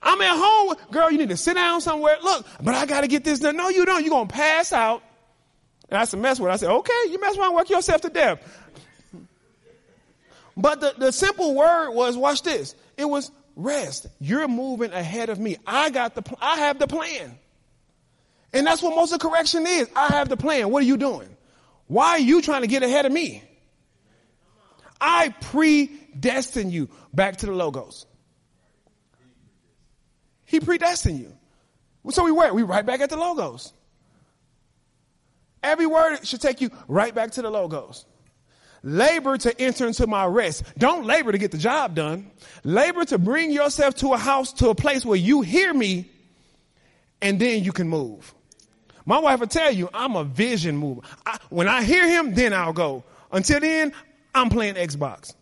I'm 0.00 0.20
at 0.20 0.36
home. 0.36 0.76
Girl, 0.90 1.10
you 1.10 1.18
need 1.18 1.28
to 1.30 1.36
sit 1.36 1.54
down 1.54 1.80
somewhere. 1.80 2.16
Look, 2.22 2.46
but 2.62 2.74
I 2.74 2.86
got 2.86 3.02
to 3.02 3.08
get 3.08 3.24
this 3.24 3.40
done. 3.40 3.56
No, 3.56 3.68
you 3.68 3.84
don't. 3.84 4.02
You're 4.02 4.10
going 4.10 4.28
to 4.28 4.34
pass 4.34 4.72
out. 4.72 5.02
And 5.88 5.98
I 5.98 6.04
said, 6.04 6.20
mess 6.20 6.38
with 6.38 6.50
it. 6.50 6.52
I 6.52 6.56
said, 6.56 6.70
okay, 6.70 6.92
you 7.10 7.20
mess 7.20 7.36
around, 7.36 7.54
work 7.54 7.70
yourself 7.70 8.02
to 8.02 8.10
death. 8.10 8.40
But 10.56 10.80
the, 10.80 10.94
the 10.98 11.12
simple 11.12 11.54
word 11.54 11.92
was, 11.92 12.16
watch 12.16 12.42
this. 12.42 12.74
It 12.96 13.06
was 13.06 13.30
rest. 13.56 14.06
You're 14.20 14.48
moving 14.48 14.92
ahead 14.92 15.28
of 15.30 15.38
me. 15.38 15.56
I 15.66 15.90
got 15.90 16.14
the, 16.14 16.22
I 16.40 16.58
have 16.58 16.78
the 16.78 16.86
plan. 16.86 17.38
And 18.52 18.66
that's 18.66 18.82
what 18.82 18.94
most 18.94 19.12
of 19.12 19.20
correction 19.20 19.66
is. 19.66 19.88
I 19.94 20.08
have 20.08 20.28
the 20.28 20.36
plan. 20.36 20.70
What 20.70 20.82
are 20.82 20.86
you 20.86 20.96
doing? 20.96 21.28
Why 21.88 22.10
are 22.10 22.18
you 22.20 22.40
trying 22.42 22.62
to 22.62 22.68
get 22.68 22.82
ahead 22.82 23.06
of 23.06 23.12
me? 23.12 23.42
I 25.00 25.30
predestined 25.40 26.72
you 26.72 26.88
back 27.12 27.38
to 27.38 27.46
the 27.46 27.52
logos. 27.52 28.06
He 30.44 30.60
predestined 30.60 31.18
you. 31.18 31.32
So 32.10 32.24
we 32.24 32.32
where? 32.32 32.54
We 32.54 32.62
right 32.62 32.84
back 32.84 33.00
at 33.00 33.10
the 33.10 33.16
logos. 33.16 33.72
Every 35.62 35.86
word 35.86 36.26
should 36.26 36.40
take 36.40 36.60
you 36.60 36.70
right 36.86 37.14
back 37.14 37.32
to 37.32 37.42
the 37.42 37.50
logos. 37.50 38.04
Labor 38.82 39.36
to 39.38 39.60
enter 39.60 39.86
into 39.86 40.06
my 40.06 40.24
rest. 40.24 40.62
Don't 40.78 41.04
labor 41.04 41.32
to 41.32 41.38
get 41.38 41.50
the 41.50 41.58
job 41.58 41.94
done. 41.94 42.30
Labor 42.62 43.04
to 43.06 43.18
bring 43.18 43.50
yourself 43.50 43.96
to 43.96 44.12
a 44.12 44.18
house, 44.18 44.52
to 44.54 44.68
a 44.68 44.74
place 44.74 45.04
where 45.04 45.18
you 45.18 45.42
hear 45.42 45.74
me, 45.74 46.10
and 47.20 47.40
then 47.40 47.64
you 47.64 47.72
can 47.72 47.88
move. 47.88 48.32
My 49.08 49.20
wife 49.20 49.40
will 49.40 49.46
tell 49.46 49.72
you, 49.72 49.88
I'm 49.94 50.16
a 50.16 50.24
vision 50.24 50.76
mover. 50.76 51.00
I, 51.24 51.38
when 51.48 51.66
I 51.66 51.82
hear 51.82 52.06
him, 52.06 52.34
then 52.34 52.52
I'll 52.52 52.74
go. 52.74 53.04
Until 53.32 53.58
then, 53.58 53.94
I'm 54.34 54.50
playing 54.50 54.74
Xbox. 54.74 55.34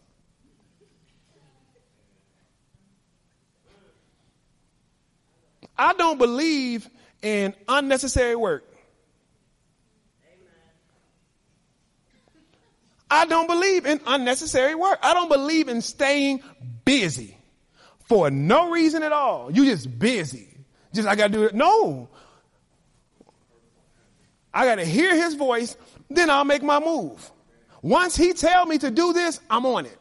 I 5.76 5.94
don't 5.94 6.16
believe 6.16 6.88
in 7.22 7.56
unnecessary 7.66 8.36
work. 8.36 8.72
I 13.10 13.26
don't 13.26 13.48
believe 13.48 13.84
in 13.84 14.00
unnecessary 14.06 14.76
work. 14.76 15.00
I 15.02 15.12
don't 15.12 15.28
believe 15.28 15.66
in 15.66 15.80
staying 15.80 16.40
busy 16.84 17.36
for 18.04 18.30
no 18.30 18.70
reason 18.70 19.02
at 19.02 19.10
all. 19.10 19.50
You 19.50 19.64
just 19.64 19.98
busy. 19.98 20.56
Just 20.94 21.08
I 21.08 21.16
gotta 21.16 21.32
do 21.32 21.42
it. 21.42 21.54
No. 21.56 22.10
I 24.56 24.64
gotta 24.64 24.86
hear 24.86 25.14
his 25.14 25.34
voice, 25.34 25.76
then 26.08 26.30
I'll 26.30 26.46
make 26.46 26.62
my 26.62 26.80
move. 26.80 27.30
Once 27.82 28.16
he 28.16 28.32
tell 28.32 28.64
me 28.64 28.78
to 28.78 28.90
do 28.90 29.12
this, 29.12 29.38
I'm 29.50 29.66
on 29.66 29.84
it. 29.84 29.98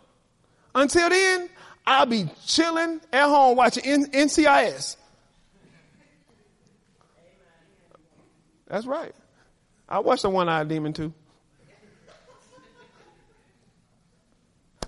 Until 0.74 1.10
then, 1.10 1.50
I'll 1.86 2.06
be 2.06 2.30
chilling 2.46 3.02
at 3.12 3.28
home 3.28 3.58
watching 3.58 4.06
NCIS. 4.06 4.96
That's 8.68 8.86
right. 8.86 9.14
I 9.90 10.00
watched 10.00 10.22
the 10.22 10.30
one-eyed 10.30 10.70
demon 10.70 10.94
too. 10.94 11.14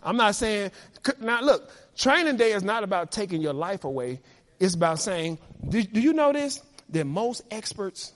I'm 0.01 0.15
not 0.15 0.35
saying, 0.35 0.71
now 1.19 1.41
look, 1.41 1.69
training 1.97 2.37
day 2.37 2.53
is 2.53 2.63
not 2.63 2.85
about 2.85 3.11
taking 3.11 3.41
your 3.41 3.53
life 3.53 3.83
away. 3.83 4.21
It's 4.61 4.75
about 4.75 5.01
saying, 5.01 5.39
do, 5.67 5.83
do 5.83 5.99
you 5.99 6.13
know 6.13 6.31
this? 6.31 6.61
That 6.91 7.03
most 7.03 7.41
experts, 7.51 8.13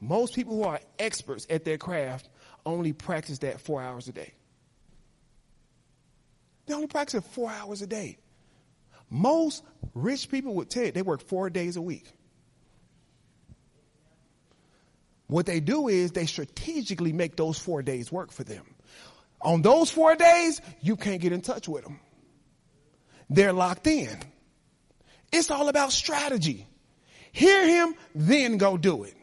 most 0.00 0.34
people 0.34 0.56
who 0.56 0.64
are 0.64 0.80
experts 0.98 1.46
at 1.50 1.64
their 1.64 1.78
craft 1.78 2.28
only 2.64 2.92
practice 2.92 3.38
that 3.38 3.60
four 3.60 3.82
hours 3.82 4.08
a 4.08 4.12
day. 4.12 4.32
They 6.66 6.74
only 6.74 6.86
practice 6.86 7.14
it 7.14 7.30
four 7.30 7.50
hours 7.50 7.82
a 7.82 7.86
day. 7.86 8.18
Most 9.10 9.64
rich 9.94 10.28
people 10.28 10.54
would 10.56 10.70
tell 10.70 10.84
you 10.84 10.92
they 10.92 11.02
work 11.02 11.22
four 11.22 11.50
days 11.50 11.76
a 11.76 11.82
week. 11.82 12.12
What 15.26 15.46
they 15.46 15.60
do 15.60 15.88
is 15.88 16.12
they 16.12 16.26
strategically 16.26 17.12
make 17.12 17.36
those 17.36 17.58
four 17.58 17.82
days 17.82 18.10
work 18.12 18.32
for 18.32 18.44
them. 18.44 18.64
On 19.40 19.62
those 19.62 19.90
four 19.90 20.14
days, 20.16 20.60
you 20.80 20.96
can't 20.96 21.20
get 21.20 21.32
in 21.32 21.40
touch 21.40 21.68
with 21.68 21.84
them. 21.84 22.00
They're 23.30 23.52
locked 23.52 23.86
in. 23.86 24.18
It's 25.32 25.50
all 25.50 25.68
about 25.68 25.92
strategy. 25.92 26.66
Hear 27.32 27.66
him, 27.66 27.94
then 28.14 28.56
go 28.56 28.76
do 28.76 29.04
it. 29.04 29.14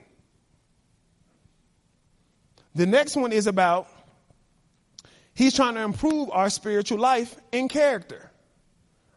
The 2.76 2.86
next 2.86 3.16
one 3.16 3.32
is 3.32 3.48
about 3.48 3.88
he's 5.34 5.56
trying 5.56 5.76
to 5.76 5.82
improve 5.82 6.30
our 6.32 6.50
spiritual 6.50 7.00
life 7.00 7.36
and 7.52 7.70
character. 7.70 8.30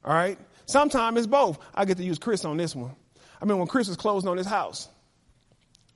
All 0.05 0.15
right? 0.15 0.39
Sometimes 0.67 1.19
it's 1.19 1.27
both. 1.27 1.59
I 1.75 1.85
get 1.85 1.97
to 1.97 2.05
use 2.05 2.19
Chris 2.19 2.45
on 2.45 2.57
this 2.57 2.75
one. 2.75 2.95
I 3.41 3.45
mean, 3.45 3.59
when 3.59 3.67
Chris 3.69 3.89
was 3.89 3.97
closing 3.97 4.29
on 4.29 4.37
his 4.37 4.47
house, 4.47 4.89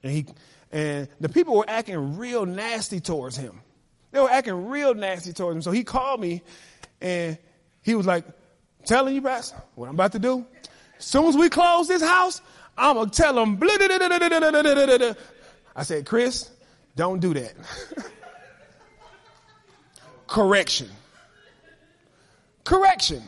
and 0.02 0.12
he 0.12 0.26
and 0.72 1.08
the 1.20 1.28
people 1.28 1.56
were 1.56 1.68
acting 1.68 2.16
real 2.16 2.46
nasty 2.46 3.00
towards 3.00 3.36
him. 3.36 3.60
They 4.10 4.20
were 4.20 4.30
acting 4.30 4.68
real 4.68 4.94
nasty 4.94 5.32
towards 5.32 5.56
him. 5.56 5.62
So 5.62 5.70
he 5.70 5.84
called 5.84 6.20
me 6.20 6.42
and 7.00 7.38
he 7.82 7.94
was 7.94 8.06
like, 8.06 8.24
telling 8.84 9.14
you, 9.14 9.22
Pastor, 9.22 9.62
what 9.74 9.88
I'm 9.88 9.94
about 9.94 10.12
to 10.12 10.18
do. 10.18 10.46
As 10.98 11.04
soon 11.04 11.26
as 11.26 11.36
we 11.36 11.48
close 11.48 11.88
this 11.88 12.02
house, 12.02 12.40
I'm 12.76 12.96
going 12.96 13.10
to 13.10 13.16
tell 13.16 13.34
them. 13.34 13.58
I 15.74 15.82
said, 15.82 16.06
Chris, 16.06 16.50
don't 16.96 17.20
do 17.20 17.34
that. 17.34 17.54
Correction. 20.26 20.88
Correction. 22.64 23.22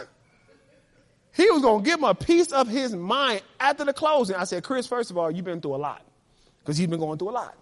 He 1.33 1.51
was 1.51 1.63
going 1.63 1.83
to 1.83 1.89
give 1.89 2.01
him 2.01 2.05
a 2.05 2.15
piece 2.15 2.53
of 2.53 2.69
his 2.69 2.95
mind 2.95 3.41
after 3.59 3.87
the 3.87 3.95
closing. 3.95 4.37
I 4.37 4.45
said, 4.45 4.63
Chris, 4.63 4.87
first 4.87 5.11
of 5.11 5.17
all, 5.17 5.31
you've 5.31 5.45
been 5.47 5.63
through 5.63 5.77
a 5.77 5.77
lot 5.77 6.05
because 6.59 6.77
he's 6.77 6.87
been 6.87 7.01
going 7.01 7.19
through 7.19 7.31
a 7.31 7.33
lot. 7.33 7.57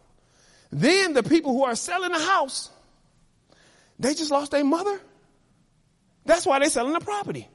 Then 0.72 1.12
the 1.12 1.22
people 1.22 1.52
who 1.52 1.62
are 1.62 1.76
selling 1.76 2.10
the 2.10 2.18
house, 2.18 2.70
they 4.00 4.14
just 4.14 4.32
lost 4.32 4.50
their 4.50 4.64
mother. 4.64 5.00
That's 6.24 6.44
why 6.44 6.58
they're 6.58 6.70
selling 6.70 6.92
the 6.92 7.00
property. 7.00 7.46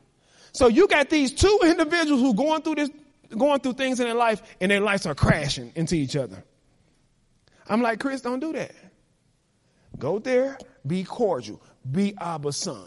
So 0.53 0.67
you 0.67 0.87
got 0.87 1.09
these 1.09 1.31
two 1.31 1.59
individuals 1.63 2.21
who 2.21 2.33
going 2.35 2.61
through 2.61 2.75
this, 2.75 2.89
going 3.29 3.59
through 3.59 3.73
things 3.73 3.99
in 3.99 4.05
their 4.05 4.15
life 4.15 4.41
and 4.61 4.71
their 4.71 4.81
lives 4.81 5.05
are 5.05 5.15
crashing 5.15 5.71
into 5.75 5.95
each 5.95 6.15
other. 6.15 6.43
I'm 7.67 7.81
like, 7.81 7.99
Chris, 7.99 8.21
don't 8.21 8.39
do 8.39 8.53
that. 8.53 8.73
Go 9.97 10.19
there, 10.19 10.57
be 10.85 11.03
cordial, 11.03 11.61
be 11.89 12.13
Abba's 12.13 12.57
son. 12.57 12.85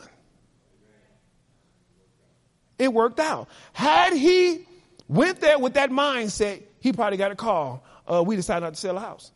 It 2.79 2.93
worked 2.93 3.21
out. 3.21 3.49
Had 3.73 4.13
he 4.13 4.67
went 5.09 5.41
there 5.41 5.59
with 5.59 5.75
that 5.75 5.91
mindset, 5.91 6.63
he 6.81 6.93
probably 6.93 7.17
got 7.17 7.33
a 7.33 7.37
call. 7.37 7.85
Uh, 8.07 8.23
we 8.23 8.37
decided 8.37 8.65
not 8.65 8.75
to 8.75 8.81
sell 8.81 8.97
a 8.97 9.01
house. 9.01 9.33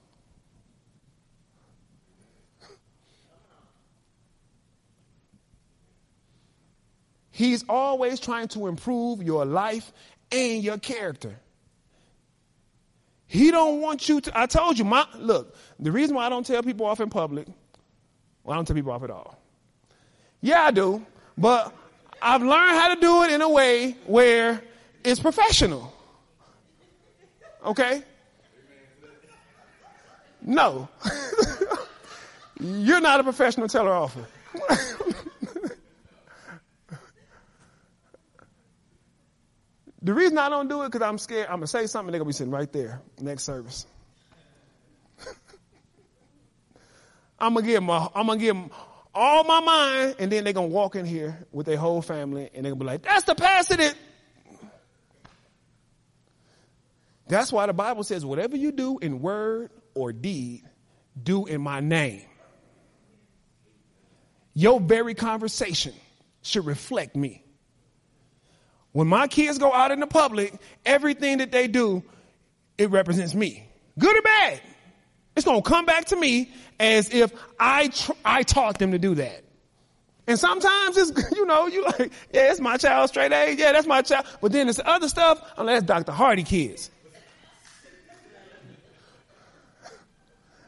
He's 7.40 7.64
always 7.70 8.20
trying 8.20 8.48
to 8.48 8.66
improve 8.66 9.22
your 9.22 9.46
life 9.46 9.94
and 10.30 10.62
your 10.62 10.76
character. 10.76 11.34
He 13.26 13.50
don't 13.50 13.80
want 13.80 14.10
you 14.10 14.20
to. 14.20 14.38
I 14.38 14.44
told 14.44 14.78
you, 14.78 14.84
my 14.84 15.06
look. 15.16 15.56
The 15.78 15.90
reason 15.90 16.16
why 16.16 16.26
I 16.26 16.28
don't 16.28 16.44
tell 16.44 16.62
people 16.62 16.84
off 16.84 17.00
in 17.00 17.08
public, 17.08 17.46
well, 18.44 18.52
I 18.52 18.56
don't 18.56 18.66
tell 18.66 18.76
people 18.76 18.92
off 18.92 19.02
at 19.04 19.10
all. 19.10 19.38
Yeah, 20.42 20.64
I 20.64 20.70
do, 20.70 21.02
but 21.38 21.74
I've 22.20 22.42
learned 22.42 22.76
how 22.76 22.94
to 22.94 23.00
do 23.00 23.22
it 23.22 23.30
in 23.30 23.40
a 23.40 23.48
way 23.48 23.96
where 24.04 24.62
it's 25.02 25.18
professional. 25.18 25.94
Okay? 27.64 28.02
No. 30.42 30.90
You're 32.60 33.00
not 33.00 33.18
a 33.18 33.22
professional 33.22 33.66
teller 33.66 33.92
offer. 33.92 34.26
the 40.02 40.14
reason 40.14 40.38
I 40.38 40.48
don't 40.48 40.68
do 40.68 40.82
it 40.82 40.90
because 40.90 41.06
I'm 41.06 41.18
scared. 41.18 41.46
I'm 41.46 41.56
gonna 41.56 41.66
say 41.66 41.86
something. 41.86 42.10
They're 42.12 42.20
gonna 42.20 42.28
be 42.28 42.32
sitting 42.32 42.52
right 42.52 42.72
there 42.72 43.02
next 43.20 43.42
service. 43.44 43.86
I'm 47.38 47.54
gonna 47.54 47.66
give 47.66 47.74
them. 47.74 47.90
A, 47.90 48.10
I'm 48.14 48.26
gonna 48.26 48.38
give 48.38 48.56
them 48.56 48.70
all 49.14 49.44
my 49.44 49.60
mind, 49.60 50.16
and 50.18 50.32
then 50.32 50.44
they're 50.44 50.52
gonna 50.52 50.68
walk 50.68 50.96
in 50.96 51.04
here 51.04 51.46
with 51.52 51.66
their 51.66 51.76
whole 51.76 52.00
family, 52.00 52.48
and 52.54 52.64
they're 52.64 52.72
gonna 52.72 52.80
be 52.80 52.86
like, 52.86 53.02
"That's 53.02 53.24
the 53.24 53.34
pastor 53.34 53.76
that." 53.76 53.94
That's 57.28 57.52
why 57.52 57.66
the 57.66 57.72
Bible 57.72 58.02
says, 58.02 58.24
"Whatever 58.24 58.56
you 58.56 58.72
do 58.72 58.98
in 58.98 59.20
word 59.20 59.70
or 59.94 60.12
deed, 60.12 60.62
do 61.22 61.46
in 61.46 61.60
my 61.60 61.80
name." 61.80 62.22
Your 64.54 64.80
very 64.80 65.14
conversation 65.14 65.94
should 66.42 66.66
reflect 66.66 67.14
me. 67.14 67.44
When 68.92 69.06
my 69.06 69.28
kids 69.28 69.58
go 69.58 69.72
out 69.72 69.90
in 69.90 70.00
the 70.00 70.06
public, 70.06 70.54
everything 70.84 71.38
that 71.38 71.52
they 71.52 71.68
do, 71.68 72.02
it 72.76 72.90
represents 72.90 73.34
me, 73.34 73.68
good 73.98 74.16
or 74.16 74.22
bad. 74.22 74.60
It's 75.36 75.44
going 75.44 75.62
to 75.62 75.68
come 75.68 75.86
back 75.86 76.06
to 76.06 76.16
me 76.16 76.50
as 76.80 77.08
if 77.10 77.32
I, 77.58 77.88
tr- 77.88 78.12
I 78.24 78.42
taught 78.42 78.78
them 78.78 78.92
to 78.92 78.98
do 78.98 79.14
that. 79.14 79.44
And 80.26 80.38
sometimes 80.38 80.96
it's, 80.96 81.32
you 81.36 81.46
know, 81.46 81.66
you 81.66 81.84
like, 81.84 82.12
yeah, 82.32 82.50
it's 82.50 82.60
my 82.60 82.76
child 82.76 83.08
straight 83.10 83.32
A. 83.32 83.54
Yeah, 83.54 83.72
that's 83.72 83.86
my 83.86 84.02
child. 84.02 84.26
But 84.40 84.52
then 84.52 84.68
it's 84.68 84.80
other 84.84 85.08
stuff, 85.08 85.40
unless 85.56 85.82
Dr. 85.82 86.12
Hardy 86.12 86.42
kids. 86.42 86.90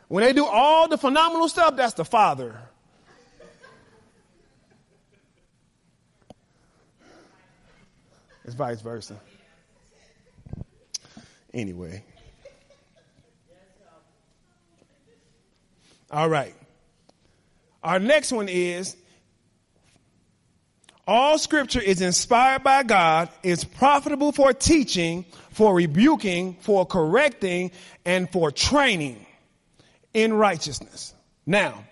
When 0.09 0.25
they 0.25 0.33
do 0.33 0.45
all 0.45 0.89
the 0.89 0.99
phenomenal 0.99 1.49
stuff, 1.49 1.77
that's 1.77 1.95
the 1.95 2.05
father. 2.05 2.61
It's 8.53 8.59
vice 8.59 8.83
versa. 8.83 9.19
Anyway. 11.55 12.05
All 16.11 16.29
right. 16.29 16.55
Our 17.83 17.99
next 17.99 18.31
one 18.31 18.51
is 18.51 18.95
All 21.07 21.39
scripture 21.39 21.81
is 21.81 22.03
inspired 22.03 22.63
by 22.63 22.83
God, 22.83 23.31
is 23.43 23.65
profitable 23.65 24.33
for 24.33 24.53
teaching, 24.53 25.25
for 25.53 25.75
rebuking, 25.75 26.59
for 26.61 26.85
correcting, 26.85 27.73
and 28.05 28.31
for 28.31 28.51
training 28.51 29.25
in 30.13 30.35
righteousness. 30.35 31.15
Now, 31.47 31.85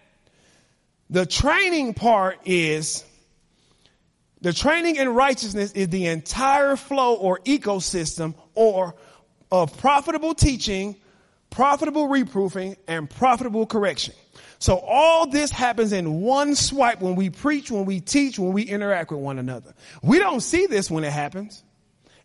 the 1.08 1.24
training 1.24 1.94
part 1.94 2.38
is 2.44 3.02
the 4.42 4.52
training 4.52 4.96
in 4.96 5.10
righteousness 5.10 5.72
is 5.72 5.88
the 5.88 6.06
entire 6.06 6.76
flow 6.76 7.14
or 7.14 7.38
ecosystem 7.40 8.34
or 8.54 8.94
of 9.52 9.76
profitable 9.78 10.34
teaching, 10.34 10.96
profitable 11.50 12.08
reproofing, 12.08 12.76
and 12.86 13.10
profitable 13.10 13.66
correction. 13.66 14.14
So 14.58 14.78
all 14.78 15.26
this 15.26 15.50
happens 15.50 15.92
in 15.92 16.20
one 16.20 16.54
swipe 16.54 17.00
when 17.00 17.16
we 17.16 17.30
preach, 17.30 17.70
when 17.70 17.86
we 17.86 18.00
teach, 18.00 18.38
when 18.38 18.52
we 18.52 18.62
interact 18.62 19.10
with 19.10 19.20
one 19.20 19.38
another. 19.38 19.74
We 20.02 20.18
don't 20.18 20.40
see 20.40 20.66
this 20.66 20.90
when 20.90 21.04
it 21.04 21.12
happens. 21.12 21.62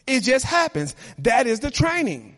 It 0.06 0.22
just 0.22 0.46
happens. 0.46 0.96
That 1.20 1.48
is 1.48 1.62
the 1.62 1.72
training. 1.72 2.38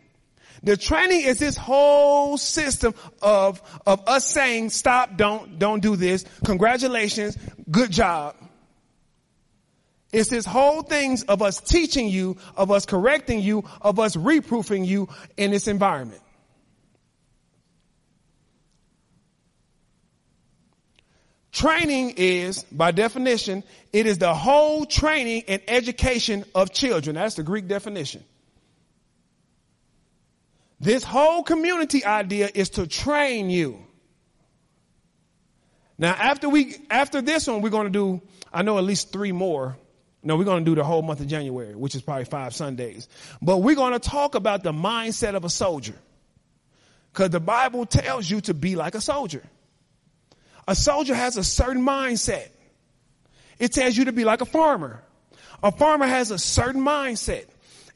The 0.62 0.76
training 0.76 1.22
is 1.22 1.38
this 1.38 1.56
whole 1.56 2.36
system 2.38 2.94
of, 3.22 3.62
of 3.86 4.02
us 4.08 4.26
saying, 4.26 4.70
stop, 4.70 5.16
don't, 5.16 5.58
don't 5.58 5.80
do 5.80 5.94
this. 5.94 6.24
Congratulations. 6.44 7.36
Good 7.70 7.92
job. 7.92 8.34
It's 10.12 10.30
this 10.30 10.46
whole 10.46 10.82
things 10.82 11.22
of 11.24 11.42
us 11.42 11.60
teaching 11.60 12.08
you, 12.08 12.38
of 12.56 12.70
us 12.70 12.86
correcting 12.86 13.40
you, 13.40 13.64
of 13.82 13.98
us 13.98 14.16
reproofing 14.16 14.84
you 14.84 15.08
in 15.36 15.50
this 15.50 15.68
environment. 15.68 16.22
Training 21.52 22.14
is, 22.16 22.62
by 22.70 22.92
definition, 22.92 23.64
it 23.92 24.06
is 24.06 24.18
the 24.18 24.32
whole 24.32 24.86
training 24.86 25.42
and 25.48 25.60
education 25.66 26.44
of 26.54 26.72
children. 26.72 27.16
That's 27.16 27.34
the 27.34 27.42
Greek 27.42 27.66
definition. 27.66 28.22
This 30.80 31.02
whole 31.02 31.42
community 31.42 32.04
idea 32.04 32.48
is 32.54 32.70
to 32.70 32.86
train 32.86 33.50
you. 33.50 33.80
Now, 35.98 36.12
after 36.12 36.48
we, 36.48 36.76
after 36.88 37.20
this 37.20 37.48
one, 37.48 37.60
we're 37.60 37.70
going 37.70 37.86
to 37.86 37.90
do, 37.90 38.22
I 38.52 38.62
know 38.62 38.78
at 38.78 38.84
least 38.84 39.12
three 39.12 39.32
more. 39.32 39.76
No, 40.28 40.36
we're 40.36 40.44
going 40.44 40.62
to 40.62 40.70
do 40.70 40.74
the 40.74 40.84
whole 40.84 41.00
month 41.00 41.20
of 41.20 41.26
January, 41.26 41.74
which 41.74 41.94
is 41.94 42.02
probably 42.02 42.26
five 42.26 42.54
Sundays. 42.54 43.08
But 43.40 43.62
we're 43.62 43.74
going 43.74 43.94
to 43.94 43.98
talk 43.98 44.34
about 44.34 44.62
the 44.62 44.72
mindset 44.72 45.34
of 45.34 45.46
a 45.46 45.48
soldier. 45.48 45.94
Cause 47.14 47.30
the 47.30 47.40
Bible 47.40 47.86
tells 47.86 48.30
you 48.30 48.42
to 48.42 48.52
be 48.52 48.76
like 48.76 48.94
a 48.94 49.00
soldier. 49.00 49.42
A 50.68 50.74
soldier 50.74 51.14
has 51.14 51.38
a 51.38 51.42
certain 51.42 51.82
mindset. 51.82 52.50
It 53.58 53.72
tells 53.72 53.96
you 53.96 54.04
to 54.04 54.12
be 54.12 54.26
like 54.26 54.42
a 54.42 54.44
farmer. 54.44 55.02
A 55.62 55.72
farmer 55.72 56.06
has 56.06 56.30
a 56.30 56.38
certain 56.38 56.82
mindset. 56.82 57.46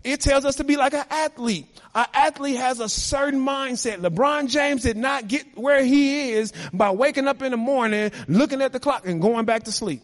It 0.03 0.23
tells 0.23 0.47
us 0.47 0.57
to 0.57 0.65
be 0.65 0.79
like 0.79 0.95
an 0.95 1.05
athlete. 1.11 1.67
An 1.95 2.07
athlete 2.15 2.57
has 2.57 2.81
a 2.81 2.89
certain 2.89 3.45
mindset. 3.45 3.99
LeBron 3.99 4.49
James 4.49 4.85
did 4.85 4.97
not 4.97 5.29
get 5.29 5.45
where 5.55 5.85
he 5.85 6.31
is 6.31 6.55
by 6.73 6.93
waking 6.93 7.29
up 7.29 7.43
in 7.43 7.51
the 7.51 7.59
morning, 7.59 8.11
looking 8.27 8.63
at 8.63 8.73
the 8.73 8.81
clock 8.81 9.07
and 9.07 9.21
going 9.21 9.45
back 9.45 9.65
to 9.65 9.73
sleep. 9.73 10.03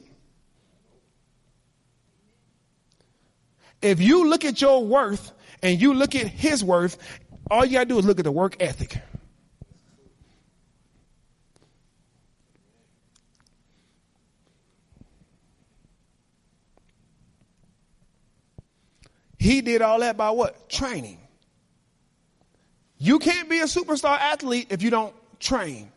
If 3.80 4.00
you 4.00 4.28
look 4.28 4.44
at 4.44 4.60
your 4.60 4.84
worth 4.84 5.32
and 5.62 5.80
you 5.80 5.94
look 5.94 6.14
at 6.14 6.26
his 6.26 6.64
worth, 6.64 6.98
all 7.50 7.64
you 7.64 7.72
gotta 7.72 7.86
do 7.86 7.98
is 7.98 8.04
look 8.04 8.18
at 8.18 8.24
the 8.24 8.32
work 8.32 8.56
ethic. 8.60 9.00
He 19.38 19.60
did 19.60 19.82
all 19.82 20.00
that 20.00 20.16
by 20.16 20.30
what? 20.30 20.68
Training. 20.68 21.18
You 22.98 23.20
can't 23.20 23.48
be 23.48 23.60
a 23.60 23.64
superstar 23.64 24.18
athlete 24.18 24.66
if 24.70 24.82
you 24.82 24.90
don't 24.90 25.14
train. 25.38 25.92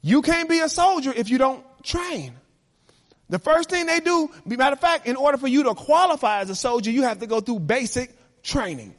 You 0.00 0.22
can't 0.22 0.48
be 0.48 0.60
a 0.60 0.68
soldier 0.68 1.12
if 1.14 1.28
you 1.28 1.36
don't 1.36 1.62
train. 1.84 2.32
The 3.30 3.38
first 3.38 3.68
thing 3.68 3.86
they 3.86 4.00
do, 4.00 4.30
matter 4.46 4.72
of 4.72 4.80
fact, 4.80 5.06
in 5.06 5.16
order 5.16 5.36
for 5.36 5.48
you 5.48 5.64
to 5.64 5.74
qualify 5.74 6.40
as 6.40 6.50
a 6.50 6.54
soldier, 6.54 6.90
you 6.90 7.02
have 7.02 7.18
to 7.20 7.26
go 7.26 7.40
through 7.40 7.60
basic 7.60 8.16
training. 8.42 8.94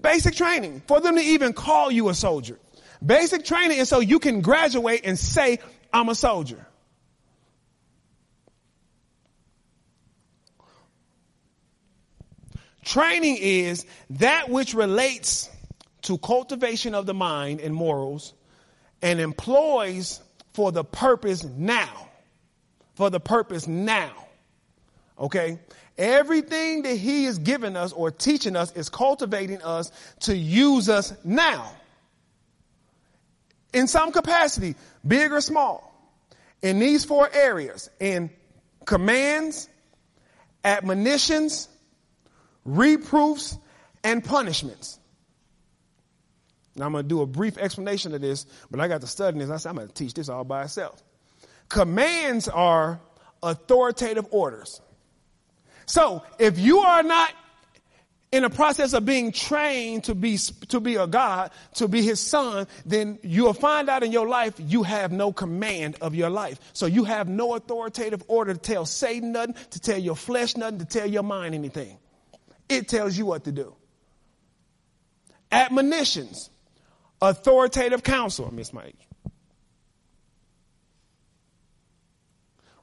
Basic 0.00 0.34
training 0.34 0.82
for 0.86 1.00
them 1.00 1.16
to 1.16 1.22
even 1.22 1.52
call 1.52 1.90
you 1.90 2.08
a 2.08 2.14
soldier. 2.14 2.58
Basic 3.04 3.44
training 3.44 3.78
is 3.78 3.88
so 3.88 4.00
you 4.00 4.18
can 4.18 4.40
graduate 4.40 5.02
and 5.04 5.18
say, 5.18 5.58
I'm 5.92 6.08
a 6.08 6.14
soldier. 6.14 6.66
Training 12.84 13.36
is 13.38 13.84
that 14.10 14.48
which 14.48 14.74
relates 14.74 15.50
to 16.02 16.16
cultivation 16.18 16.94
of 16.94 17.06
the 17.06 17.14
mind 17.14 17.60
and 17.60 17.74
morals 17.74 18.32
and 19.02 19.20
employs 19.20 20.20
for 20.54 20.72
the 20.72 20.82
purpose 20.82 21.44
now. 21.44 22.07
For 22.98 23.10
the 23.10 23.20
purpose 23.20 23.68
now. 23.68 24.10
Okay? 25.16 25.60
Everything 25.96 26.82
that 26.82 26.96
he 26.96 27.26
is 27.26 27.38
giving 27.38 27.76
us 27.76 27.92
or 27.92 28.10
teaching 28.10 28.56
us 28.56 28.72
is 28.72 28.88
cultivating 28.88 29.62
us 29.62 29.92
to 30.22 30.36
use 30.36 30.88
us 30.88 31.14
now. 31.22 31.70
In 33.72 33.86
some 33.86 34.10
capacity, 34.10 34.74
big 35.06 35.30
or 35.30 35.40
small. 35.40 35.94
In 36.60 36.80
these 36.80 37.04
four 37.04 37.30
areas, 37.32 37.88
in 38.00 38.30
commands, 38.84 39.68
admonitions, 40.64 41.68
reproofs, 42.64 43.56
and 44.02 44.24
punishments. 44.24 44.98
Now 46.74 46.86
I'm 46.86 46.92
going 46.92 47.04
to 47.04 47.08
do 47.08 47.20
a 47.20 47.26
brief 47.26 47.58
explanation 47.58 48.12
of 48.12 48.22
this, 48.22 48.44
but 48.72 48.80
I 48.80 48.88
got 48.88 49.02
to 49.02 49.06
study 49.06 49.38
this. 49.38 49.50
I 49.50 49.58
said, 49.58 49.68
I'm 49.68 49.76
going 49.76 49.86
to 49.86 49.94
teach 49.94 50.14
this 50.14 50.28
all 50.28 50.42
by 50.42 50.64
itself. 50.64 51.00
Commands 51.68 52.48
are 52.48 53.00
authoritative 53.42 54.26
orders. 54.30 54.80
So 55.86 56.22
if 56.38 56.58
you 56.58 56.80
are 56.80 57.02
not 57.02 57.32
in 58.30 58.42
the 58.42 58.50
process 58.50 58.92
of 58.92 59.06
being 59.06 59.32
trained 59.32 60.04
to 60.04 60.14
be, 60.14 60.36
to 60.68 60.80
be 60.80 60.96
a 60.96 61.06
God, 61.06 61.50
to 61.74 61.88
be 61.88 62.02
his 62.02 62.20
son, 62.20 62.66
then 62.84 63.18
you'll 63.22 63.54
find 63.54 63.88
out 63.88 64.02
in 64.02 64.12
your 64.12 64.28
life 64.28 64.54
you 64.58 64.82
have 64.82 65.12
no 65.12 65.32
command 65.32 65.96
of 66.02 66.14
your 66.14 66.28
life. 66.28 66.60
So 66.74 66.86
you 66.86 67.04
have 67.04 67.28
no 67.28 67.54
authoritative 67.54 68.22
order 68.28 68.52
to 68.52 68.60
tell 68.60 68.84
Satan 68.84 69.32
nothing, 69.32 69.54
to 69.70 69.80
tell 69.80 69.98
your 69.98 70.16
flesh 70.16 70.56
nothing, 70.56 70.80
to 70.80 70.84
tell 70.84 71.06
your 71.06 71.22
mind 71.22 71.54
anything. 71.54 71.96
It 72.68 72.88
tells 72.88 73.16
you 73.16 73.24
what 73.24 73.44
to 73.44 73.52
do. 73.52 73.74
Admonitions, 75.50 76.50
authoritative 77.22 78.02
counsel. 78.02 78.52
Miss 78.52 78.74
my 78.74 78.92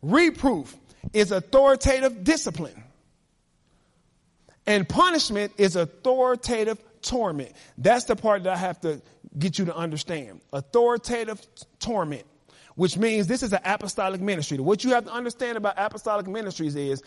Reproof 0.06 0.78
is 1.14 1.32
authoritative 1.32 2.24
discipline. 2.24 2.84
And 4.68 4.88
punishment 4.88 5.54
is 5.58 5.76
authoritative 5.76 6.78
torment. 7.02 7.54
That's 7.80 8.06
the 8.06 8.16
part 8.16 8.44
that 8.44 8.54
I 8.54 8.58
have 8.58 8.80
to 8.82 9.02
get 9.38 9.58
you 9.58 9.66
to 9.66 9.76
understand. 9.76 10.42
Authoritative 10.54 11.42
torment, 11.80 12.24
which 12.76 12.98
means 12.98 13.26
this 13.26 13.42
is 13.42 13.52
an 13.52 13.62
apostolic 13.66 14.22
ministry. 14.22 14.60
What 14.60 14.84
you 14.84 14.92
have 14.92 15.06
to 15.06 15.12
understand 15.12 15.58
about 15.58 15.74
apostolic 15.78 16.28
ministries 16.28 16.76
is 16.76 17.02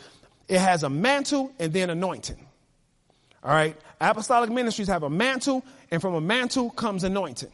it 0.49 0.59
has 0.59 0.83
a 0.83 0.91
mantle 0.91 1.53
and 1.61 1.73
then 1.73 1.91
anointing. 1.91 2.45
All 3.45 3.53
right. 3.53 3.77
Apostolic 4.01 4.51
ministries 4.51 4.89
have 4.89 5.05
a 5.05 5.11
mantle, 5.11 5.65
and 5.93 6.03
from 6.03 6.15
a 6.15 6.21
mantle 6.21 6.71
comes 6.71 7.05
anointing. 7.05 7.53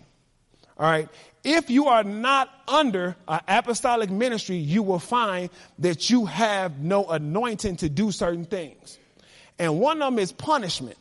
All 0.79 0.87
right. 0.87 1.09
If 1.45 1.69
you 1.69 1.89
are 1.89 2.03
not 2.03 2.51
under 2.67 3.17
an 3.29 3.41
apostolic 3.47 4.11
ministry, 4.11 4.57
you 4.57 4.83
will 4.83 4.99
find 4.99 5.51
that 5.81 6.09
you 6.09 6.25
have 6.25 6.79
no 6.79 7.05
anointing 7.05 7.77
to 7.77 7.91
do 7.91 8.11
certain 8.11 8.47
things. 8.47 8.99
And 9.59 9.79
one 9.79 10.01
of 10.03 10.13
them 10.13 10.19
is 10.19 10.33
punishment. 10.33 10.97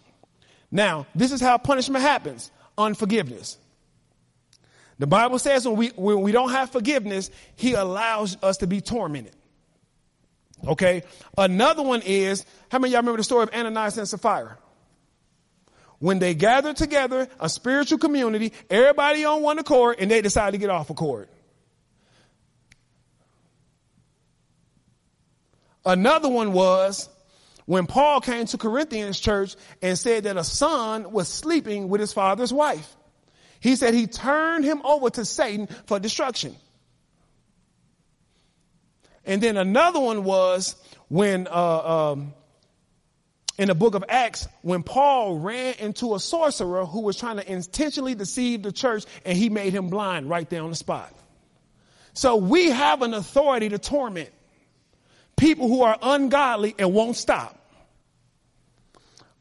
Now, 0.70 1.08
this 1.16 1.32
is 1.32 1.40
how 1.40 1.58
punishment 1.58 2.04
happens 2.04 2.52
unforgiveness. 2.78 3.58
The 5.00 5.08
Bible 5.08 5.40
says 5.40 5.68
when 5.68 5.78
we, 5.78 5.90
when 5.90 6.22
we 6.22 6.32
don't 6.32 6.52
have 6.52 6.72
forgiveness, 6.72 7.32
He 7.56 7.74
allows 7.74 8.38
us 8.44 8.58
to 8.58 8.68
be 8.68 8.82
tormented. 8.82 9.36
Okay. 10.68 11.04
Another 11.38 11.84
one 11.84 12.02
is, 12.02 12.46
how 12.70 12.80
many 12.80 12.92
y'all 12.94 13.02
remember 13.02 13.18
the 13.18 13.24
story 13.24 13.44
of 13.44 13.54
Ananias 13.54 13.98
and 13.98 14.08
Sapphira? 14.08 14.58
When 16.04 16.20
they 16.20 16.34
gathered 16.34 16.76
together, 16.76 17.30
a 17.40 17.48
spiritual 17.48 17.98
community, 17.98 18.52
everybody 18.70 19.24
on 19.24 19.42
one 19.42 19.58
accord, 19.58 19.96
and 20.00 20.12
they 20.12 20.22
decided 20.22 20.52
to 20.52 20.58
get 20.58 20.70
off 20.70 20.90
accord. 20.90 21.30
Another 25.86 26.28
one 26.28 26.52
was 26.52 27.08
when 27.68 27.88
Paul 27.88 28.20
came 28.20 28.48
to 28.48 28.58
Corinthians 28.58 29.18
church 29.18 29.56
and 29.82 29.98
said 29.98 30.26
that 30.26 30.36
a 30.36 30.44
son 30.44 31.14
was 31.14 31.30
sleeping 31.30 31.88
with 31.88 32.02
his 32.02 32.12
father's 32.12 32.52
wife. 32.52 32.98
He 33.62 33.78
said 33.78 33.94
he 33.94 34.06
turned 34.06 34.66
him 34.66 34.82
over 34.84 35.10
to 35.12 35.24
Satan 35.24 35.68
for 35.86 36.02
destruction. 36.02 36.58
And 39.24 39.42
then 39.42 39.56
another 39.56 40.02
one 40.02 40.26
was 40.26 40.76
when, 41.08 41.48
uh, 41.48 42.12
um, 42.12 42.34
in 43.58 43.68
the 43.68 43.76
book 43.76 43.96
of 43.96 44.04
Acts, 44.10 44.48
when 44.62 44.84
Paul 44.84 45.38
ran 45.38 45.76
into 45.80 46.16
a 46.16 46.20
sorcerer 46.20 46.86
who 46.86 47.02
was 47.02 47.18
trying 47.18 47.38
to 47.38 47.52
intentionally 47.52 48.16
deceive 48.16 48.64
the 48.64 48.72
church 48.72 49.06
and 49.26 49.38
he 49.38 49.50
made 49.50 49.74
him 49.74 49.90
blind 49.90 50.30
right 50.30 50.50
there 50.50 50.64
on 50.64 50.70
the 50.70 50.76
spot. 50.76 51.14
So 52.14 52.36
we 52.36 52.70
have 52.70 53.02
an 53.02 53.14
authority 53.14 53.70
to 53.70 53.78
torment 53.78 54.30
people 55.38 55.68
who 55.68 55.82
are 55.84 55.98
ungodly 56.02 56.76
and 56.78 56.94
won't 56.94 57.16
stop. 57.16 57.60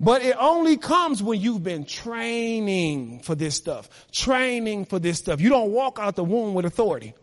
But 0.00 0.22
it 0.22 0.36
only 0.38 0.78
comes 0.78 1.22
when 1.22 1.40
you've 1.40 1.62
been 1.62 1.84
training 1.84 3.20
for 3.20 3.36
this 3.36 3.54
stuff, 3.54 3.88
training 4.10 4.86
for 4.86 4.98
this 4.98 5.18
stuff. 5.18 5.40
You 5.40 5.48
don't 5.48 5.70
walk 5.70 5.98
out 6.00 6.16
the 6.16 6.24
womb 6.24 6.54
with 6.54 6.64
authority. 6.64 7.14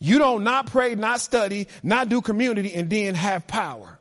You 0.00 0.18
don't 0.18 0.42
not 0.44 0.66
pray, 0.66 0.94
not 0.94 1.20
study, 1.20 1.68
not 1.82 2.08
do 2.08 2.22
community, 2.22 2.74
and 2.74 2.88
then 2.88 3.14
have 3.14 3.46
power. 3.46 3.98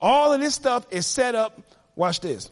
All 0.00 0.32
of 0.32 0.40
this 0.40 0.56
stuff 0.56 0.84
is 0.90 1.06
set 1.06 1.36
up. 1.36 1.60
Watch 1.94 2.20
this. 2.20 2.50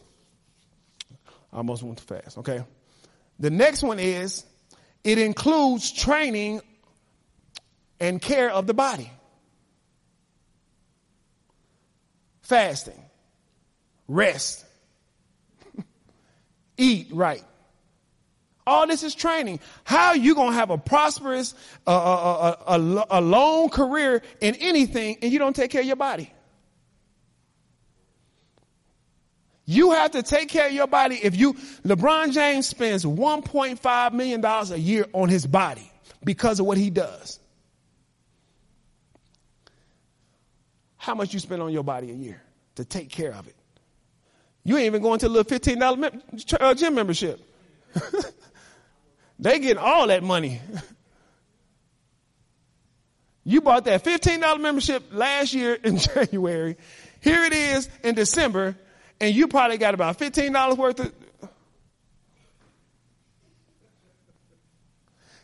I 1.51 1.57
almost 1.57 1.83
went 1.83 1.97
too 1.97 2.05
fast. 2.05 2.37
Okay. 2.37 2.63
The 3.39 3.49
next 3.49 3.83
one 3.83 3.99
is 3.99 4.45
it 5.03 5.17
includes 5.17 5.91
training 5.91 6.61
and 7.99 8.21
care 8.21 8.49
of 8.49 8.65
the 8.65 8.73
body. 8.73 9.11
Fasting, 12.43 12.99
rest, 14.07 14.65
eat 16.77 17.07
right. 17.11 17.43
All 18.65 18.85
this 18.87 19.03
is 19.03 19.15
training. 19.15 19.59
How 19.83 20.09
are 20.09 20.17
you 20.17 20.35
going 20.35 20.51
to 20.51 20.55
have 20.55 20.69
a 20.69 20.77
prosperous, 20.77 21.55
uh, 21.87 21.91
uh, 21.91 22.55
uh, 22.67 23.05
a, 23.09 23.19
a 23.19 23.21
long 23.21 23.69
career 23.69 24.21
in 24.39 24.55
anything 24.55 25.17
and 25.21 25.31
you 25.31 25.39
don't 25.39 25.55
take 25.55 25.71
care 25.71 25.81
of 25.81 25.87
your 25.87 25.95
body? 25.95 26.31
You 29.65 29.91
have 29.91 30.11
to 30.11 30.23
take 30.23 30.49
care 30.49 30.67
of 30.67 30.73
your 30.73 30.87
body. 30.87 31.19
If 31.21 31.37
you, 31.37 31.53
LeBron 31.85 32.33
James 32.33 32.67
spends 32.67 33.05
$1.5 33.05 34.13
million 34.13 34.43
a 34.43 34.75
year 34.75 35.05
on 35.13 35.29
his 35.29 35.45
body 35.45 35.89
because 36.23 36.59
of 36.59 36.65
what 36.65 36.77
he 36.77 36.89
does. 36.89 37.39
How 40.97 41.15
much 41.15 41.33
you 41.33 41.39
spend 41.39 41.61
on 41.61 41.71
your 41.71 41.83
body 41.83 42.11
a 42.11 42.13
year 42.13 42.41
to 42.75 42.85
take 42.85 43.09
care 43.09 43.33
of 43.33 43.47
it? 43.47 43.55
You 44.63 44.77
ain't 44.77 44.85
even 44.85 45.01
going 45.01 45.19
to 45.19 45.27
a 45.27 45.29
little 45.29 45.59
$15 45.59 45.97
mem- 45.97 46.21
uh, 46.59 46.73
gym 46.75 46.93
membership. 46.93 47.41
they 49.41 49.59
get 49.59 49.77
all 49.77 50.07
that 50.07 50.23
money. 50.23 50.61
you 53.43 53.61
bought 53.61 53.85
that 53.85 54.03
$15 54.03 54.61
membership 54.61 55.03
last 55.11 55.53
year 55.53 55.73
in 55.73 55.97
January. 55.97 56.77
Here 57.19 57.43
it 57.43 57.53
is 57.53 57.89
in 58.03 58.15
December 58.15 58.77
and 59.19 59.35
you 59.35 59.47
probably 59.47 59.77
got 59.77 59.93
about 59.93 60.17
$15 60.17 60.77
worth 60.77 60.99
of. 60.99 61.11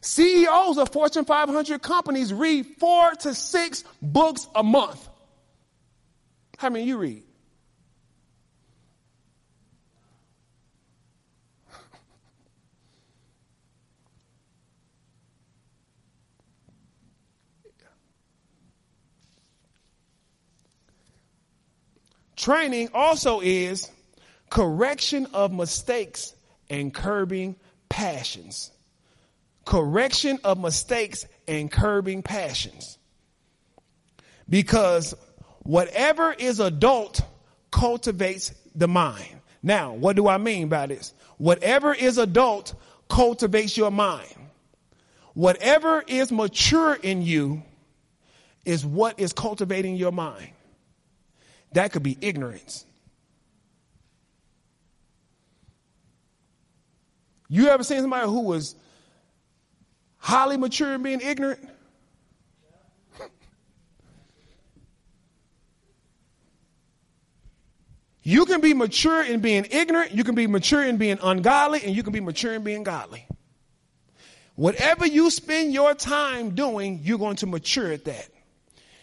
CEOs 0.02 0.78
of 0.78 0.90
Fortune 0.92 1.26
500 1.26 1.82
companies 1.82 2.34
read 2.34 2.66
four 2.80 3.12
to 3.12 3.36
six 3.36 3.84
books 4.02 4.48
a 4.56 4.64
month. 4.64 5.08
How 6.58 6.70
many 6.70 6.86
you 6.86 6.98
read? 6.98 7.27
Training 22.48 22.92
also 22.94 23.42
is 23.42 23.92
correction 24.50 25.28
of 25.34 25.52
mistakes 25.52 26.34
and 26.70 26.94
curbing 26.94 27.58
passions. 27.90 28.72
Correction 29.66 30.40
of 30.46 30.58
mistakes 30.58 31.26
and 31.46 31.70
curbing 31.70 32.24
passions. 32.24 33.00
Because 34.50 35.14
whatever 35.64 36.32
is 36.32 36.62
adult 36.62 37.20
cultivates 37.70 38.54
the 38.74 38.88
mind. 38.88 39.42
Now, 39.62 39.92
what 39.92 40.16
do 40.16 40.30
I 40.30 40.38
mean 40.38 40.70
by 40.70 40.86
this? 40.86 41.14
Whatever 41.38 41.94
is 41.94 42.18
adult 42.18 42.76
cultivates 43.10 43.76
your 43.76 43.92
mind. 43.92 44.34
Whatever 45.34 46.02
is 46.08 46.32
mature 46.32 46.94
in 46.94 47.24
you 47.24 47.62
is 48.64 48.86
what 48.86 49.20
is 49.20 49.34
cultivating 49.34 49.98
your 49.98 50.14
mind. 50.14 50.52
That 51.74 51.92
could 51.92 52.04
be 52.04 52.18
ignorance. 52.22 52.86
You 57.50 57.70
ever 57.70 57.84
seen 57.84 58.02
somebody 58.02 58.26
who 58.26 58.42
was 58.42 58.76
highly 60.18 60.58
mature 60.58 60.94
and 60.94 61.04
being 61.04 61.22
ignorant? 61.22 61.60
You 68.24 68.46
can 68.46 68.60
be 68.60 68.74
mature 68.74 69.24
in 69.24 69.40
being 69.40 69.66
ignorant, 69.72 70.12
you 70.12 70.26
can 70.26 70.36
be 70.36 70.48
mature 70.48 70.84
in 70.84 70.98
being 70.98 71.18
ungodly, 71.24 71.82
and 71.86 71.96
you 71.96 72.04
can 72.04 72.12
be 72.12 72.20
mature 72.20 72.54
in 72.54 72.62
being 72.62 72.84
godly. 72.84 73.26
Whatever 74.56 75.08
you 75.08 75.30
spend 75.30 75.72
your 75.72 75.94
time 75.94 76.54
doing, 76.54 77.00
you're 77.04 77.20
going 77.20 77.38
to 77.38 77.46
mature 77.46 77.90
at 77.90 78.04
that. 78.04 78.28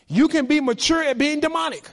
You 0.09 0.29
can 0.29 0.45
be 0.45 0.61
mature 0.61 1.03
at 1.03 1.17
being 1.17 1.41
demonic. 1.41 1.89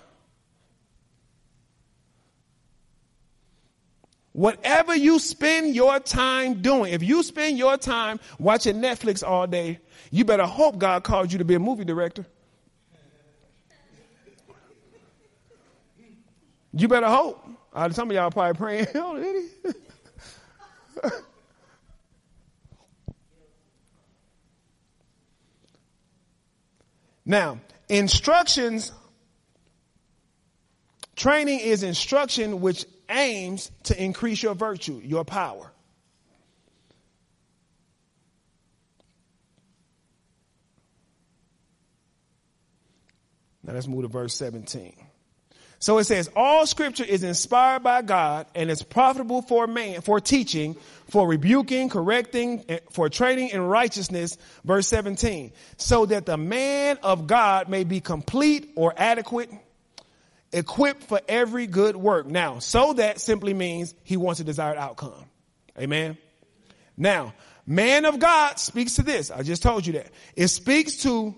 Whatever 4.33 4.95
you 4.95 5.19
spend 5.19 5.75
your 5.75 5.99
time 5.99 6.61
doing, 6.61 6.93
if 6.93 7.03
you 7.03 7.21
spend 7.21 7.57
your 7.57 7.77
time 7.77 8.19
watching 8.39 8.77
Netflix 8.77 9.27
all 9.27 9.45
day, 9.45 9.79
you 10.09 10.23
better 10.23 10.45
hope 10.45 10.77
God 10.77 11.03
called 11.03 11.31
you 11.33 11.39
to 11.39 11.45
be 11.45 11.55
a 11.55 11.59
movie 11.59 11.83
director. 11.83 12.25
You 16.73 16.87
better 16.87 17.07
hope. 17.07 17.45
Uh, 17.73 17.89
some 17.89 18.09
of 18.09 18.15
y'all 18.15 18.31
probably 18.31 18.57
praying, 18.57 18.87
oh, 18.95 19.17
did 19.17 19.49
he? 21.03 21.09
now, 27.25 27.59
instructions, 27.89 28.93
training 31.15 31.59
is 31.59 31.83
instruction 31.83 32.61
which 32.61 32.85
aims 33.11 33.71
to 33.83 34.01
increase 34.01 34.41
your 34.41 34.55
virtue, 34.55 35.01
your 35.03 35.25
power. 35.25 35.71
Now 43.63 43.73
let's 43.73 43.87
move 43.87 44.03
to 44.03 44.07
verse 44.07 44.33
17. 44.35 44.93
So 45.79 45.97
it 45.97 46.03
says, 46.03 46.29
all 46.35 46.67
scripture 46.67 47.03
is 47.03 47.23
inspired 47.23 47.81
by 47.81 48.03
God 48.03 48.45
and 48.53 48.69
is 48.69 48.83
profitable 48.83 49.41
for 49.41 49.65
man, 49.65 50.01
for 50.01 50.19
teaching, 50.19 50.75
for 51.09 51.27
rebuking, 51.27 51.89
correcting, 51.89 52.63
for 52.91 53.09
training 53.09 53.49
in 53.49 53.61
righteousness. 53.61 54.37
Verse 54.63 54.87
17. 54.87 55.51
So 55.77 56.05
that 56.05 56.27
the 56.27 56.37
man 56.37 56.99
of 57.01 57.25
God 57.25 57.67
may 57.67 57.83
be 57.83 57.99
complete 57.99 58.73
or 58.75 58.93
adequate, 58.95 59.49
equipped 60.53 61.03
for 61.03 61.21
every 61.27 61.67
good 61.67 61.95
work. 61.95 62.27
Now, 62.27 62.59
so 62.59 62.93
that 62.93 63.19
simply 63.19 63.53
means 63.53 63.93
he 64.03 64.17
wants 64.17 64.39
a 64.39 64.43
desired 64.43 64.77
outcome. 64.77 65.25
Amen. 65.77 66.17
Now, 66.97 67.33
man 67.65 68.05
of 68.05 68.19
God 68.19 68.59
speaks 68.59 68.95
to 68.95 69.03
this. 69.03 69.31
I 69.31 69.43
just 69.43 69.63
told 69.63 69.85
you 69.85 69.93
that. 69.93 70.07
It 70.35 70.49
speaks 70.49 70.97
to 71.03 71.35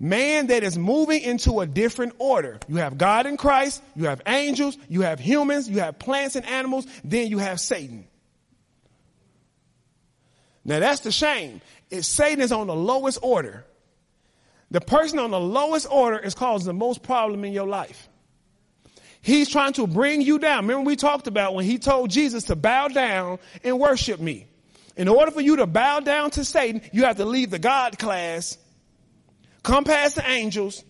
man 0.00 0.48
that 0.48 0.62
is 0.62 0.76
moving 0.76 1.22
into 1.22 1.60
a 1.60 1.66
different 1.66 2.14
order. 2.18 2.58
You 2.68 2.76
have 2.76 2.98
God 2.98 3.26
in 3.26 3.36
Christ, 3.36 3.82
you 3.96 4.06
have 4.06 4.22
angels, 4.26 4.76
you 4.88 5.02
have 5.02 5.18
humans, 5.18 5.68
you 5.68 5.80
have 5.80 5.98
plants 5.98 6.36
and 6.36 6.46
animals, 6.46 6.86
then 7.04 7.28
you 7.28 7.38
have 7.38 7.60
Satan. 7.60 8.06
Now 10.64 10.80
that's 10.80 11.00
the 11.00 11.12
shame. 11.12 11.60
If 11.90 12.04
Satan 12.04 12.40
is 12.40 12.52
on 12.52 12.66
the 12.66 12.76
lowest 12.76 13.18
order. 13.22 13.64
The 14.70 14.82
person 14.82 15.18
on 15.18 15.30
the 15.30 15.40
lowest 15.40 15.86
order 15.90 16.18
is 16.18 16.34
causing 16.34 16.66
the 16.66 16.74
most 16.74 17.02
problem 17.02 17.42
in 17.44 17.54
your 17.54 17.66
life. 17.66 18.08
He's 19.20 19.48
trying 19.48 19.72
to 19.74 19.86
bring 19.86 20.22
you 20.22 20.38
down. 20.38 20.66
Remember 20.66 20.86
we 20.86 20.96
talked 20.96 21.26
about 21.26 21.54
when 21.54 21.64
he 21.64 21.78
told 21.78 22.10
Jesus 22.10 22.44
to 22.44 22.56
bow 22.56 22.88
down 22.88 23.38
and 23.64 23.78
worship 23.78 24.20
me. 24.20 24.46
In 24.96 25.08
order 25.08 25.30
for 25.30 25.40
you 25.40 25.56
to 25.56 25.66
bow 25.66 26.00
down 26.00 26.30
to 26.32 26.44
Satan, 26.44 26.82
you 26.92 27.04
have 27.04 27.16
to 27.16 27.24
leave 27.24 27.50
the 27.50 27.58
God 27.58 27.98
class, 27.98 28.58
come 29.62 29.84
past 29.84 30.16
the 30.16 30.28
angels, 30.28 30.82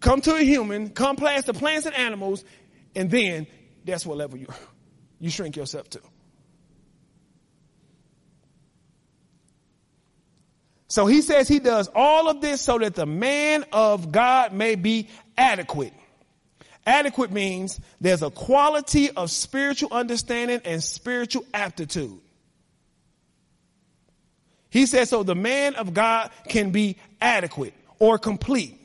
come 0.00 0.20
to 0.22 0.34
a 0.34 0.42
human, 0.42 0.90
come 0.90 1.16
past 1.16 1.46
the 1.46 1.52
plants 1.52 1.86
and 1.86 1.94
animals, 1.94 2.44
and 2.94 3.10
then 3.10 3.46
that's 3.84 4.06
what 4.06 4.16
level 4.16 4.38
you, 4.38 4.46
you 5.18 5.30
shrink 5.30 5.56
yourself 5.56 5.90
to. 5.90 6.00
So 10.88 11.06
he 11.06 11.22
says 11.22 11.46
he 11.46 11.60
does 11.60 11.88
all 11.94 12.28
of 12.28 12.40
this 12.40 12.60
so 12.60 12.78
that 12.78 12.96
the 12.96 13.06
man 13.06 13.64
of 13.72 14.10
God 14.10 14.52
may 14.52 14.74
be 14.74 15.08
adequate. 15.38 15.92
Adequate 16.90 17.30
means 17.30 17.80
there's 18.00 18.20
a 18.20 18.30
quality 18.30 19.12
of 19.12 19.30
spiritual 19.30 19.92
understanding 19.92 20.60
and 20.64 20.82
spiritual 20.82 21.44
aptitude. 21.54 22.18
He 24.70 24.86
says 24.86 25.08
so 25.08 25.22
the 25.22 25.36
man 25.36 25.76
of 25.76 25.94
God 25.94 26.32
can 26.48 26.70
be 26.70 26.96
adequate 27.20 27.74
or 28.00 28.18
complete. 28.18 28.76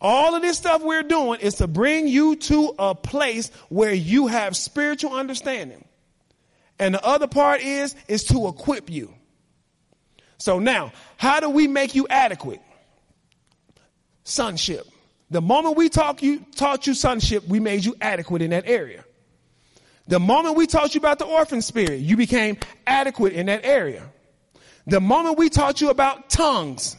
All 0.00 0.34
of 0.34 0.40
this 0.40 0.56
stuff 0.56 0.80
we're 0.80 1.02
doing 1.02 1.40
is 1.40 1.56
to 1.56 1.66
bring 1.66 2.08
you 2.08 2.36
to 2.36 2.74
a 2.78 2.94
place 2.94 3.50
where 3.68 3.92
you 3.92 4.26
have 4.26 4.56
spiritual 4.56 5.12
understanding. 5.12 5.84
And 6.78 6.94
the 6.94 7.04
other 7.04 7.26
part 7.26 7.60
is, 7.60 7.94
is 8.08 8.24
to 8.24 8.48
equip 8.48 8.88
you. 8.88 9.12
So 10.38 10.60
now, 10.60 10.92
how 11.18 11.40
do 11.40 11.50
we 11.50 11.68
make 11.68 11.94
you 11.94 12.06
adequate? 12.08 12.62
Sonship. 14.22 14.86
The 15.34 15.42
moment 15.42 15.76
we 15.76 15.88
taught 15.88 16.22
you, 16.22 16.46
taught 16.54 16.86
you 16.86 16.94
sonship, 16.94 17.48
we 17.48 17.58
made 17.58 17.84
you 17.84 17.96
adequate 18.00 18.40
in 18.40 18.50
that 18.50 18.68
area. 18.68 19.04
The 20.06 20.20
moment 20.20 20.54
we 20.54 20.68
taught 20.68 20.94
you 20.94 21.00
about 21.00 21.18
the 21.18 21.24
orphan 21.24 21.60
spirit, 21.60 21.98
you 21.98 22.16
became 22.16 22.56
adequate 22.86 23.32
in 23.32 23.46
that 23.46 23.64
area. 23.64 24.04
The 24.86 25.00
moment 25.00 25.36
we 25.36 25.48
taught 25.48 25.80
you 25.80 25.90
about 25.90 26.30
tongues, 26.30 26.96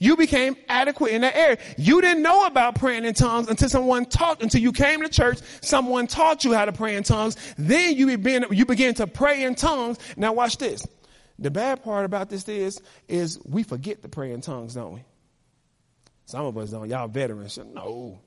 you 0.00 0.16
became 0.16 0.56
adequate 0.68 1.12
in 1.12 1.20
that 1.20 1.36
area. 1.36 1.58
You 1.78 2.00
didn't 2.00 2.24
know 2.24 2.44
about 2.46 2.74
praying 2.74 3.04
in 3.04 3.14
tongues 3.14 3.46
until 3.46 3.68
someone 3.68 4.06
taught, 4.06 4.42
until 4.42 4.60
you 4.60 4.72
came 4.72 5.02
to 5.02 5.08
church, 5.08 5.38
someone 5.60 6.08
taught 6.08 6.42
you 6.44 6.52
how 6.52 6.64
to 6.64 6.72
pray 6.72 6.96
in 6.96 7.04
tongues. 7.04 7.36
Then 7.56 7.94
you 7.94 8.18
begin, 8.18 8.46
you 8.50 8.66
begin 8.66 8.94
to 8.94 9.06
pray 9.06 9.44
in 9.44 9.54
tongues. 9.54 10.00
Now 10.16 10.32
watch 10.32 10.58
this. 10.58 10.84
The 11.38 11.52
bad 11.52 11.84
part 11.84 12.06
about 12.06 12.28
this 12.28 12.48
is, 12.48 12.82
is 13.06 13.38
we 13.44 13.62
forget 13.62 14.02
to 14.02 14.08
pray 14.08 14.32
in 14.32 14.40
tongues, 14.40 14.74
don't 14.74 14.94
we? 14.94 15.04
Some 16.32 16.46
of 16.46 16.56
us 16.56 16.70
don't. 16.70 16.88
Y'all 16.88 17.08
veterans. 17.08 17.58
No, 17.58 18.18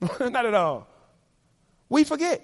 not 0.20 0.46
at 0.46 0.54
all. 0.54 0.86
We 1.88 2.04
forget. 2.04 2.40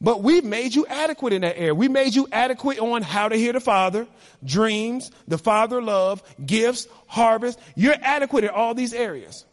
But 0.00 0.24
we 0.24 0.40
made 0.40 0.74
you 0.74 0.84
adequate 0.86 1.32
in 1.32 1.42
that 1.42 1.56
area. 1.56 1.76
We 1.76 1.86
made 1.86 2.16
you 2.16 2.26
adequate 2.32 2.80
on 2.80 3.02
how 3.02 3.28
to 3.28 3.36
hear 3.36 3.52
the 3.52 3.60
Father, 3.60 4.08
dreams, 4.42 5.12
the 5.28 5.38
Father 5.38 5.80
love, 5.80 6.24
gifts, 6.44 6.88
harvest. 7.06 7.56
You're 7.76 7.94
adequate 8.02 8.42
in 8.42 8.50
all 8.50 8.74
these 8.74 8.92
areas. 8.92 9.44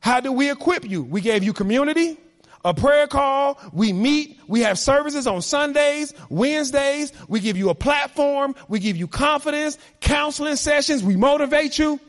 How 0.00 0.18
do 0.18 0.32
we 0.32 0.50
equip 0.50 0.84
you? 0.84 1.04
We 1.04 1.20
gave 1.20 1.44
you 1.44 1.52
community, 1.52 2.18
a 2.64 2.74
prayer 2.74 3.06
call. 3.06 3.60
We 3.72 3.92
meet. 3.92 4.38
We 4.46 4.60
have 4.60 4.78
services 4.78 5.26
on 5.26 5.42
Sundays, 5.42 6.14
Wednesdays. 6.28 7.12
We 7.28 7.40
give 7.40 7.56
you 7.56 7.70
a 7.70 7.74
platform. 7.74 8.54
We 8.68 8.78
give 8.78 8.96
you 8.96 9.08
confidence, 9.08 9.78
counseling 10.00 10.56
sessions. 10.56 11.02
We 11.02 11.16
motivate 11.16 11.78
you. 11.78 12.00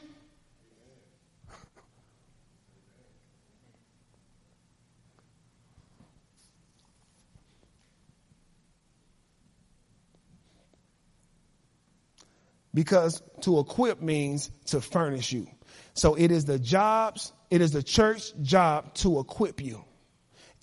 because 12.74 13.22
to 13.41 13.60
equip 13.60 14.01
means 14.01 14.49
to 14.66 14.82
furnish 14.82 15.32
you. 15.32 15.47
So 15.93 16.16
it 16.16 16.32
is 16.32 16.45
the 16.45 16.58
jobs, 16.58 17.32
it 17.51 17.62
is 17.62 17.72
the 17.72 17.84
church 17.84 18.34
job 18.41 18.93
to 18.95 19.20
equip 19.20 19.62
you. 19.62 19.84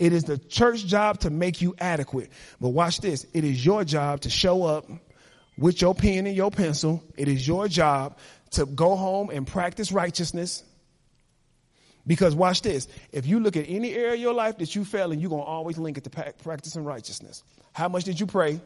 It 0.00 0.14
is 0.14 0.24
the 0.24 0.38
church 0.38 0.86
job 0.86 1.20
to 1.20 1.30
make 1.30 1.60
you 1.60 1.74
adequate. 1.78 2.30
But 2.58 2.70
watch 2.70 3.02
this. 3.02 3.26
It 3.34 3.44
is 3.44 3.62
your 3.62 3.84
job 3.84 4.22
to 4.22 4.30
show 4.30 4.64
up 4.64 4.86
with 5.58 5.82
your 5.82 5.94
pen 5.94 6.26
and 6.26 6.34
your 6.34 6.50
pencil. 6.50 7.04
It 7.18 7.28
is 7.28 7.46
your 7.46 7.68
job 7.68 8.16
to 8.52 8.64
go 8.64 8.96
home 8.96 9.28
and 9.28 9.46
practice 9.46 9.92
righteousness. 9.92 10.64
Because 12.06 12.34
watch 12.34 12.62
this. 12.62 12.88
If 13.12 13.26
you 13.26 13.40
look 13.40 13.58
at 13.58 13.66
any 13.68 13.92
area 13.92 14.14
of 14.14 14.20
your 14.20 14.32
life 14.32 14.56
that 14.56 14.74
you 14.74 14.86
fail 14.86 15.12
in, 15.12 15.20
you're 15.20 15.28
going 15.28 15.42
to 15.42 15.46
always 15.46 15.76
link 15.76 15.98
it 15.98 16.04
to 16.04 16.32
practicing 16.42 16.82
righteousness. 16.82 17.44
How 17.74 17.90
much 17.90 18.04
did 18.04 18.18
you 18.18 18.24
pray? 18.24 18.58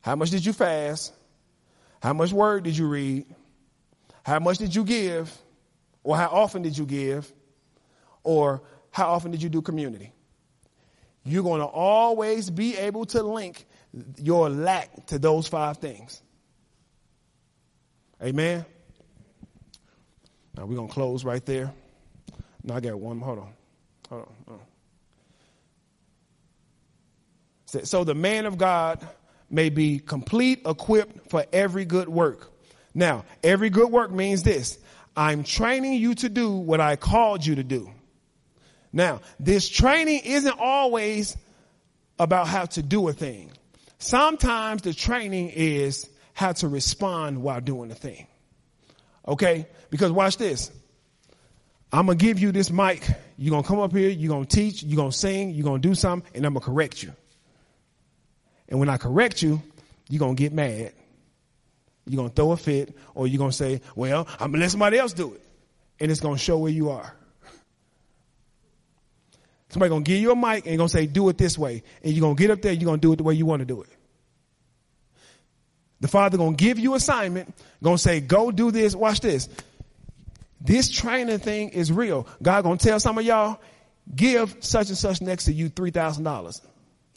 How 0.00 0.16
much 0.16 0.30
did 0.30 0.46
you 0.46 0.54
fast? 0.54 1.12
How 2.00 2.14
much 2.14 2.32
word 2.32 2.64
did 2.64 2.78
you 2.78 2.88
read? 2.88 3.26
How 4.24 4.38
much 4.38 4.56
did 4.56 4.74
you 4.74 4.84
give? 4.84 5.36
Or 6.02 6.16
how 6.16 6.28
often 6.28 6.62
did 6.62 6.78
you 6.78 6.86
give? 6.86 7.30
Or 8.22 8.62
how 8.96 9.12
often 9.12 9.30
did 9.30 9.42
you 9.42 9.50
do 9.50 9.60
community? 9.60 10.10
You're 11.22 11.42
going 11.42 11.60
to 11.60 11.66
always 11.66 12.48
be 12.48 12.78
able 12.78 13.04
to 13.06 13.22
link 13.22 13.66
your 14.16 14.48
lack 14.48 15.08
to 15.08 15.18
those 15.18 15.46
five 15.46 15.76
things. 15.76 16.22
Amen. 18.22 18.64
Now 20.56 20.64
we're 20.64 20.76
going 20.76 20.88
to 20.88 20.94
close 20.94 21.26
right 21.26 21.44
there. 21.44 21.74
Now 22.64 22.76
I 22.76 22.80
got 22.80 22.98
one. 22.98 23.20
Hold 23.20 23.40
on. 23.40 23.52
Hold 24.08 24.22
on. 24.22 24.34
Hold 24.48 24.60
on. 27.74 27.84
So 27.84 28.02
the 28.02 28.14
man 28.14 28.46
of 28.46 28.56
God 28.56 29.06
may 29.50 29.68
be 29.68 29.98
complete, 29.98 30.62
equipped 30.64 31.28
for 31.28 31.44
every 31.52 31.84
good 31.84 32.08
work. 32.08 32.50
Now, 32.94 33.26
every 33.44 33.68
good 33.68 33.90
work 33.90 34.10
means 34.10 34.42
this. 34.42 34.78
I'm 35.14 35.44
training 35.44 36.00
you 36.00 36.14
to 36.14 36.30
do 36.30 36.50
what 36.50 36.80
I 36.80 36.96
called 36.96 37.44
you 37.44 37.56
to 37.56 37.62
do. 37.62 37.90
Now, 38.96 39.20
this 39.38 39.68
training 39.68 40.22
isn't 40.24 40.58
always 40.58 41.36
about 42.18 42.48
how 42.48 42.64
to 42.64 42.82
do 42.82 43.06
a 43.08 43.12
thing. 43.12 43.50
Sometimes 43.98 44.80
the 44.80 44.94
training 44.94 45.50
is 45.50 46.08
how 46.32 46.52
to 46.52 46.68
respond 46.68 47.42
while 47.42 47.60
doing 47.60 47.90
the 47.90 47.94
thing. 47.94 48.26
Okay? 49.28 49.66
Because 49.90 50.10
watch 50.12 50.38
this. 50.38 50.70
I'm 51.92 52.06
going 52.06 52.16
to 52.16 52.24
give 52.24 52.38
you 52.38 52.52
this 52.52 52.70
mic. 52.70 53.06
You're 53.36 53.50
going 53.50 53.64
to 53.64 53.68
come 53.68 53.80
up 53.80 53.92
here. 53.92 54.08
You're 54.08 54.30
going 54.30 54.46
to 54.46 54.56
teach. 54.56 54.82
You're 54.82 54.96
going 54.96 55.10
to 55.10 55.16
sing. 55.16 55.50
You're 55.50 55.64
going 55.64 55.82
to 55.82 55.88
do 55.88 55.94
something. 55.94 56.30
And 56.34 56.46
I'm 56.46 56.54
going 56.54 56.62
to 56.62 56.66
correct 56.66 57.02
you. 57.02 57.12
And 58.66 58.80
when 58.80 58.88
I 58.88 58.96
correct 58.96 59.42
you, 59.42 59.60
you're 60.08 60.20
going 60.20 60.36
to 60.36 60.42
get 60.42 60.54
mad. 60.54 60.94
You're 62.06 62.16
going 62.16 62.30
to 62.30 62.34
throw 62.34 62.52
a 62.52 62.56
fit, 62.56 62.96
or 63.14 63.26
you're 63.26 63.38
going 63.38 63.50
to 63.50 63.56
say, 63.56 63.82
well, 63.94 64.26
I'm 64.40 64.52
going 64.52 64.54
to 64.54 64.58
let 64.60 64.70
somebody 64.70 64.96
else 64.96 65.12
do 65.12 65.34
it. 65.34 65.42
And 66.00 66.10
it's 66.10 66.20
going 66.20 66.36
to 66.36 66.42
show 66.42 66.56
where 66.56 66.72
you 66.72 66.88
are. 66.88 67.15
Somebody 69.68 69.94
to 69.94 70.00
give 70.00 70.18
you 70.18 70.30
a 70.30 70.36
mic 70.36 70.66
and 70.66 70.78
to 70.78 70.88
say, 70.88 71.06
do 71.06 71.28
it 71.28 71.38
this 71.38 71.58
way. 71.58 71.82
And 72.02 72.12
you're 72.12 72.34
to 72.34 72.40
get 72.40 72.50
up 72.50 72.62
there, 72.62 72.72
you're 72.72 72.92
to 72.92 73.00
do 73.00 73.12
it 73.12 73.16
the 73.16 73.24
way 73.24 73.34
you 73.34 73.46
want 73.46 73.60
to 73.60 73.66
do 73.66 73.82
it. 73.82 73.88
The 76.00 76.08
father 76.08 76.38
to 76.38 76.52
give 76.52 76.78
you 76.78 76.94
assignment, 76.94 77.54
to 77.82 77.98
say, 77.98 78.20
go 78.20 78.50
do 78.50 78.70
this. 78.70 78.94
Watch 78.94 79.20
this. 79.20 79.48
This 80.60 80.90
training 80.90 81.38
thing 81.38 81.70
is 81.70 81.90
real. 81.90 82.26
God 82.42 82.62
to 82.62 82.76
tell 82.76 83.00
some 83.00 83.18
of 83.18 83.24
y'all, 83.24 83.60
give 84.14 84.56
such 84.60 84.88
and 84.88 84.96
such 84.96 85.20
next 85.20 85.46
to 85.46 85.52
you 85.52 85.68
$3,000. 85.70 86.60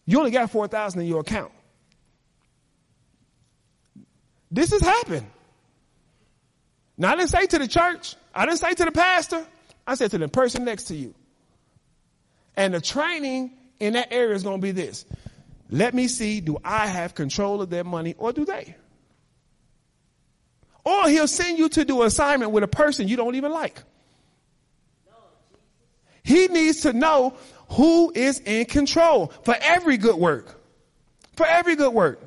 You 0.06 0.20
only 0.20 0.32
got 0.32 0.50
4,000 0.50 1.02
in 1.02 1.08
your 1.08 1.20
account. 1.20 1.52
This 4.50 4.72
has 4.72 4.82
happened. 4.82 5.28
Now 6.98 7.14
I 7.14 7.16
didn't 7.16 7.30
say 7.30 7.46
to 7.46 7.60
the 7.60 7.68
church. 7.68 8.16
I 8.34 8.46
didn't 8.46 8.58
say 8.58 8.74
to 8.74 8.86
the 8.86 8.92
pastor. 8.92 9.46
I 9.86 9.96
said 9.96 10.12
to 10.12 10.18
the 10.18 10.28
person 10.28 10.66
next 10.66 10.86
to 10.86 10.96
you. 10.96 11.14
And 12.60 12.74
the 12.74 12.82
training 12.82 13.52
in 13.80 13.94
that 13.94 14.12
area 14.12 14.36
is 14.36 14.44
going 14.44 14.58
to 14.58 14.62
be 14.62 14.72
this. 14.74 15.06
Let 15.70 15.94
me 15.94 16.10
see, 16.10 16.42
do 16.42 16.58
I 16.62 16.88
have 16.88 17.16
control 17.16 17.62
of 17.62 17.70
their 17.70 17.86
money 17.86 18.16
or 18.18 18.34
do 18.34 18.44
they? 18.44 18.76
Or 20.84 21.08
he'll 21.08 21.30
send 21.30 21.58
you 21.58 21.70
to 21.70 21.86
do 21.86 22.02
an 22.02 22.08
assignment 22.08 22.52
with 22.52 22.66
a 22.66 22.68
person 22.68 23.08
you 23.08 23.16
don't 23.16 23.36
even 23.36 23.54
like. 23.54 23.82
He 26.22 26.48
needs 26.48 26.82
to 26.82 26.92
know 26.92 27.34
who 27.70 28.12
is 28.14 28.40
in 28.40 28.66
control 28.66 29.28
for 29.44 29.56
every 29.62 29.96
good 29.96 30.18
work. 30.18 30.62
For 31.38 31.46
every 31.46 31.78
good 31.78 31.94
work. 31.94 32.20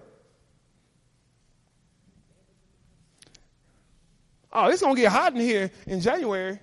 Oh, 4.51 4.71
it's 4.71 4.81
going 4.81 4.95
to 4.97 5.03
get 5.03 5.13
hot 5.13 5.35
in 5.35 5.41
here 5.41 5.71
in 5.87 6.01
January. 6.01 6.59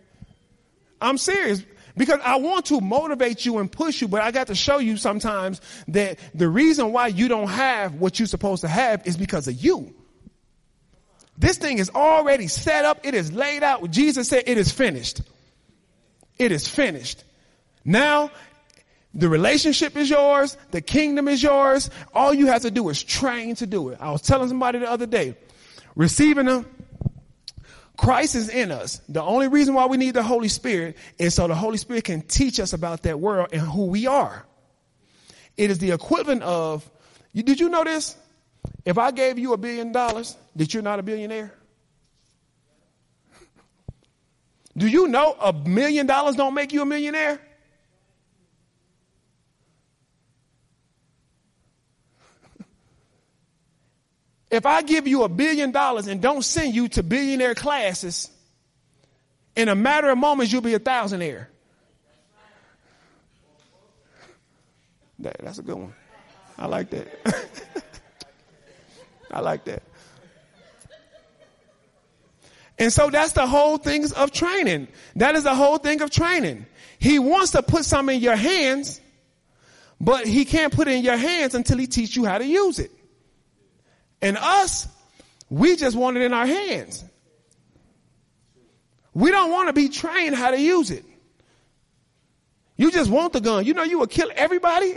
I'm 0.99 1.19
serious 1.19 1.63
because 1.97 2.19
I 2.23 2.37
want 2.37 2.67
to 2.67 2.81
motivate 2.81 3.45
you 3.45 3.57
and 3.57 3.71
push 3.71 4.01
you, 4.01 4.07
but 4.07 4.21
I 4.21 4.31
got 4.31 4.47
to 4.47 4.55
show 4.55 4.77
you 4.77 4.97
sometimes 4.97 5.61
that 5.89 6.19
the 6.33 6.47
reason 6.47 6.91
why 6.91 7.07
you 7.07 7.27
don't 7.27 7.49
have 7.49 7.95
what 7.95 8.19
you're 8.19 8.27
supposed 8.27 8.61
to 8.61 8.67
have 8.67 9.05
is 9.07 9.17
because 9.17 9.47
of 9.47 9.55
you. 9.55 9.93
This 11.37 11.57
thing 11.57 11.77
is 11.77 11.89
already 11.89 12.47
set 12.47 12.85
up. 12.85 12.99
It 13.03 13.13
is 13.13 13.31
laid 13.31 13.63
out. 13.63 13.89
Jesus 13.91 14.27
said 14.27 14.43
it 14.47 14.57
is 14.57 14.71
finished. 14.71 15.21
It 16.37 16.51
is 16.51 16.67
finished. 16.67 17.23
Now 17.85 18.31
the 19.13 19.29
relationship 19.29 19.97
is 19.97 20.09
yours. 20.09 20.57
The 20.71 20.81
kingdom 20.81 21.27
is 21.27 21.41
yours. 21.41 21.89
All 22.13 22.33
you 22.33 22.47
have 22.47 22.61
to 22.63 22.71
do 22.71 22.89
is 22.89 23.01
train 23.01 23.55
to 23.55 23.65
do 23.65 23.89
it. 23.89 23.97
I 23.99 24.11
was 24.11 24.21
telling 24.21 24.49
somebody 24.49 24.79
the 24.79 24.89
other 24.89 25.05
day, 25.05 25.35
receiving 25.95 26.45
them, 26.45 26.65
Christ 27.99 28.35
is 28.35 28.47
in 28.47 28.71
us. 28.71 29.01
The 29.09 29.21
only 29.21 29.49
reason 29.49 29.73
why 29.73 29.85
we 29.85 29.97
need 29.97 30.13
the 30.13 30.23
Holy 30.23 30.47
Spirit 30.47 30.95
is 31.17 31.35
so 31.35 31.49
the 31.49 31.53
Holy 31.53 31.77
Spirit 31.77 32.05
can 32.05 32.21
teach 32.21 32.57
us 32.61 32.71
about 32.71 33.03
that 33.03 33.19
world 33.19 33.49
and 33.51 33.61
who 33.61 33.87
we 33.87 34.07
are. 34.07 34.45
It 35.57 35.69
is 35.69 35.79
the 35.79 35.91
equivalent 35.91 36.41
of 36.43 36.89
You, 37.33 37.43
did 37.43 37.59
you 37.59 37.67
know 37.67 37.83
this? 37.83 38.15
If 38.85 38.97
I 38.97 39.11
gave 39.11 39.37
you 39.37 39.51
a 39.51 39.57
billion 39.57 39.91
dollars, 39.91 40.37
that 40.55 40.73
you're 40.73 40.81
not 40.81 40.99
a 40.99 41.03
billionaire? 41.03 41.53
Do 44.77 44.87
you 44.87 45.09
know 45.09 45.35
a 45.41 45.51
million 45.51 46.07
dollars 46.07 46.37
don't 46.37 46.53
make 46.53 46.71
you 46.71 46.81
a 46.81 46.85
millionaire? 46.85 47.41
If 54.51 54.65
I 54.65 54.81
give 54.81 55.07
you 55.07 55.23
a 55.23 55.29
billion 55.29 55.71
dollars 55.71 56.07
and 56.07 56.21
don't 56.21 56.43
send 56.43 56.73
you 56.73 56.87
to 56.89 57.03
billionaire 57.03 57.55
classes, 57.55 58.29
in 59.55 59.69
a 59.69 59.75
matter 59.75 60.09
of 60.09 60.17
moments, 60.17 60.51
you'll 60.51 60.61
be 60.61 60.73
a 60.73 60.79
thousandaire. 60.79 61.47
That, 65.19 65.37
that's 65.43 65.59
a 65.59 65.61
good 65.61 65.75
one. 65.75 65.93
I 66.57 66.65
like 66.65 66.89
that. 66.89 67.07
I 69.31 69.41
like 69.41 69.65
that. 69.65 69.83
And 72.79 72.93
so 72.93 73.09
that's 73.09 73.33
the 73.33 73.45
whole 73.45 73.77
thing 73.77 74.05
of 74.13 74.31
training. 74.31 74.87
That 75.17 75.35
is 75.35 75.43
the 75.43 75.53
whole 75.53 75.77
thing 75.77 76.01
of 76.01 76.09
training. 76.09 76.65
He 76.97 77.19
wants 77.19 77.51
to 77.51 77.61
put 77.61 77.83
something 77.83 78.15
in 78.15 78.21
your 78.21 78.37
hands, 78.37 79.01
but 79.99 80.25
he 80.25 80.45
can't 80.45 80.73
put 80.73 80.87
it 80.87 80.95
in 80.95 81.03
your 81.03 81.17
hands 81.17 81.55
until 81.55 81.77
he 81.77 81.87
teaches 81.87 82.15
you 82.15 82.25
how 82.25 82.37
to 82.37 82.45
use 82.45 82.79
it. 82.79 82.91
And 84.21 84.37
us, 84.37 84.87
we 85.49 85.75
just 85.75 85.95
want 85.95 86.17
it 86.17 86.23
in 86.23 86.33
our 86.33 86.45
hands. 86.45 87.03
We 89.13 89.31
don't 89.31 89.51
want 89.51 89.67
to 89.67 89.73
be 89.73 89.89
trained 89.89 90.35
how 90.35 90.51
to 90.51 90.59
use 90.59 90.91
it. 90.91 91.05
You 92.77 92.91
just 92.91 93.09
want 93.09 93.33
the 93.33 93.41
gun. 93.41 93.65
You 93.65 93.73
know 93.73 93.83
you 93.83 93.99
will 93.99 94.07
kill 94.07 94.31
everybody. 94.33 94.95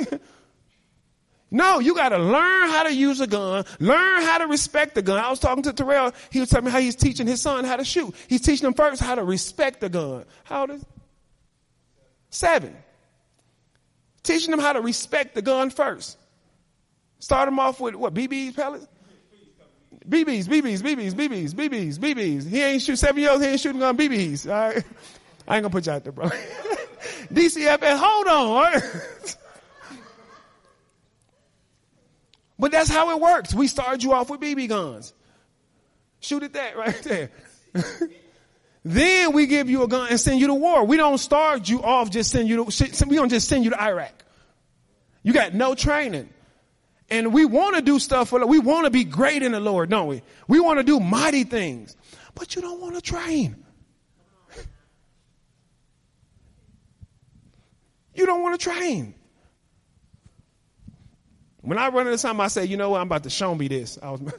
no, 1.50 1.80
you 1.80 1.94
got 1.94 2.10
to 2.10 2.18
learn 2.18 2.68
how 2.68 2.84
to 2.84 2.94
use 2.94 3.20
a 3.20 3.26
gun, 3.26 3.64
learn 3.80 4.22
how 4.22 4.38
to 4.38 4.46
respect 4.46 4.94
the 4.94 5.02
gun. 5.02 5.18
I 5.18 5.30
was 5.30 5.40
talking 5.40 5.64
to 5.64 5.72
Terrell. 5.72 6.12
He 6.30 6.38
was 6.38 6.48
telling 6.48 6.66
me 6.66 6.70
how 6.70 6.78
he's 6.78 6.94
teaching 6.94 7.26
his 7.26 7.42
son 7.42 7.64
how 7.64 7.76
to 7.76 7.84
shoot. 7.84 8.14
He's 8.28 8.42
teaching 8.42 8.66
him 8.66 8.74
first 8.74 9.02
how 9.02 9.16
to 9.16 9.24
respect 9.24 9.80
the 9.80 9.88
gun. 9.88 10.24
How 10.44 10.66
is? 10.66 10.84
Seven. 12.30 12.76
Teaching 14.22 14.52
them 14.52 14.60
how 14.60 14.74
to 14.74 14.80
respect 14.80 15.34
the 15.34 15.42
gun 15.42 15.70
first. 15.70 16.16
Start 17.18 17.48
them 17.48 17.58
off 17.58 17.80
with 17.80 17.96
what? 17.96 18.14
BB 18.14 18.54
pellets? 18.54 18.86
BBs, 20.08 20.46
BBs, 20.46 20.80
BBs, 20.80 21.12
BBs, 21.12 21.54
BBs, 21.54 21.98
BBs. 21.98 22.48
He 22.48 22.62
ain't 22.62 22.82
shoot 22.82 22.96
seven 22.96 23.22
years. 23.22 23.40
He 23.40 23.46
ain't 23.46 23.60
shooting 23.60 23.82
on 23.82 23.96
BBs. 23.96 24.46
All 24.46 24.74
right. 24.74 24.84
I 25.46 25.56
ain't 25.56 25.62
gonna 25.62 25.70
put 25.70 25.86
you 25.86 25.92
out 25.92 26.04
there, 26.04 26.12
bro. 26.12 26.28
DCFS, 27.32 27.98
hold 27.98 28.26
on. 28.26 28.46
All 28.46 28.62
right? 28.62 28.82
but 32.58 32.72
that's 32.72 32.90
how 32.90 33.10
it 33.10 33.20
works. 33.20 33.54
We 33.54 33.66
start 33.68 34.02
you 34.02 34.12
off 34.12 34.30
with 34.30 34.40
BB 34.40 34.68
guns. 34.68 35.12
Shoot 36.20 36.42
at 36.44 36.52
that 36.52 36.76
right 36.76 37.02
there. 37.02 37.30
then 38.84 39.32
we 39.32 39.46
give 39.46 39.68
you 39.68 39.82
a 39.82 39.88
gun 39.88 40.08
and 40.10 40.20
send 40.20 40.40
you 40.40 40.48
to 40.48 40.54
war. 40.54 40.84
We 40.84 40.96
don't 40.96 41.18
start 41.18 41.68
you 41.68 41.82
off 41.82 42.10
just 42.10 42.30
send 42.30 42.48
you 42.48 42.64
to, 42.64 43.06
we 43.06 43.16
don't 43.16 43.28
just 43.28 43.48
send 43.48 43.64
you 43.64 43.70
to 43.70 43.82
Iraq. 43.82 44.24
You 45.22 45.32
got 45.32 45.54
no 45.54 45.74
training. 45.74 46.28
And 47.10 47.32
we 47.32 47.44
want 47.44 47.76
to 47.76 47.82
do 47.82 47.98
stuff 47.98 48.30
for, 48.30 48.44
we 48.46 48.58
want 48.58 48.84
to 48.84 48.90
be 48.90 49.04
great 49.04 49.42
in 49.42 49.52
the 49.52 49.60
Lord, 49.60 49.90
don't 49.90 50.06
we? 50.06 50.22
We 50.48 50.60
want 50.60 50.78
to 50.78 50.82
do 50.82 50.98
mighty 50.98 51.44
things, 51.44 51.96
but 52.34 52.56
you 52.56 52.62
don't 52.62 52.80
want 52.80 52.94
to 52.94 53.02
train. 53.02 53.56
You 58.14 58.26
don't 58.26 58.42
want 58.42 58.58
to 58.58 58.70
train. 58.70 59.14
When 61.62 61.78
I 61.78 61.88
run 61.88 62.06
into 62.06 62.18
something, 62.18 62.44
I 62.44 62.48
say, 62.48 62.64
you 62.64 62.76
know 62.76 62.90
what, 62.90 63.00
I'm 63.00 63.06
about 63.06 63.22
to 63.22 63.30
show 63.30 63.54
me 63.54 63.68
this. 63.68 63.98
I 64.02 64.10
was 64.10 64.20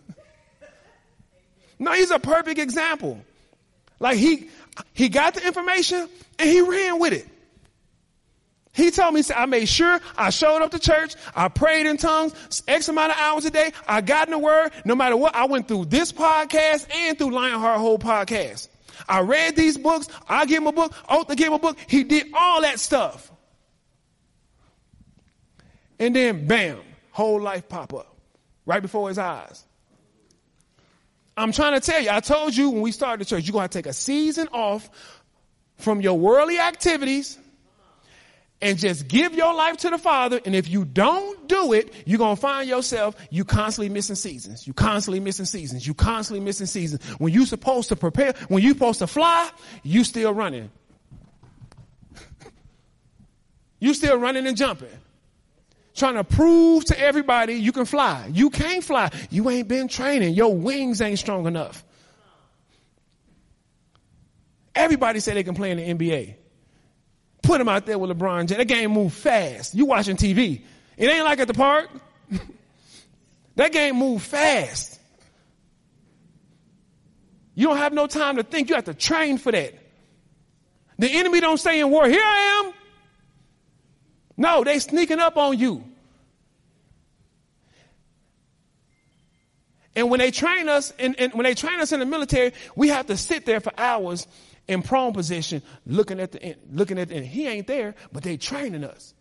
No, 1.79 1.91
he's 1.93 2.11
a 2.11 2.19
perfect 2.19 2.59
example. 2.59 3.19
Like 3.99 4.17
he 4.17 4.49
he 4.93 5.09
got 5.09 5.33
the 5.33 5.45
information 5.45 6.07
and 6.39 6.49
he 6.49 6.61
ran 6.61 6.99
with 6.99 7.13
it. 7.13 7.27
He 8.73 8.89
told 8.89 9.13
me, 9.13 9.21
I 9.35 9.45
made 9.45 9.69
sure 9.69 9.99
I 10.17 10.31
showed 10.31 10.63
up 10.63 10.71
to 10.71 10.79
church. 10.79 11.15
I 11.35 11.47
prayed 11.47 11.85
in 11.85 11.97
tongues 11.97 12.63
X 12.67 12.89
amount 12.89 13.11
of 13.11 13.17
hours 13.19 13.45
a 13.45 13.51
day. 13.51 13.71
I 13.87 14.01
got 14.01 14.27
in 14.27 14.31
the 14.31 14.39
word. 14.39 14.71
No 14.83 14.95
matter 14.95 15.15
what, 15.15 15.35
I 15.35 15.45
went 15.45 15.67
through 15.67 15.85
this 15.85 16.11
podcast 16.11 16.87
and 16.93 17.17
through 17.17 17.31
Lionheart 17.31 17.79
whole 17.79 17.99
podcast. 17.99 18.69
I 19.07 19.21
read 19.21 19.55
these 19.55 19.77
books. 19.77 20.07
I 20.27 20.45
gave 20.47 20.57
him 20.57 20.67
a 20.67 20.71
book. 20.71 20.91
Otha 21.07 21.35
gave 21.35 21.47
him 21.47 21.53
a 21.53 21.59
book. 21.59 21.77
He 21.87 22.03
did 22.03 22.27
all 22.33 22.61
that 22.61 22.79
stuff. 22.79 23.31
And 25.99 26.15
then 26.15 26.47
bam, 26.47 26.79
whole 27.11 27.39
life 27.39 27.69
pop 27.69 27.93
up 27.93 28.15
right 28.65 28.81
before 28.81 29.07
his 29.07 29.19
eyes. 29.19 29.63
I'm 31.37 31.51
trying 31.51 31.79
to 31.79 31.79
tell 31.79 32.01
you, 32.01 32.09
I 32.09 32.21
told 32.21 32.55
you 32.55 32.71
when 32.71 32.81
we 32.81 32.91
started 32.91 33.25
the 33.25 33.29
church, 33.29 33.45
you're 33.45 33.53
going 33.53 33.69
to 33.69 33.77
take 33.77 33.85
a 33.85 33.93
season 33.93 34.47
off 34.51 34.89
from 35.77 36.01
your 36.01 36.17
worldly 36.17 36.59
activities 36.59 37.37
and 38.61 38.77
just 38.77 39.07
give 39.07 39.33
your 39.33 39.53
life 39.53 39.77
to 39.77 39.89
the 39.89 39.97
Father. 39.97 40.39
And 40.45 40.55
if 40.55 40.69
you 40.69 40.85
don't 40.85 41.47
do 41.47 41.73
it, 41.73 41.93
you're 42.05 42.17
going 42.17 42.35
to 42.35 42.41
find 42.41 42.67
yourself, 42.67 43.15
you 43.29 43.43
constantly 43.43 43.89
missing 43.89 44.15
seasons. 44.15 44.65
You 44.65 44.73
constantly 44.73 45.19
missing 45.19 45.45
seasons. 45.45 45.85
You 45.85 45.93
constantly 45.93 46.43
missing 46.43 46.67
seasons. 46.67 47.03
When 47.19 47.33
you're 47.33 47.45
supposed 47.45 47.89
to 47.89 47.95
prepare, 47.95 48.33
when 48.47 48.63
you're 48.63 48.73
supposed 48.73 48.99
to 48.99 49.07
fly, 49.07 49.49
you 49.83 50.03
still 50.03 50.33
running. 50.33 50.71
you 53.79 53.93
still 53.93 54.17
running 54.17 54.47
and 54.47 54.55
jumping 54.55 54.89
trying 55.95 56.15
to 56.15 56.23
prove 56.23 56.85
to 56.85 56.99
everybody 56.99 57.53
you 57.53 57.71
can 57.71 57.85
fly. 57.85 58.29
You 58.31 58.49
can't 58.49 58.83
fly. 58.83 59.11
You 59.29 59.49
ain't 59.49 59.67
been 59.67 59.87
training. 59.87 60.33
Your 60.33 60.55
wings 60.55 61.01
ain't 61.01 61.19
strong 61.19 61.45
enough. 61.45 61.83
Everybody 64.75 65.19
say 65.19 65.33
they 65.33 65.43
can 65.43 65.53
play 65.55 65.71
in 65.71 65.77
the 65.77 66.09
NBA. 66.09 66.35
Put 67.43 67.59
them 67.59 67.69
out 67.69 67.85
there 67.85 67.99
with 67.99 68.09
LeBron 68.09 68.47
James. 68.47 68.57
That 68.57 68.67
game 68.67 68.91
move 68.91 69.13
fast. 69.13 69.75
You 69.75 69.85
watching 69.85 70.15
TV. 70.17 70.63
It 70.97 71.07
ain't 71.07 71.25
like 71.25 71.39
at 71.39 71.47
the 71.47 71.53
park. 71.53 71.89
that 73.55 73.71
game 73.71 73.97
move 73.97 74.23
fast. 74.23 74.99
You 77.53 77.67
don't 77.67 77.77
have 77.77 77.93
no 77.93 78.07
time 78.07 78.37
to 78.37 78.43
think. 78.43 78.69
You 78.69 78.75
have 78.75 78.85
to 78.85 78.93
train 78.93 79.37
for 79.37 79.51
that. 79.51 79.75
The 80.97 81.09
enemy 81.09 81.41
don't 81.41 81.57
stay 81.57 81.79
in 81.79 81.91
war. 81.91 82.07
Here 82.07 82.23
I 82.23 82.63
am. 82.65 82.73
No, 84.37 84.63
they 84.63 84.79
sneaking 84.79 85.19
up 85.19 85.37
on 85.37 85.59
you. 85.59 85.83
And 89.95 90.09
when 90.09 90.19
they 90.19 90.31
train 90.31 90.69
us, 90.69 90.91
and 90.97 91.15
when 91.33 91.43
they 91.43 91.53
train 91.53 91.79
us 91.79 91.91
in 91.91 91.99
the 91.99 92.05
military, 92.05 92.53
we 92.75 92.87
have 92.87 93.07
to 93.07 93.17
sit 93.17 93.45
there 93.45 93.59
for 93.59 93.71
hours 93.77 94.27
in 94.67 94.81
prone 94.81 95.13
position, 95.13 95.61
looking 95.85 96.19
at 96.19 96.31
the 96.31 96.55
looking 96.71 96.99
at 96.99 97.09
the 97.09 97.15
end. 97.15 97.25
He 97.25 97.47
ain't 97.47 97.67
there, 97.67 97.95
but 98.11 98.23
they 98.23 98.37
training 98.37 98.83
us. 98.83 99.13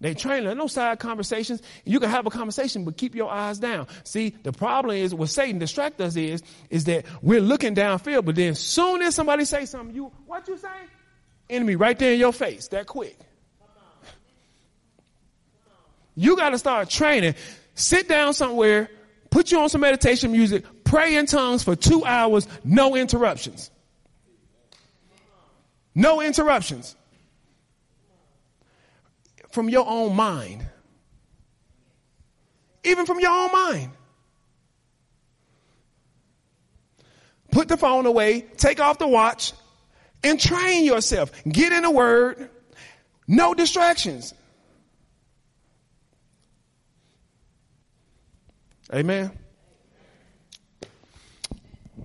They 0.00 0.14
training 0.14 0.48
us. 0.48 0.56
No 0.56 0.66
side 0.66 0.98
conversations. 0.98 1.62
You 1.84 2.00
can 2.00 2.10
have 2.10 2.26
a 2.26 2.30
conversation, 2.30 2.84
but 2.84 2.96
keep 2.96 3.14
your 3.14 3.30
eyes 3.30 3.60
down. 3.60 3.86
See, 4.02 4.34
the 4.42 4.52
problem 4.52 4.96
is 4.96 5.14
what 5.14 5.28
Satan 5.28 5.60
distract 5.60 6.00
us 6.00 6.16
is, 6.16 6.42
is 6.70 6.84
that 6.84 7.06
we're 7.22 7.40
looking 7.40 7.76
downfield, 7.76 8.24
but 8.24 8.34
then 8.34 8.56
soon 8.56 9.00
as 9.02 9.14
somebody 9.14 9.44
say 9.44 9.64
something, 9.64 9.94
you, 9.94 10.10
what 10.26 10.48
you 10.48 10.58
say? 10.58 10.68
Enemy 11.48 11.76
right 11.76 11.96
there 11.96 12.14
in 12.14 12.18
your 12.18 12.32
face, 12.32 12.66
that 12.68 12.86
quick. 12.86 13.16
You 16.16 16.36
got 16.36 16.50
to 16.50 16.58
start 16.58 16.90
training. 16.90 17.34
Sit 17.74 18.08
down 18.08 18.34
somewhere, 18.34 18.90
put 19.30 19.52
you 19.52 19.60
on 19.60 19.68
some 19.68 19.80
meditation 19.80 20.32
music, 20.32 20.64
pray 20.84 21.16
in 21.16 21.26
tongues 21.26 21.62
for 21.62 21.76
two 21.76 22.04
hours, 22.04 22.48
no 22.64 22.96
interruptions. 22.96 23.70
No 25.94 26.20
interruptions. 26.20 26.96
From 29.50 29.68
your 29.68 29.86
own 29.86 30.16
mind. 30.16 30.66
Even 32.84 33.06
from 33.06 33.20
your 33.20 33.30
own 33.30 33.52
mind. 33.52 33.90
Put 37.50 37.68
the 37.68 37.76
phone 37.76 38.06
away, 38.06 38.46
take 38.56 38.80
off 38.80 38.98
the 38.98 39.06
watch, 39.06 39.52
and 40.24 40.40
train 40.40 40.84
yourself. 40.84 41.30
Get 41.46 41.72
in 41.72 41.82
the 41.82 41.90
word. 41.90 42.48
No 43.28 43.52
distractions. 43.52 44.32
Amen. 48.92 49.30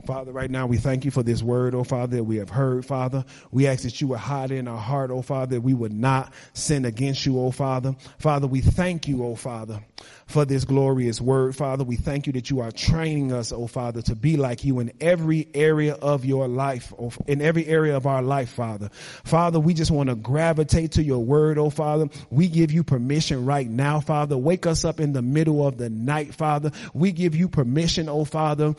Father, 0.08 0.32
right 0.32 0.50
now 0.50 0.68
we 0.68 0.78
thank 0.78 1.04
you 1.04 1.12
for 1.12 1.22
this 1.22 1.44
word, 1.44 1.76
oh 1.76 1.84
Father, 1.84 2.16
that 2.16 2.24
we 2.24 2.38
have 2.38 2.50
heard, 2.50 2.86
Father. 2.86 3.26
We 3.52 3.68
ask 3.68 3.84
that 3.84 4.00
you 4.00 4.08
would 4.08 4.20
hide 4.20 4.52
in 4.52 4.66
our 4.70 4.78
heart, 4.78 5.12
oh 5.12 5.22
Father, 5.22 5.58
that 5.58 5.62
we 5.62 5.74
would 5.74 5.92
not 5.92 6.34
sin 6.54 6.86
against 6.86 7.26
you, 7.26 7.38
oh 7.42 7.52
Father. 7.52 7.94
Father, 8.18 8.48
we 8.48 8.62
thank 8.62 9.10
you, 9.10 9.26
oh 9.26 9.36
Father. 9.36 9.82
for 10.28 10.46
this 10.46 10.66
glorious 10.66 11.22
word, 11.22 11.56
Father. 11.56 11.84
We 11.84 11.96
thank 11.96 12.28
you 12.28 12.34
that 12.34 12.50
you 12.50 12.60
are 12.60 12.72
training 12.72 13.32
us, 13.32 13.52
oh 13.52 13.68
Father, 13.68 14.02
to 14.04 14.16
be 14.16 14.38
like 14.38 14.64
you 14.64 14.80
in 14.80 14.92
every 15.02 15.48
area 15.54 15.94
of 15.94 16.26
your 16.26 16.48
life, 16.48 16.94
oh, 17.00 17.12
in 17.28 17.42
every 17.42 17.66
area 17.66 17.96
of 17.96 18.06
our 18.06 18.22
life, 18.22 18.50
Father. 18.50 18.90
Father, 19.24 19.60
we 19.60 19.74
just 19.74 19.92
want 19.92 20.10
to 20.10 20.16
gravitate 20.16 20.94
to 20.94 21.04
your 21.04 21.20
word, 21.24 21.58
oh 21.58 21.70
Father. 21.70 22.08
We 22.30 22.48
give 22.48 22.72
you 22.72 22.84
permission 22.84 23.46
right 23.46 23.68
now, 23.68 24.00
Father. 24.00 24.38
Wake 24.38 24.66
us 24.66 24.86
up 24.86 25.00
in 25.00 25.14
the 25.14 25.22
middle 25.22 25.66
of 25.66 25.78
the 25.78 25.90
night, 25.90 26.34
Father. 26.34 26.72
We 26.94 27.12
give 27.12 27.36
you 27.36 27.48
permission, 27.48 28.10
oh 28.10 28.26
Father, 28.26 28.76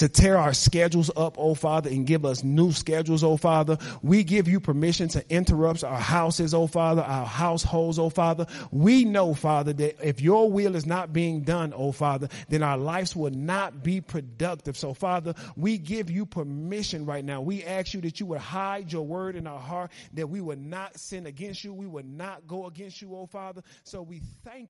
to 0.00 0.08
tear 0.08 0.38
our 0.38 0.54
schedules 0.54 1.10
up, 1.14 1.36
oh 1.38 1.54
Father, 1.54 1.90
and 1.90 2.06
give 2.06 2.24
us 2.24 2.42
new 2.42 2.72
schedules, 2.72 3.22
oh 3.22 3.36
Father. 3.36 3.76
We 4.02 4.24
give 4.24 4.48
you 4.48 4.58
permission 4.58 5.08
to 5.08 5.22
interrupt 5.28 5.84
our 5.84 6.00
houses, 6.00 6.54
oh 6.54 6.66
Father, 6.66 7.02
our 7.02 7.26
households, 7.26 7.98
oh 7.98 8.08
Father. 8.08 8.46
We 8.70 9.04
know, 9.04 9.34
Father, 9.34 9.74
that 9.74 10.02
if 10.02 10.22
your 10.22 10.50
will 10.50 10.74
is 10.74 10.86
not 10.86 11.12
being 11.12 11.42
done, 11.42 11.74
oh 11.76 11.92
Father, 11.92 12.28
then 12.48 12.62
our 12.62 12.78
lives 12.78 13.14
will 13.14 13.30
not 13.30 13.82
be 13.82 14.00
productive. 14.00 14.74
So 14.78 14.94
Father, 14.94 15.34
we 15.54 15.76
give 15.76 16.10
you 16.10 16.24
permission 16.24 17.04
right 17.04 17.24
now. 17.24 17.42
We 17.42 17.62
ask 17.64 17.92
you 17.92 18.00
that 18.00 18.20
you 18.20 18.26
would 18.26 18.40
hide 18.40 18.90
your 18.90 19.06
word 19.06 19.36
in 19.36 19.46
our 19.46 19.60
heart, 19.60 19.92
that 20.14 20.30
we 20.30 20.40
would 20.40 20.64
not 20.64 20.98
sin 20.98 21.26
against 21.26 21.62
you. 21.62 21.74
We 21.74 21.86
would 21.86 22.08
not 22.08 22.46
go 22.46 22.66
against 22.66 23.02
you, 23.02 23.14
oh 23.14 23.26
Father. 23.26 23.62
So 23.84 24.00
we 24.00 24.22
thank 24.44 24.68